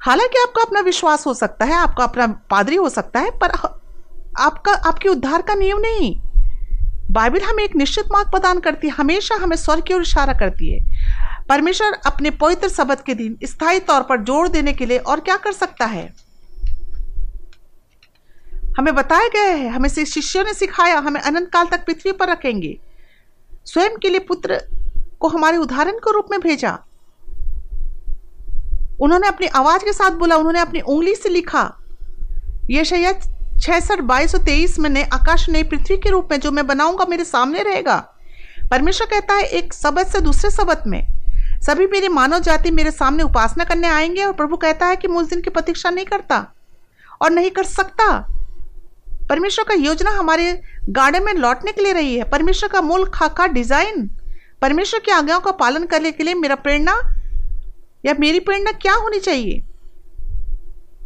हालाँकि 0.00 0.38
आपका 0.38 0.62
अपना 0.62 0.80
विश्वास 0.80 1.26
हो 1.26 1.34
सकता 1.34 1.64
है, 1.64 1.72
आपका 1.72 2.04
अपना 2.04 2.26
पादरी 2.26 2.76
हो 2.76 2.88
सकता 2.88 3.20
है, 3.20 3.30
पर 3.30 3.50
आपका, 4.38 4.72
आपके 4.72 5.08
उद्धार 5.08 5.42
का 5.42 5.54
नियम 5.54 5.78
नहीं। 5.78 6.20
बाइबल 7.12 7.40
हमें 7.40 7.64
एक 7.64 7.76
निश्चित 7.76 8.04
मार्ग 8.12 8.30
प्रदान 8.30 8.60
करती 8.60 8.88
है, 8.88 8.94
हमेशा 8.94 9.34
हमें 9.34 9.56
स्वर्ग 9.56 9.82
की 9.82 9.94
ओर 9.94 10.02
इशारा 10.02 10.32
करती 10.32 10.72
है। 10.72 10.80
परमेश्वर 11.48 11.92
अपने 12.06 12.30
पवित्र 12.30 12.68
शब्द 12.68 13.00
के 13.00 13.14
दिन 13.14 13.38
स्थायी 13.44 13.80
तौर 13.80 14.02
पर 14.02 14.20
जोड़ 14.20 14.48
देने 14.48 14.72
के 14.72 14.86
लिए 14.86 14.98
और 14.98 15.20
क्या 15.20 15.36
कर 15.36 15.52
सकता 15.52 15.84
है? 15.84 16.14
हमें 18.78 18.94
बताया 18.94 19.28
गया 19.28 19.42
है, 19.42 19.68
हमें 19.68 19.88
शिष्यों 19.88 20.44
ने 20.44 20.54
सिखाया, 20.54 20.98
हमें 20.98 21.20
अनंत 21.20 21.48
काल 21.52 21.66
तक 21.66 21.86
पृथ्वी 21.86 22.12
पर 22.12 22.28
रखेंगे। 22.28 22.80
स्वयं 23.64 23.96
के 23.96 24.10
लिए 24.10 24.20
पुत्र 24.20 24.60
को 25.20 25.28
हमारे 25.28 25.56
उदाहरण 25.56 25.92
के 25.92 26.12
रूप 26.12 26.26
में 26.30 26.40
भेजा। 26.40 26.78
उन्होंने 29.00 29.28
अपनी 29.28 29.46
आवाज़ 29.46 29.82
के 29.82 29.92
साथ 29.92 30.10
बोला, 30.10 30.36
उन्होंने 30.36 30.60
अपनी 30.60 30.80
उंगली 30.80 31.14
से 31.14 31.28
लिखा। 31.28 31.74
ये 32.70 32.84
शायद 32.84 33.31
छसठ 33.62 34.00
बाईस 34.00 34.34
और 34.34 34.42
तेईस 34.42 34.78
में 34.78 34.88
ने 34.90 35.02
आकाश 35.04 35.48
ने 35.48 35.62
पृथ्वी 35.62 35.96
के 35.96 36.10
रूप 36.10 36.28
में 36.30 36.40
जो 36.40 36.50
मैं 36.50 36.66
बनाऊँगा 36.66 37.04
मेरे 37.04 37.24
सामने 37.24 37.62
रहेगा। 37.62 37.96
परमेश्वर 38.70 39.06
कहता 39.06 39.34
है, 39.34 39.42
एक 39.42 39.74
शब्द 39.74 40.06
से 40.06 40.20
दूसरे 40.20 40.50
शब्द 40.50 40.82
में। 40.86 41.06
सभी 41.62 41.86
मेरी 41.86 42.08
मानव 42.08 42.38
जाति 42.38 42.70
मेरे 42.70 42.90
सामने 42.90 43.22
उपासना 43.22 43.64
करने 43.64 43.88
आएँगे 43.88 44.24
और 44.24 44.32
प्रभु 44.32 44.56
कहता 44.56 44.86
है 44.86 44.96
कि 44.96 45.08
मैं 45.08 45.16
उस 45.16 45.28
दिन 45.30 45.40
की 45.40 45.50
प्रतीक्षा 45.50 45.90
नहीं 45.90 46.04
करता 46.04 46.46
और 47.22 47.30
नहीं 47.30 47.50
कर 47.50 47.64
सकता। 47.64 48.08
परमेश्वर 49.28 49.64
का 49.64 49.74
योजना 49.74 50.10
हमारे 50.10 50.60
गार्डन 50.88 51.22
में 51.22 51.34
लौटने 51.34 51.72
के 51.72 51.82
लिए 51.82 51.92
रही 51.92 52.16
है। 52.16 52.24
परमेश्वर 52.24 52.68
का 52.68 52.80
मूल 52.80 53.04
खाका 53.04 53.46
डिज़ाइन। 53.46 54.08
परमेश्वर 54.62 55.00
की 55.00 55.10
आज्ञाओं 55.10 55.40
का 55.40 55.50
पालन 55.52 55.84
करने 55.84 56.12
के 56.12 56.24
लिए 56.24 56.34
मेरा 56.34 56.54
प्रेरणा 56.54 57.00
या 58.04 58.14
मेरी 58.20 58.40
प्रेरणा 58.40 58.72
क्या 58.72 58.94
होनी 58.94 59.18
चाहिए? 59.18 59.64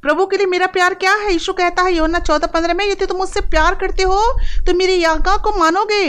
प्रभु 0.07 0.27
के 0.27 0.37
लिए 0.37 0.47
मेरा 0.47 0.67
प्यार 0.69 0.95
क्या 0.95 1.13
है? 1.15 1.33
यीशु 1.33 1.53
कहता 1.53 1.83
है 1.83 1.93
योना 1.95 2.19
चौदह 2.21 2.47
पंद्रह 2.49 2.75
में, 2.75 2.85
यदि 2.87 3.07
तुम 3.07 3.17
मुझसे 3.19 3.41
प्यार 3.43 3.75
करते 3.75 4.03
हो 4.05 4.21
तो 4.67 4.75
मेरी 4.75 5.03
आज्ञा 5.05 5.37
को 5.37 5.59
मानोगे। 5.59 6.05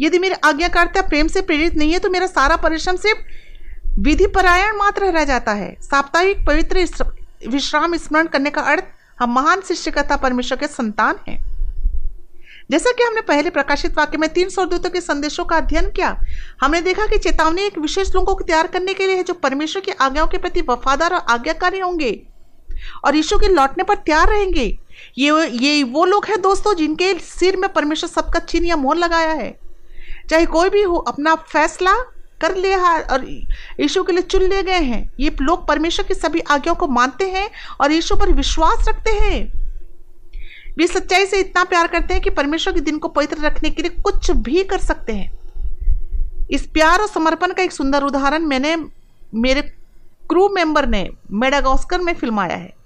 यदि 0.00 0.18
मेरे 0.18 0.34
आज्ञाकारिता 0.44 1.02
प्रेम 1.02 1.28
से 1.28 1.40
प्रेरित 1.42 1.76
नहीं 1.76 1.92
है 1.92 1.98
तो 1.98 2.10
मेरा 2.10 2.26
सारा 2.28 2.56
परिश्रम 2.58 2.96
सिर्फ़ 2.98 4.00
विधि 4.00 4.26
परायण 4.28 4.76
मात्र 4.76 5.10
रह 5.12 5.24
जाता 5.24 5.52
है। 5.54 5.74
साप्ताहिक 5.82 6.46
पवित्र 6.46 6.86
विश्राम 7.48 7.96
स्मरण 7.96 8.26
करने 8.26 8.50
का 8.50 8.62
अर्थ, 8.62 8.84
हम 9.18 9.34
महान 9.34 9.60
शिष्यकता 9.68 10.16
परमेश्वर 10.18 10.58
के 10.58 10.66
संतान 10.68 11.18
हैं। 11.28 11.38
जैसा 12.70 12.90
कि 12.90 13.02
हमने 13.02 13.20
पहले 13.24 13.50
प्रकाशित 13.50 13.96
वाक्य 13.98 14.18
में 14.18 14.28
तीन 14.28 14.48
स्वर्गदूतों 14.50 14.90
के 14.90 15.00
संदेशों 15.00 15.44
का 15.44 15.56
अध्ययन 15.56 15.90
किया, 15.90 16.16
हमने 16.60 16.80
देखा 16.82 17.06
कि 17.06 17.18
चेतावनी 17.18 17.62
एक 17.62 17.78
विशेष 17.78 18.14
लोगों 18.14 18.34
को 18.34 18.44
तैयार 18.44 18.66
करने 18.66 18.94
के 18.94 19.06
लिए 19.06 19.16
है, 19.16 19.22
जो 19.22 19.34
परमेश्वर 19.34 19.82
की 19.82 19.92
आज्ञाओं 19.92 20.26
के 20.26 20.38
प्रति 20.38 20.60
वफादार 20.68 21.14
और 21.14 21.24
आज्ञाकारी 21.30 21.78
होंगे। 21.78 22.10
और 23.04 23.16
यीशु 23.16 23.38
के 23.38 23.48
लौटने 23.48 23.84
पर 23.84 23.94
तैयार 23.96 24.28
रहेंगे। 24.28 24.66
ये 25.18 25.46
ये 25.48 25.82
वो 25.84 26.04
लोग 26.04 26.26
हैं 26.26 26.40
दोस्तों 26.40 26.74
जिनके 26.74 27.12
सिर 27.14 27.56
में 27.56 27.72
परमेश्वर 27.72 28.10
सबका 28.10 28.38
चिन्ह 28.38 28.68
या 28.68 28.76
मोहर 28.76 28.96
लगाया 28.96 29.32
है। 29.32 29.50
चाहे 30.30 30.46
कोई 30.46 30.70
भी 30.70 30.82
हो, 30.82 30.96
अपना 30.96 31.34
फैसला 31.34 31.94
कर 32.40 32.54
लिया 32.56 32.98
और 33.12 33.24
यीशु 33.80 34.02
के 34.02 34.12
लिए 34.12 34.22
चुन 34.22 34.42
लिए 34.42 34.62
गए 34.62 34.80
हैं। 34.80 35.10
ये 35.20 35.36
लोग 35.40 35.66
परमेश्वर 35.68 36.06
की 36.06 36.14
सभी 36.14 36.40
आज्ञाओं 36.40 36.76
को 36.76 36.86
मानते 36.86 37.24
हैं 37.30 37.48
और 37.80 37.92
यीशु 37.92 38.16
पर 38.16 38.32
विश्वास 38.32 38.88
रखते 38.88 39.10
हैं। 39.10 39.40
वे 40.78 40.86
सच्चाई 40.86 41.26
से 41.26 41.40
इतना 41.40 41.64
प्यार 41.64 41.86
करते 41.86 42.14
हैं 42.14 42.22
कि 42.22 42.30
परमेश्वर 42.30 42.74
के 42.74 42.80
दिन 42.80 42.98
को 42.98 43.08
पवित्र 43.08 43.40
रखने 43.40 43.70
के 43.70 43.82
लिए 43.82 44.00
कुछ 44.02 44.30
भी 44.30 44.62
कर 44.64 44.78
सकते 44.78 45.12
हैं। 45.12 45.30
इस 46.50 46.66
प्यार 46.66 47.00
और 47.00 47.08
समर्पण 47.08 47.52
का 47.52 47.62
एक 47.62 47.72
सुंदर 47.72 48.02
उदाहरण 48.02 48.42
मैंने 48.42 48.76
मेरे 49.34 49.62
क्रू 50.30 50.48
मेंबर 50.48 50.86
ने 50.86 51.08
मेडागॉस्कर 51.32 52.00
में 52.00 52.12
फिल्माया 52.14 52.56
है। 52.56 52.76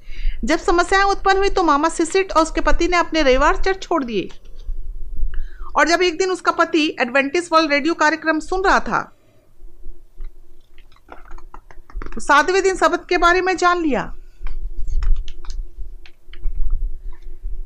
जब 0.44 0.59
समस्याएँ 0.59 1.05
उत्पन्न 1.05 1.38
हुई 1.38 1.48
तो 1.48 1.62
मामा 1.62 1.88
सिसिट 1.88 2.33
और 2.33 2.42
उसके 2.42 2.61
पति 2.61 2.88
ने 2.88 2.96
अपने 2.96 3.22
रविवार 3.22 3.57
चर्च 3.57 3.83
छोड़ 3.83 4.02
दिए। 4.05 4.28
और 5.76 5.88
जब 5.88 6.02
एक 6.02 6.18
दिन 6.18 6.31
उसका 6.31 6.52
पति 6.52 6.87
एडवेंटिस 7.00 7.52
वर्ल्ड 7.52 7.72
रेडियो 7.72 7.94
कार्यक्रम 7.94 8.40
सुन 8.40 8.64
रहा 8.64 8.81
था 8.81 9.02
तो 12.05 12.20
सातवें 12.20 12.62
दिन 12.62 12.76
शब्द 12.76 13.07
के 13.09 13.18
बारे 13.18 13.40
में 13.40 13.57
जान 13.57 13.83
लिया। 13.83 14.12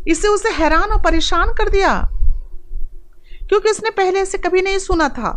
इससे 0.09 0.29
उसे 0.29 0.51
हैरान 0.53 0.91
और 0.91 1.03
परेशान 1.03 1.53
कर 1.53 1.69
दिया, 1.69 1.95
क्योंकि 3.49 3.71
उसने 3.71 3.91
पहले 3.93 4.25
से 4.27 4.39
कभी 4.39 4.63
नहीं 4.63 4.79
सुना 4.79 5.09
था। 5.09 5.33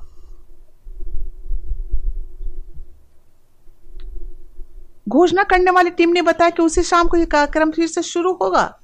घोषणा 5.10 5.44
करने 5.44 5.72
वाली 5.72 5.90
टीम 5.90 6.10
ने 6.10 6.22
बताया 6.22 6.50
कि 6.50 6.64
उसी 6.64 6.84
शाम 6.84 7.08
को 7.08 7.18
यह 7.18 7.26
कार्यक्रम 7.26 7.72
फिर 7.72 7.88
से 7.88 8.02
शुरू 8.02 8.34
होगा। 8.34 8.80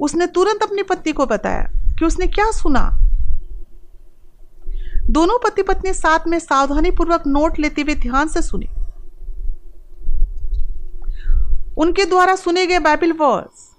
उसने 0.00 0.26
तुरंत 0.26 0.62
अपनी 0.62 0.82
पत्नी 0.82 1.12
को 1.12 1.26
बताया 1.26 1.62
कि 1.98 2.04
उसने 2.04 2.26
क्या 2.26 2.50
सुना। 2.50 2.90
दोनों 5.10 5.38
पति 5.38 5.62
पत्नी 5.62 5.92
साथ 5.92 6.18
में 6.26 6.38
सावधानी 6.38 6.90
पूर्वक 6.90 7.22
नोट 7.26 7.58
लेते 7.58 7.82
हुए 7.82 7.94
ध्यान 7.94 8.28
से 8.28 8.42
सुने। 8.42 8.66
उनके 11.78 12.04
द्वारा 12.04 12.36
सुने 12.36 12.66
गए 12.66 12.78
बाइबल 12.78 13.12
वर्स 13.12 13.70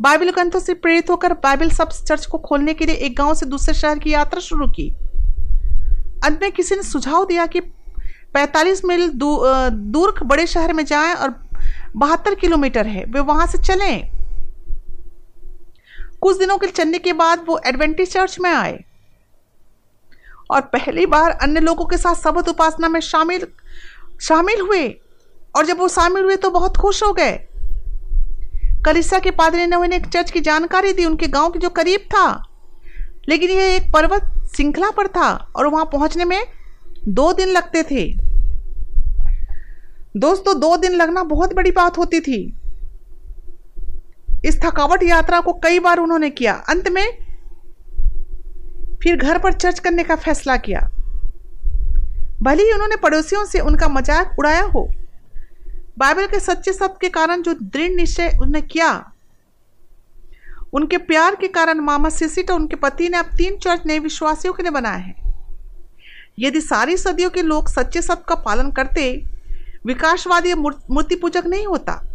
बाइबल 0.00 0.30
ग्रंथों 0.30 0.60
से 0.60 0.74
प्रेरित 0.74 1.10
होकर 1.10 1.32
बाइबल 1.32 1.70
सब 1.70 1.88
चर्च 1.88 2.26
को 2.26 2.38
खोलने 2.38 2.74
के 2.74 2.86
लिए 2.86 2.94
एक 2.94 3.16
गाँव 3.18 3.34
से 3.34 3.46
दूसरे 3.46 3.74
शहर 3.74 3.98
की 3.98 4.10
यात्रा 4.10 4.40
शुरू 4.40 4.66
की। 4.66 4.88
अंत 6.24 6.38
में 6.42 6.52
किसी 6.52 6.74
ने 6.74 6.82
सुझाव 6.82 7.24
दिया 7.24 7.46
कि 7.46 7.60
45 8.34 8.84
मील 8.84 9.08
दूर 9.10 10.14
बड़े 10.22 10.46
शहर 10.46 10.72
में 10.72 10.84
जाएँ 10.84 11.14
और 11.14 11.34
बहत्तर 11.96 12.34
किलोमीटर 12.34 12.86
है। 12.86 13.04
वे 13.04 13.20
वहाँ 13.20 13.46
से 13.46 13.58
चलें। 13.58 14.10
कुछ 16.20 16.38
दिनों 16.38 16.56
के 16.58 16.66
चलने 16.66 16.98
के 16.98 17.12
बाद 17.12 17.44
वो 17.48 17.58
एडवेंटिस 17.66 18.12
चर्च 18.12 18.38
में 18.40 18.50
आए। 18.50 18.84
और 20.50 20.60
पहली 20.72 21.06
बार 21.06 21.30
अन्य 21.32 21.60
लोगों 21.60 21.84
के 21.84 21.96
साथ 21.96 22.14
सबद 22.14 22.48
उपासना 22.48 22.88
में 22.88 23.00
शामिल 23.00 23.46
शामिल 24.22 24.60
हुए। 24.60 24.88
और 25.56 25.66
जब 25.66 25.78
वो 25.78 25.88
शामिल 25.88 26.24
हुए 26.24 26.36
तो 26.36 26.50
बहुत 26.50 26.76
खुश 26.76 27.02
हो 27.02 27.12
गए। 27.12 27.38
कलिसा 28.86 29.18
के 29.18 29.30
पादरी 29.30 29.66
ने 29.66 29.76
उन्हें 29.76 29.98
एक 30.00 30.06
चर्च 30.06 30.30
की 30.30 30.40
जानकारी 30.40 30.92
दी, 30.92 31.04
उनके 31.04 31.26
गाँव 31.26 31.50
के 31.50 31.58
जो 31.58 31.68
करीब 31.68 32.00
था। 32.14 32.42
लेकिन 33.28 33.50
यह 33.50 33.74
एक 33.76 33.92
पर्वत 33.92 34.22
श्रृंखला 34.54 34.90
पर 34.90 35.06
था 35.06 35.30
और 35.56 35.66
वहाँ 35.66 35.84
पहुँचने 35.84 36.24
में 36.24 36.42
दो 37.08 37.32
दिन 37.32 37.48
लगते 37.48 37.82
थे। 37.82 38.04
दोस्तों, 40.16 40.58
दो 40.60 40.76
दिन 40.76 40.92
लगना 40.92 41.22
बहुत 41.24 41.54
बड़ी 41.54 41.70
बात 41.70 41.98
होती 41.98 42.20
थी। 42.20 42.38
इस 44.44 44.60
थकावट 44.62 45.02
यात्रा 45.02 45.40
को 45.40 45.52
कई 45.62 45.78
बार 45.78 45.98
उन्होंने 45.98 46.30
किया। 46.30 46.52
अंत 46.68 46.88
में 46.88 47.06
फिर 49.02 49.16
घर 49.16 49.38
पर 49.38 49.52
चर्च 49.52 49.78
करने 49.78 50.04
का 50.04 50.16
फैसला 50.16 50.56
किया। 50.58 50.80
भले 52.42 52.62
ही 52.62 52.72
उन्होंने 52.72 52.96
पड़ोसियों 52.96 53.44
से 53.44 53.60
उनका 53.60 53.88
मज़ाक 53.88 54.38
उड़ाया 54.38 54.62
हो, 54.64 54.88
बाइबल 55.98 56.26
के 56.26 56.40
सच्चे 56.40 56.72
शब्द 56.72 56.98
के 57.00 57.08
कारण 57.08 57.42
जो 57.42 57.54
दृढ़ 57.54 57.90
निश्चय 57.90 58.28
उन्होंने 58.30 58.60
किया, 58.62 58.90
उनके 60.74 60.98
प्यार 61.04 61.34
के 61.34 61.48
कारण 61.48 61.80
मामा 61.80 62.08
सिसिट 62.08 62.50
और 62.50 62.60
उनके 62.60 62.76
पति 62.76 63.08
ने 63.08 63.18
अब 63.18 63.26
तीन 63.38 63.56
चर्च 63.58 63.86
नए 63.86 63.98
विश्वासियों 64.00 64.52
के 64.54 64.62
लिए 64.62 64.72
बनाए 64.72 65.00
हैं। 65.00 65.25
यदि 66.38 66.60
सारी 66.60 66.96
सदियों 66.96 67.30
के 67.30 67.42
लोग 67.42 67.68
सच्चे 67.68 68.02
शब्द 68.02 68.24
का 68.28 68.34
पालन 68.34 68.70
करते, 68.70 69.24
विकासवादी 69.86 70.54
मूर्ति 70.54 71.16
पूजक 71.16 71.42
नहीं 71.46 71.66
होता। 71.66 72.14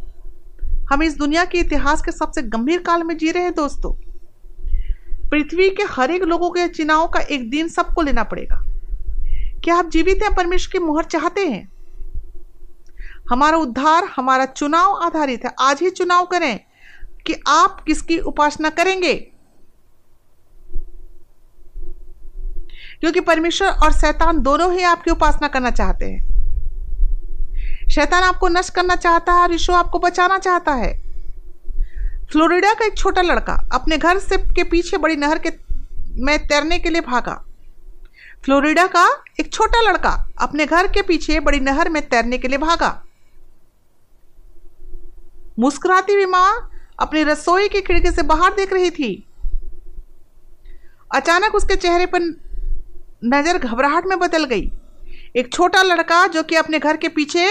हम 0.91 1.03
इस 1.03 1.17
दुनिया 1.17 1.45
के 1.45 1.57
इतिहास 1.57 2.01
के 2.01 2.11
सबसे 2.11 2.41
गंभीर 2.41 2.79
काल 2.79 3.03
में 3.03 3.17
जी 3.17 3.31
रहे 3.31 3.43
हैं 3.43 3.53
दोस्तों। 3.53 3.93
पृथ्वी 5.29 5.69
के 5.69 5.83
हर 5.83 6.11
एक 6.11 6.23
लोगों 6.23 6.49
के 6.49 6.67
चुनाव 6.67 7.07
का 7.07 7.19
एक 7.19 7.49
दिन 7.49 7.67
सबको 7.67 8.01
लेना 8.01 8.23
पड़ेगा। 8.23 8.63
क्या 9.63 9.75
आप 9.75 9.89
जीवित 9.89 10.19
हैं 10.23 10.35
परमेश्वर 10.35 10.71
की 10.71 10.79
मुहर 10.79 11.03
चाहते 11.03 11.41
हैं? 11.41 11.71
हमारा 13.29 13.57
उद्धार, 13.57 14.03
हमारा 14.15 14.45
चुनाव 14.45 14.93
आधारित 14.93 15.45
है। 15.45 15.51
आज 15.61 15.79
ही 15.81 15.89
चुनाव 15.89 16.25
करें 16.25 16.59
कि 17.25 17.35
आप 17.47 17.83
किसकी 17.87 18.19
उपासना 18.19 18.69
करेंगे? 18.69 19.30
क्योंकि 23.01 23.19
परमेश्वर 23.19 23.67
और 23.67 23.91
शैतान 23.93 24.41
दोनों 24.41 24.71
ही 24.73 24.83
आपकी 24.83 25.11
उपासना 25.11 25.47
करना 25.47 25.71
चाहते 25.71 26.05
हैं। 26.05 26.29
शैतान 27.89 28.23
आपको 28.23 28.47
नष्ट 28.47 28.73
करना 28.73 28.95
चाहता 28.95 29.33
है 29.33 29.41
और 29.41 29.53
ईशो 29.53 29.73
आपको 29.73 29.99
बचाना 29.99 30.37
चाहता 30.39 30.73
है। 30.73 30.93
फ्लोरिडा 32.31 32.73
का 32.73 32.85
एक 32.85 32.97
छोटा 32.97 33.21
लड़का 33.21 33.53
अपने 33.73 33.97
घर 33.97 34.19
से 34.19 34.37
के 34.37 34.63
पीछे 34.63 34.97
बड़ी 34.97 35.15
नहर 35.15 35.37
के 35.37 35.49
में 36.23 36.37
तैरने 36.47 36.79
के 36.79 36.89
लिए 36.89 37.01
भागा। 37.01 37.33
फ्लोरिडा 38.45 38.85
का 38.87 39.05
एक 39.39 39.51
छोटा 39.53 39.81
लड़का 39.81 40.11
अपने 40.41 40.65
घर 40.65 40.87
के 40.87 41.01
पीछे 41.01 41.39
बड़ी 41.39 41.59
नहर 41.59 41.89
में 41.89 42.01
तैरने 42.09 42.37
के 42.37 42.47
लिए 42.47 42.57
भागा। 42.57 42.91
मुस्कुराती 45.59 46.13
हुई 46.13 46.25
माँ 46.25 46.69
अपनी 46.99 47.23
रसोई 47.23 47.67
की 47.67 47.81
खिड़की 47.81 48.11
से 48.11 48.21
बाहर 48.23 48.53
देख 48.53 48.73
रही 48.73 48.89
थी। 48.91 49.11
अचानक 51.15 51.55
उसके 51.55 51.75
चेहरे 51.75 52.05
पर 52.05 52.19
नज़र 53.21 53.57
घबराहट 53.57 54.05
में 54.05 54.17
बदल 54.19 54.45
गई। 54.45 54.71
एक 55.35 55.51
छोटा 55.53 55.81
लड़का 55.83 56.25
जो 56.27 56.43
कि 56.43 56.55
अपने 56.55 56.79
घर 56.79 56.97
के 56.97 57.07
पीछे 57.09 57.47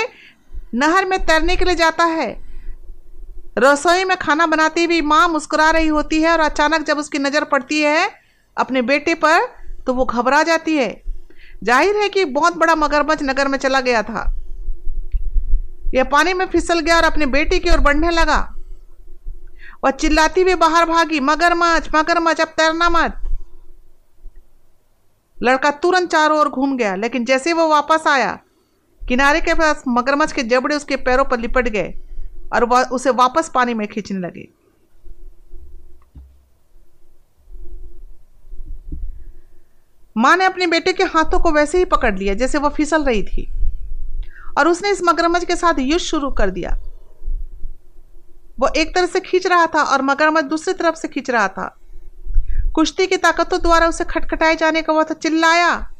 नहर 0.74 1.04
में 1.04 1.18
तैरने 1.26 1.56
के 1.56 1.64
लिए 1.64 1.74
जाता 1.74 2.04
है। 2.06 2.30
रसोई 3.58 4.04
में 4.04 4.16
खाना 4.16 4.46
बनाती 4.46 4.84
हुई 4.84 5.00
माँ 5.02 5.26
मुस्कुरा 5.28 5.70
रही 5.70 5.86
होती 5.88 6.20
है 6.22 6.32
और 6.32 6.40
अचानक 6.40 6.86
जब 6.86 6.98
उसकी 6.98 7.18
नज़र 7.18 7.44
पड़ती 7.44 7.80
है 7.80 8.08
अपने 8.56 8.82
बेटे 8.82 9.14
पर 9.16 9.46
तो 9.86 9.94
वो 9.94 10.04
घबरा 10.04 10.42
जाती 10.42 10.76
है। 10.76 10.90
ज़ाहिर 11.64 11.96
है 11.96 12.08
कि 12.08 12.24
बहुत 12.26 12.56
बड़ा 12.56 12.74
मगरमच्छ 12.74 13.22
नगर 13.22 13.48
में 13.48 13.58
चला 13.58 13.80
गया 13.80 14.02
था। 14.02 14.22
यह 15.94 16.04
पानी 16.04 16.34
में 16.34 16.46
फिसल 16.46 16.80
गया 16.80 16.96
और 16.96 17.04
अपने 17.04 17.26
बेटे 17.28 17.58
की 17.58 17.70
ओर 17.70 17.80
बढ़ने 17.80 18.10
लगा। 18.10 18.38
वह 19.84 19.90
चिल्लाती 19.92 20.42
हुई 20.42 20.54
बाहर 20.56 20.84
भागी, 20.84 21.20
मगरमच्छ 21.20 21.88
मगरमच्छ, 21.94 22.40
अब 22.40 22.48
तैरना 22.48 22.88
मत। 22.90 23.20
लड़का 25.40 25.70
तुरंत 25.72 26.10
चारों 26.10 26.38
ओर 26.38 26.48
घूम 26.48 26.76
गया, 26.76 26.94
लेकिन 26.94 27.24
जैसे 27.24 27.52
वो 27.52 27.68
वापस 27.68 28.06
आया, 28.06 28.38
किनारे 29.02 29.40
के 29.40 29.54
पास 29.54 29.82
मगरमच्छ 29.88 30.32
के 30.32 30.42
जबड़े 30.42 30.76
उसके 30.76 30.96
पैरों 30.96 31.24
पर 31.24 31.38
लिपट 31.38 31.68
गए 31.68 31.94
और 32.52 32.64
वह 32.64 32.82
उसे 32.92 33.10
वापस 33.10 33.50
पानी 33.54 33.74
में 33.74 33.86
खींचने 33.88 34.18
लगे। 34.18 34.48
माँ 40.16 40.36
ने 40.36 40.44
अपने 40.44 40.66
बेटे 40.66 40.92
के 40.92 41.04
हाथों 41.04 41.38
को 41.40 41.50
वैसे 41.52 41.78
ही 41.78 41.84
पकड़ 41.84 42.18
लिया, 42.18 42.34
जैसे 42.34 42.58
वह 42.58 42.68
फिसल 42.68 43.04
रही 43.04 43.22
थी, 43.22 43.48
और 44.58 44.68
उसने 44.68 44.90
इस 44.90 45.00
मगरमच्छ 45.02 45.44
के 45.44 45.56
साथ 45.56 45.78
युद्ध 45.78 46.02
शुरू 46.02 46.30
कर 46.30 46.50
दिया। 46.50 46.78
वो 48.60 48.68
एक 48.76 48.94
तरफ़ 48.94 49.10
से 49.10 49.20
खींच 49.20 49.46
रहा 49.46 49.66
था 49.66 49.82
और 49.82 50.02
मगरमच्छ 50.02 50.48
दूसरी 50.48 50.74
तरफ़ 50.74 50.94
से 50.94 51.08
खींच 51.08 51.30
रहा 51.30 51.48
था। 51.48 51.76
कुश्ती 52.74 53.06
की 53.06 53.16
ताकतों 53.16 53.60
द्वारा 53.60 53.86
उसे 53.86 54.04
खटखटाए 54.04 54.56
जाने 54.56 54.82
का 54.82 54.92
वह 54.92 55.02
तो 55.02 55.14
चिल्लाया। 55.14 55.90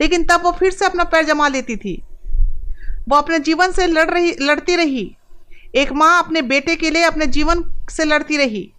लेकिन 0.00 0.24
तब 0.24 0.40
वो 0.44 0.52
फिर 0.52 0.72
से 0.72 0.86
अपना 0.86 1.04
पैर 1.04 1.24
जमा 1.24 1.48
लेती 1.48 1.76
थी। 1.76 2.02
वो 3.08 3.16
अपने 3.16 3.38
जीवन 3.38 3.72
से 3.72 3.86
लड़ 3.86 4.10
रही, 4.10 4.36
लड़ती 4.40 4.76
रही। 4.76 5.16
एक 5.74 5.92
माँ 5.92 6.22
अपने 6.22 6.42
बेटे 6.42 6.76
के 6.76 6.90
लिए 6.90 7.02
अपने 7.02 7.26
जीवन 7.26 7.86
से 7.90 8.04
लड़ती 8.04 8.36
रही। 8.36 8.72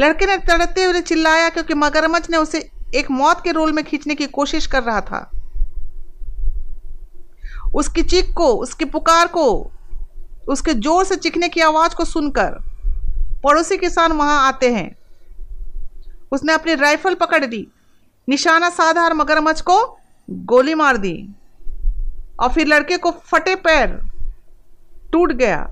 लड़के 0.00 0.26
ने 0.26 0.36
तड़ते 0.36 0.84
हुए 0.84 1.00
चिल्लाया 1.00 1.48
क्योंकि 1.48 1.74
मगरमच्छ 1.74 2.30
ने 2.30 2.36
उसे 2.36 2.70
एक 2.94 3.10
मौत 3.10 3.40
के 3.44 3.52
रोल 3.52 3.72
में 3.72 3.84
खींचने 3.84 4.14
की 4.14 4.26
कोशिश 4.26 4.66
कर 4.66 4.82
रहा 4.82 5.00
था। 5.00 5.30
उसकी 7.74 8.02
चीख 8.02 8.34
को, 8.34 8.46
उसकी 8.54 8.84
पुकार 8.84 9.26
को, 9.26 9.70
उसके 10.48 10.74
ज़ोर 10.74 11.04
से 11.04 11.16
चिखने 11.16 11.48
की 11.48 11.60
आवाज़ 11.60 11.94
को 11.94 12.04
सुनकर 12.04 12.50
पड़ोसी 13.44 13.76
किसान 13.76 14.12
वहाँ 14.12 14.48
आते 14.48 14.74
हैं। 14.74 15.05
उसने 16.32 16.52
अपनी 16.52 16.74
राइफल 16.74 17.14
पकड़ 17.14 17.44
ली। 17.44 17.66
निशाना 18.28 18.70
साधार 18.70 19.14
मगरमच्छ 19.14 19.60
को 19.60 19.78
गोली 20.28 20.74
मार 20.74 20.96
दी 20.96 21.16
और 22.40 22.52
फिर 22.52 22.66
लड़के 22.66 22.96
को 22.96 23.10
फटे 23.24 23.54
पैर 23.56 23.98
टूट 25.12 25.32
गया। 25.32 25.62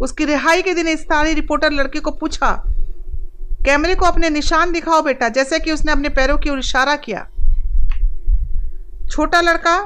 उसकी 0.00 0.24
रिहाई 0.24 0.62
के 0.62 0.74
दिन 0.74 0.94
स्थानीय 0.96 1.34
रिपोर्टर 1.34 1.72
लड़के 1.72 2.00
को 2.00 2.10
पूछा, 2.10 2.50
कैमरे 3.64 3.94
को 3.94 4.06
अपने 4.06 4.30
निशान 4.30 4.72
दिखाओ 4.72 5.02
बेटा, 5.02 5.28
जैसे 5.28 5.58
कि 5.58 5.72
उसने 5.72 5.92
अपने 5.92 6.08
पैरों 6.10 6.38
की 6.38 6.50
ओर 6.50 6.58
इशारा 6.58 6.96
किया। 6.98 7.26
छोटा 9.10 9.40
लड़का 9.40 9.76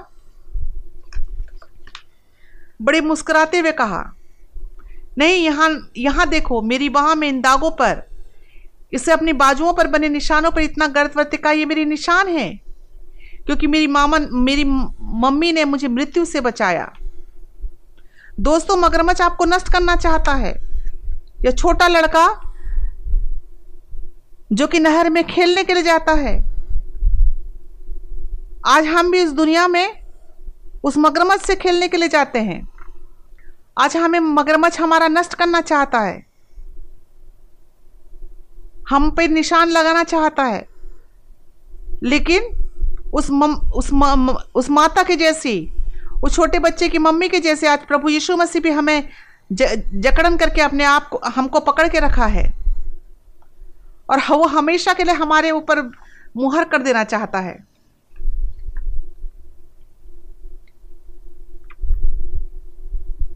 बड़े 2.82 3.00
मुस्कुराते 3.00 3.59
हुए 3.59 3.72
कहा, 3.72 4.02
नहीं, 5.18 5.44
यहाँ 5.44 5.68
यहाँ 5.96 6.28
देखो, 6.28 6.61
मेरी 6.62 6.88
बाह 6.88 7.14
में 7.14 7.28
इन 7.28 7.40
दागों 7.40 7.70
पर 7.70 8.02
इसे 8.93 9.12
अपनी 9.12 9.32
बाजुओं 9.32 9.72
पर 9.72 9.87
बने 9.87 10.09
निशानों 10.09 10.51
पर 10.51 10.61
इतना 10.61 10.87
गर्द 10.87 11.11
वर्तिका 11.16 11.51
ये 11.51 11.64
मेरी 11.64 11.84
निशान 11.84 12.28
है। 12.28 12.61
क्योंकि 13.47 13.66
मेरी 13.66 13.87
मामा, 13.87 14.18
मेरी 14.32 14.64
मम्मी 15.01 15.53
ने 15.53 15.64
मुझे 15.64 15.89
मृत्यु 15.89 16.24
से 16.24 16.41
बचाया। 16.41 16.93
दोस्तों, 18.41 18.76
मगरमच्छ 18.76 19.20
आपको 19.20 19.45
नष्ट 19.45 19.72
करना 19.72 19.97
चाहता 19.97 20.32
है। 20.32 20.55
यह 21.45 21.51
छोटा 21.51 21.89
लड़का 21.89 22.41
जो 24.53 24.66
कि 24.66 24.78
नहर 24.78 25.11
में 25.11 25.24
खेलने 25.24 25.64
के 25.64 25.74
लिए 25.74 25.82
जाता 25.82 26.12
है। 26.12 26.45
आज 28.66 28.87
हम 28.87 29.11
भी 29.11 29.20
इस 29.20 29.32
दुनिया 29.32 29.68
में 29.68 30.07
उस 30.84 30.95
मगरमच्छ 30.99 31.47
से 31.47 31.57
खेलने 31.57 31.89
के 31.89 31.97
लिए 31.97 32.09
जाते 32.09 32.39
हैं। 32.39 32.68
आज 33.78 33.97
हमें 33.97 34.20
मगरमच्छ 34.20 34.80
हमारा 34.80 35.09
नष्ट 35.09 35.34
करना 35.34 35.61
चाहता 35.61 36.01
है। 36.01 36.25
हम 38.89 39.11
पे 39.11 39.28
निशान 39.28 39.68
लगाना 39.68 40.05
चाहता 40.05 40.43
है। 40.43 40.68
लेकिन 42.03 42.43
उस 43.14 43.30
मम, 43.30 43.55
उस 43.55 43.93
मम, 43.93 44.30
उस 44.55 44.70
माता 44.70 45.03
के 45.03 45.16
जैसी 45.16 45.72
उस 46.24 46.34
छोटे 46.34 46.59
बच्चे 46.59 46.89
की 46.89 46.99
मम्मी 46.99 47.28
के 47.28 47.41
जैसे 47.41 47.68
आज 47.68 47.87
प्रभु 47.87 48.09
यीशु 48.09 48.37
मसीह 48.37 48.62
भी 48.62 48.70
हमें 48.70 49.09
ज, 49.53 49.82
जकड़न 49.95 50.37
करके 50.37 50.61
अपने 50.61 50.84
आप 50.84 51.09
को 51.09 51.20
हमको 51.24 51.61
पकड़ 51.61 51.89
के 51.89 51.99
रखा 51.99 52.26
है। 52.26 52.55
और 54.11 54.18
वो 54.18 54.47
हमेशा 54.47 54.93
के 54.93 55.05
लिए 55.05 55.14
हमारे 55.14 55.51
ऊपर 55.51 55.91
मुहर 56.37 56.64
कर 56.64 56.78
देना 56.78 57.05
चाहता 57.05 57.39
है। 57.39 57.66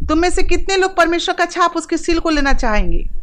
तुम 0.09 0.19
में 0.19 0.31
से 0.31 0.43
कितने 0.43 0.77
लोग 0.77 0.97
परमेश्वर 0.97 1.35
का 1.35 1.47
छाप 1.47 1.73
उसके 1.77 1.97
सील 1.97 2.19
को 2.19 2.31
लेना 2.31 2.53
चाहेंगे? 2.53 3.20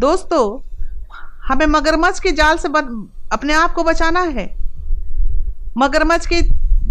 दोस्तों, 0.00 0.60
हमें 1.44 1.66
मगरमच्छ 1.66 2.18
के 2.20 2.32
जाल 2.32 2.56
से 2.56 2.68
अपने 3.32 3.52
आप 3.52 3.72
को 3.72 3.82
बचाना 3.84 4.20
है। 4.20 4.46
मगरमच्छ 5.78 6.26
के 6.26 6.40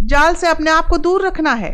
जाल 0.08 0.36
से 0.36 0.48
अपने 0.48 0.72
आप 0.72 0.88
को 0.88 0.98
दूर 0.98 1.26
रखना 1.28 1.54
है। 1.54 1.72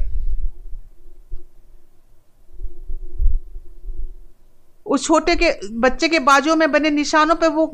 उस 4.85 5.05
छोटे 5.05 5.35
के, 5.35 5.51
बच्चे 5.71 6.07
के 6.07 6.19
बाजू 6.19 6.55
में 6.55 6.71
बने 6.71 6.89
निशानों 6.91 7.35
पर 7.35 7.47
वो 7.47 7.71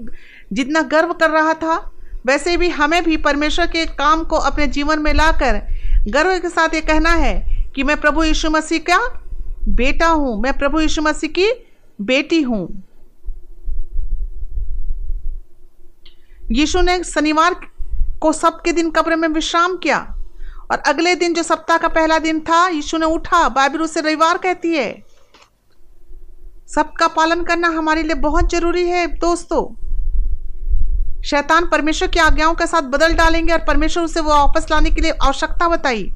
जितना 0.54 0.82
गर्व 0.82 1.14
कर 1.14 1.30
रहा 1.30 1.54
था, 1.54 1.78
वैसे 2.26 2.58
भी 2.58 2.70
हमें 2.70 3.04
भी 3.04 3.18
परमेश्वर 3.20 3.68
के 3.68 3.86
काम 3.86 4.24
को 4.24 4.36
अपने 4.36 4.68
जीवन 4.68 5.02
में 5.02 5.14
लाकर 5.14 5.62
गर्व 6.08 6.38
के 6.40 6.50
साथ 6.50 6.74
ये 6.74 6.82
कहना 6.82 7.14
है 7.16 7.40
कि 7.76 7.84
मैं 7.84 8.00
प्रभु 8.02 8.24
यीशु 8.24 8.50
मसीह 8.50 8.80
का 8.90 9.00
बेटा 9.68 10.08
हूँ। 10.08 10.42
मैं 10.42 10.58
प्रभु 10.58 10.80
यीशु 10.80 11.02
मसीह 11.02 11.30
की 11.30 11.52
बेटी 12.02 12.42
हूँ। 12.42 12.68
यीशु 16.52 16.82
ने 16.82 17.04
शनिवार 17.04 17.56
को 18.22 18.32
सब 18.34 18.62
के 18.62 18.72
दिन 18.72 18.90
कब्र 18.92 19.16
में 19.16 19.28
विश्राम 19.28 19.76
किया 19.78 19.98
और 20.72 20.78
अगले 20.78 21.16
दिन 21.16 21.34
जो 21.34 21.44
सप्ताह 21.44 21.78
का 21.78 21.88
पहला 21.88 22.18
दिन 22.20 22.40
था, 22.40 22.68
यीशु 22.68 22.98
ने 22.98 23.06
उठा, 23.06 23.50
बाइबल 23.50 23.80
उसे 23.80 24.02
रविवार 24.02 24.38
कहती 24.38 24.74
है। 24.76 25.04
सबका 26.76 27.08
पालन 27.08 27.44
करना 27.44 27.68
हमारे 27.68 28.04
लिए 28.04 28.16
बहुत 28.16 28.52
ज़रूरी 28.52 28.88
है 28.90 29.08
दोस्तों। 29.08 29.64
शैतान 31.22 31.68
परमेश्वर 31.70 32.10
की 32.10 32.20
आज्ञाओं 32.20 32.54
के 32.54 32.68
साथ 32.68 32.82
बदल 32.82 33.14
डालेंगे 33.14 33.54
और 33.54 33.60
परमेश्वर 33.60 34.04
उसे 34.04 34.20
वो 34.20 34.30
वापस 34.30 34.68
लाने 34.72 34.90
के 34.90 35.02
लिए 35.02 35.12
आवश्यकता 35.12 35.68
बताई। 35.68 36.10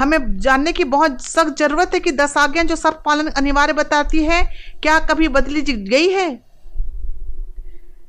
हमें 0.00 0.38
जानने 0.38 0.72
की 0.72 0.84
बहुत 0.84 1.22
सख्त 1.22 1.58
ज़रूरत 1.58 1.90
है 1.94 2.00
कि 2.00 2.12
दस 2.12 2.36
आज्ञा 2.36 2.62
जो 2.62 2.76
सब 2.76 3.02
पालन 3.02 3.26
अनिवार्य 3.26 3.72
बताती 3.72 4.24
है, 4.24 4.42
क्या 4.82 4.98
कभी 4.98 5.28
बदली 5.28 5.62
गई 5.62 6.08
है? 6.08 6.45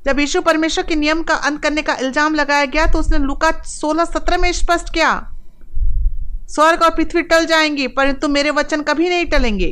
जब 0.07 0.19
यीशु 0.19 0.41
परमेश्वर 0.41 0.85
के 0.85 0.95
नियम 0.95 1.21
का 1.23 1.35
अंत 1.47 1.61
करने 1.63 1.81
का 1.81 1.93
इल्ज़ाम 1.95 2.35
लगाया 2.35 2.65
गया 2.65 2.85
तो 2.85 2.99
उसने 2.99 3.17
लुका 3.19 3.51
सोलह 3.65 4.05
सत्रह 4.05 4.37
में 4.37 4.51
स्पष्ट 4.53 4.93
किया, 4.93 5.09
स्वर्ग 6.49 6.83
और 6.83 6.89
पृथ्वी 6.95 7.21
टल 7.23 7.45
जाएँगी, 7.45 7.87
परंतु 7.89 8.27
मेरे 8.29 8.51
वचन 8.51 8.81
कभी 8.83 9.09
नहीं 9.09 9.25
टलेंगे। 9.25 9.69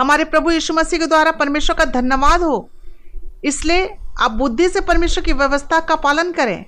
हमारे 0.00 0.24
प्रभु 0.26 0.50
यीशु 0.50 0.74
मसीह 0.74 0.98
के 0.98 1.06
द्वारा 1.06 1.30
परमेश्वर 1.36 1.76
का 1.76 1.84
धन्यवाद 1.92 2.42
हो। 2.42 2.68
इसलिए 3.44 3.88
आप 4.20 4.30
बुद्धि 4.32 4.68
से 4.68 4.80
परमेश्वर 4.82 5.24
की 5.24 5.32
व्यवस्था 5.34 5.80
का 5.80 5.96
पालन 5.98 6.32
करें। 6.32 6.64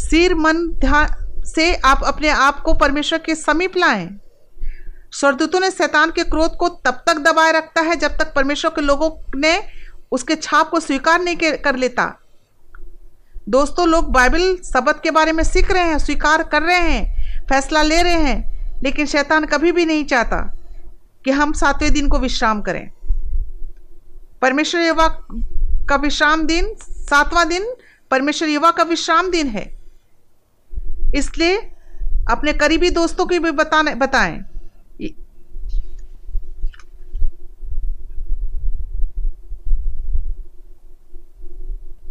सिर, 0.00 0.34
मन, 0.36 0.68
ध्यान 0.80 1.42
से 1.46 1.74
आप 1.86 2.04
अपने 2.04 2.28
आप 2.28 2.60
को 2.60 2.74
परमेश्वर 2.76 3.18
के 3.18 3.34
समीप 3.34 3.76
लाएँ। 3.76 4.06
स्वर्गदूतों 5.16 5.60
ने 5.60 5.70
शैतान 5.70 6.10
के 6.10 6.22
क्रोध 6.24 6.56
को 6.56 6.68
तब 6.68 7.02
तक 7.06 7.18
दबाए 7.18 7.52
रखता 7.52 7.80
है 7.80 7.96
जब 7.96 8.16
तक 8.18 8.32
परमेश्वर 8.34 8.70
के 8.70 8.80
लोगों 8.80 9.10
ने 9.36 9.52
उसके 10.12 10.34
छाप 10.34 10.70
को 10.70 10.80
स्वीकार 10.80 11.20
नहीं 11.20 11.36
कर 11.36 11.76
लेता। 11.76 12.04
दोस्तों, 13.48 13.86
लोग 13.88 14.10
बाइबल 14.12 14.56
शब्द 14.64 15.00
के 15.02 15.10
बारे 15.10 15.32
में 15.32 15.42
सीख 15.44 15.70
रहे 15.70 15.82
हैं, 15.82 15.98
स्वीकार 15.98 16.42
कर 16.42 16.62
रहे 16.62 16.80
हैं, 16.80 17.46
फैसला 17.48 17.82
ले 17.82 18.02
रहे 18.02 18.12
हैं, 18.12 18.82
लेकिन 18.82 19.06
शैतान 19.06 19.44
कभी 19.44 19.72
भी 19.72 19.84
नहीं 19.84 20.04
चाहता 20.04 20.40
कि 21.24 21.30
हम 21.30 21.52
सातवें 21.52 21.92
दिन 21.92 22.08
को 22.08 22.18
विश्राम 22.18 22.60
करें। 22.62 22.90
परमेश्वर 24.42 24.80
युवा 24.80 25.08
का 25.88 25.96
विश्राम 25.96 26.42
दिन, 26.46 26.74
सातवां 26.80 27.48
दिन 27.48 27.66
परमेश्वर 28.10 28.48
युवा 28.48 28.70
का 28.70 28.82
विश्राम 28.82 29.30
दिन 29.30 29.48
है। 29.48 29.64
इसलिए 31.14 31.56
अपने 32.30 32.52
करीबी 32.52 32.90
दोस्तों 32.90 33.26
को 33.26 33.38
भी 33.38 33.50
बताने 33.50 33.94
बताएँ। 33.94 34.44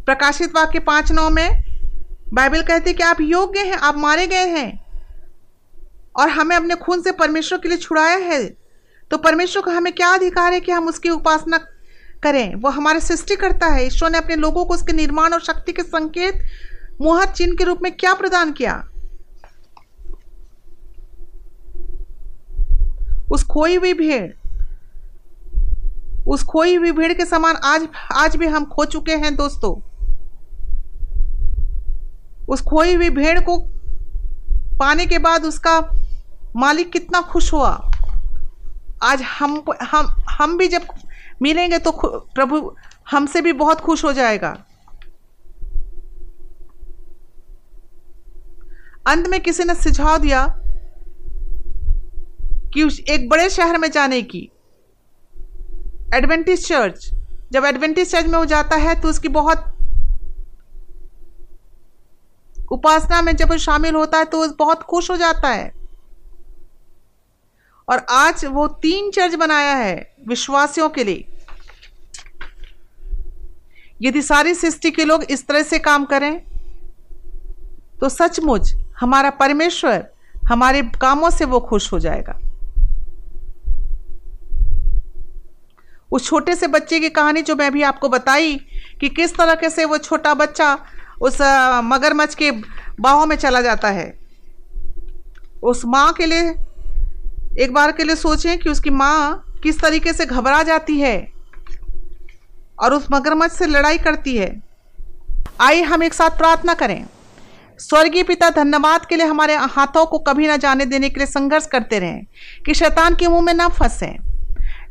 प्रकाशित 0.06 0.56
वाक्य 0.56 0.80
पाँच 0.80 1.12
नौ 1.12 1.30
में, 1.30 1.64
बाइबल 2.34 2.62
कहती 2.62 2.90
है 2.90 2.94
कि 2.94 3.04
आप 3.04 3.22
योग्य 3.22 3.60
हैं, 3.60 3.74
आप 3.74 3.98
मारे 3.98 4.28
गए 4.28 4.48
हैं, 4.48 4.86
और 6.16 6.30
हमें 6.30 6.56
अपने 6.56 6.76
खून 6.76 7.02
से 7.02 7.12
परमेश्वर 7.12 7.60
के 7.60 7.70
लिए 7.70 7.78
छुड़ाया 7.78 8.18
है। 8.18 8.44
तो 9.12 9.18
परमेश्वर 9.18 9.64
का 9.64 9.72
हमें 9.72 9.94
क्या 9.94 10.10
अधिकार 10.10 10.54
है 10.54 10.60
कि 10.60 10.72
हम 10.72 10.88
उसकी 10.88 11.10
उपासना 11.10 11.58
करें? 12.24 12.56
वो 12.56 12.70
हमारे 12.70 13.00
सृष्टि 13.00 13.36
करता 13.36 13.68
है। 13.68 13.86
ईश्वर 13.86 14.10
ने 14.10 14.18
अपने 14.18 14.36
लोगों 14.36 14.66
को 14.66 14.74
उसके 14.74 14.94
निर्माण 14.94 15.34
और 15.34 15.42
शक्ति 15.42 15.72
के 15.72 15.82
संकेत, 15.82 16.44
मुहर, 17.02 17.26
चिन्ह 17.26 17.56
के 17.56 17.64
रूप 17.64 17.80
में 17.84 17.92
क्या 17.92 18.14
प्रदान 18.14 18.52
किया? 18.52 18.84
उस 23.32 23.44
खोई 23.44 23.76
हुई 23.76 23.94
भीड़, 23.94 24.32
उस 26.28 26.44
खोई 26.44 26.76
हुई 26.76 26.92
भीड़ 26.92 27.14
के 27.14 27.26
समान 27.26 27.56
आज 27.56 27.88
आज 28.16 28.36
भी 28.36 28.48
हम 28.48 28.66
खो 28.66 28.86
चुके 28.86 29.16
हैं 29.16 29.36
दोस्तों। 29.36 29.74
उस 32.48 32.62
खोई 32.62 32.94
हुई 32.96 33.10
भेड़ 33.10 33.40
को 33.40 33.58
पाने 34.80 35.06
के 35.06 35.18
बाद 35.20 35.46
उसका 35.46 35.80
मालिक 36.56 36.92
कितना 36.92 37.22
खुश 37.22 37.52
हुआ। 37.54 37.70
आज 39.04 39.22
हम 39.22 39.64
हम 39.84 40.08
हम 40.30 40.58
भी 40.58 40.68
जब 40.68 40.82
मिलेंगे 41.42 41.80
तो 41.80 41.92
प्रभु 42.36 42.76
हमसे 43.12 43.42
भी 43.42 43.54
बहुत 43.54 43.82
खुश 43.82 44.04
हो 44.06 44.14
जाएगा। 44.14 44.50
अंत 49.08 49.28
में 49.28 49.40
किसी 49.42 49.64
ने 49.64 49.74
सुझाव 49.76 50.18
दिया 50.18 50.46
कि 52.74 52.88
एक 53.10 53.30
बड़े 53.30 53.50
शहर 53.50 53.78
में 53.78 53.90
जाने 53.92 54.22
की। 54.22 54.50
एडवेंटिस 56.16 56.68
चर्च, 56.68 57.10
जब 57.52 57.66
एडवेंटिस 57.66 58.12
चर्च 58.12 58.26
में 58.26 58.38
वो 58.40 58.46
जाता 58.46 58.76
है 58.78 59.00
तो 59.02 59.10
उसकी 59.10 59.28
बहुत 59.30 59.75
उपासना 62.72 63.22
में 63.22 63.36
जब 63.36 63.56
शामिल 63.56 63.96
होता 63.96 64.18
है 64.18 64.26
तो 64.26 64.48
बहुत 64.50 64.84
खुश 64.84 65.10
हो 65.12 65.18
जाता 65.18 65.50
है। 65.50 65.72
और 67.88 68.06
आज 68.10 68.46
वो 68.46 68.68
तीन 68.82 69.12
चर्च 69.12 69.36
बनाया 69.36 69.76
है 69.76 69.96
विश्वासियों 70.28 70.90
के 70.90 71.04
लिए। 71.04 71.26
यदि 74.02 74.22
सारी 74.22 74.54
सृष्टि 74.56 74.92
के 74.92 75.04
लोग 75.04 75.24
इस 75.24 75.48
तरह 75.48 75.64
से 75.64 75.80
काम 75.80 76.06
करें 76.06 76.40
तो 78.00 78.10
सचमुच 78.10 78.74
हमारा 79.00 79.30
परमेश्वर 79.30 80.06
हमारे 80.48 80.82
कामों 81.02 81.30
से 81.30 81.46
वो 81.46 81.60
खुश 81.60 81.92
हो 81.94 82.00
जाएगा। 82.00 82.40
उस 86.12 86.26
छोटे 86.26 86.56
से 86.56 86.68
बच्चे 86.68 87.00
की 87.00 87.10
कहानी 87.10 87.42
जो 87.42 87.56
मैं 87.56 87.72
भी 87.72 87.82
आपको 87.84 88.10
बताई 88.10 88.56
कि 89.00 89.10
किस 89.10 89.36
तरह 89.36 89.70
से 89.70 89.86
वो 89.86 89.98
छोटा 89.98 90.34
बच्चा 90.34 90.78
उस 91.22 91.38
मगरमच्छ 91.84 92.34
के 92.36 92.52
बाहों 93.00 93.26
में 93.26 93.36
चला 93.36 93.62
जाता 93.62 93.90
है। 93.90 94.08
उस 95.64 95.82
माँ 95.86 96.12
के 96.14 96.26
लिए, 96.26 96.50
एक 97.60 97.74
बार 97.74 97.92
के 97.92 98.04
लिए 98.04 98.16
सोचें 98.16 98.58
कि 98.58 98.70
उसकी 98.70 98.90
माँ 98.90 99.42
किस 99.64 99.80
तरीके 99.82 100.14
से 100.14 100.26
घबरा 100.26 100.62
जाती 100.64 101.00
है 101.00 101.18
और 102.80 102.94
उस 102.94 103.08
मगरमच्छ 103.12 103.54
से 103.54 103.66
लड़ाई 103.68 103.98
करती 103.98 104.36
है। 104.38 104.50
आइए 105.62 105.82
हम 105.84 106.04
एक 106.04 106.14
साथ 106.14 106.38
प्रार्थना 106.38 106.74
करें। 106.74 107.06
स्वर्गीय 107.80 108.24
पिता, 108.24 108.50
धन्यवाद 108.50 109.06
के 109.06 109.16
लिए 109.16 109.26
हमारे 109.26 109.56
हाथों 109.56 110.06
को 110.06 110.18
कभी 110.20 110.48
ना 110.48 110.58
जाने 110.58 110.86
देने 110.86 111.10
के 111.10 111.20
लिए 111.20 111.28
संघर्ष 111.28 111.66
करते 111.68 112.00
रहें, 112.00 112.26
कि 112.66 112.74
शैतान 112.74 113.16
के 113.16 113.28
मुँह 113.28 113.42
में 113.42 113.54
ना 113.54 113.68
फंसे। 113.70 114.16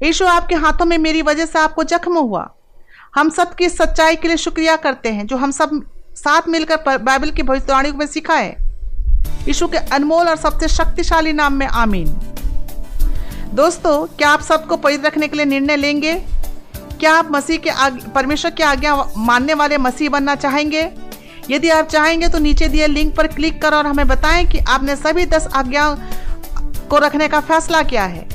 यीशु 0.02 0.26
आपके 0.26 0.54
हाथों 0.54 0.84
में 0.84 0.96
मेरी 0.98 1.22
वजह 1.22 1.46
से 1.46 1.58
आपको 1.58 1.84
जख्म 1.84 2.18
हुआ। 2.18 2.48
हम 3.14 3.30
सब 3.30 3.54
की 3.54 3.68
सच्चाई 3.68 4.16
के 4.16 4.28
लिए 4.28 4.36
शुक्रिया 4.36 4.76
करते 4.76 5.08
हैं, 5.08 5.26
जो 5.26 5.36
हम 5.36 5.50
सब 5.50 5.80
साथ 6.24 6.48
मिलकर 6.48 6.98
बाइबल 6.98 7.30
की 7.30 7.42
भविष्यवाणी 7.42 7.90
में 7.92 8.06
सीखा 8.06 8.34
है 8.34 8.56
यीशु 9.46 9.66
के 9.68 9.78
अनमोल 9.78 10.28
और 10.28 10.36
सबसे 10.36 10.68
शक्तिशाली 10.68 11.32
नाम 11.32 11.52
में 11.52 11.66
आमीन। 11.66 12.06
दोस्तों, 13.54 14.06
क्या 14.18 14.28
आप 14.30 14.40
सबको 14.40 14.76
पवित्र 14.76 15.06
रखने 15.06 15.28
के 15.28 15.36
लिए 15.36 15.46
निर्णय 15.46 15.76
लेंगे? 15.76 16.14
क्या 17.00 17.12
आप 17.14 17.28
मसीह 17.32 17.58
के 17.58 17.70
परमेश्वर 18.10 18.50
की 18.50 18.62
आज्ञा 18.62 18.94
मानने 19.16 19.54
वाले 19.54 19.78
मसीह 19.78 20.10
बनना 20.10 20.34
चाहेंगे? 20.34 20.90
यदि 21.50 21.70
आप 21.70 21.88
चाहेंगे 21.88 22.28
तो 22.28 22.38
नीचे 22.38 22.68
दिए 22.68 22.86
लिंक 22.86 23.14
पर 23.16 23.26
क्लिक 23.26 23.60
करो 23.62 23.76
और 23.76 23.86
हमें 23.86 24.06
बताएँ 24.08 24.44
कि 24.46 24.58
आपने 24.58 24.96
सभी 24.96 25.26
दस 25.26 25.48
आज्ञा 25.54 25.88
को 26.90 26.98
रखने 26.98 27.28
का 27.28 27.40
फैसला 27.40 27.82
किया 27.82 28.04
है। 28.04 28.26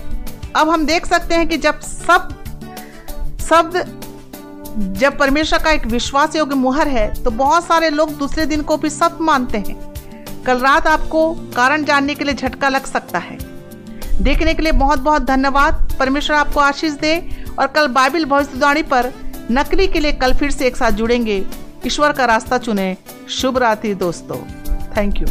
अब 0.55 0.69
हम 0.69 0.85
देख 0.85 1.05
सकते 1.05 1.35
हैं 1.35 1.47
कि 1.47 1.57
जब 1.57 1.79
सब 1.79 2.29
शब्द 3.49 3.77
जब 4.79 5.17
परमेश्वर 5.17 5.59
का 5.59 5.71
एक 5.71 5.85
विश्वास 5.85 6.35
योग्य 6.35 6.55
मुहर 6.55 6.87
है 6.87 7.07
तो 7.23 7.31
बहुत 7.31 7.65
सारे 7.65 7.89
लोग 7.89 8.17
दूसरे 8.17 8.45
दिन 8.45 8.61
को 8.61 8.77
भी 8.77 8.89
सत्य 8.89 9.23
मानते 9.23 9.57
हैं। 9.57 10.43
कल 10.43 10.59
रात 10.59 10.87
आपको 10.87 11.31
कारण 11.55 11.83
जानने 11.83 12.15
के 12.15 12.23
लिए 12.23 12.35
झटका 12.35 12.69
लग 12.69 12.85
सकता 12.85 13.19
है। 13.19 13.37
देखने 14.21 14.53
के 14.53 14.61
लिए 14.61 14.71
बहुत 14.71 14.99
बहुत 14.99 15.23
धन्यवाद। 15.23 15.95
परमेश्वर 15.99 16.35
आपको 16.35 16.59
आशीष 16.59 16.93
दे 16.93 17.17
और 17.59 17.67
कल 17.67 17.87
बाइबल 17.89 18.25
भविष्यवाणी 18.25 18.83
पर 18.83 19.11
नकली 19.51 19.87
के 19.87 19.99
लिए 19.99 20.11
कल 20.13 20.33
फिर 20.33 20.51
से 20.51 20.67
एक 20.67 20.77
साथ 20.77 20.91
जुड़ेंगे। 20.91 21.45
ईश्वर 21.85 22.11
का 22.11 22.25
रास्ता 22.25 22.57
चुने। 22.57 22.95
शुभ 23.29 23.57
रात्रि 23.57 23.93
दोस्तों। 23.95 24.41
Thank 24.97 25.17
you 25.17 25.27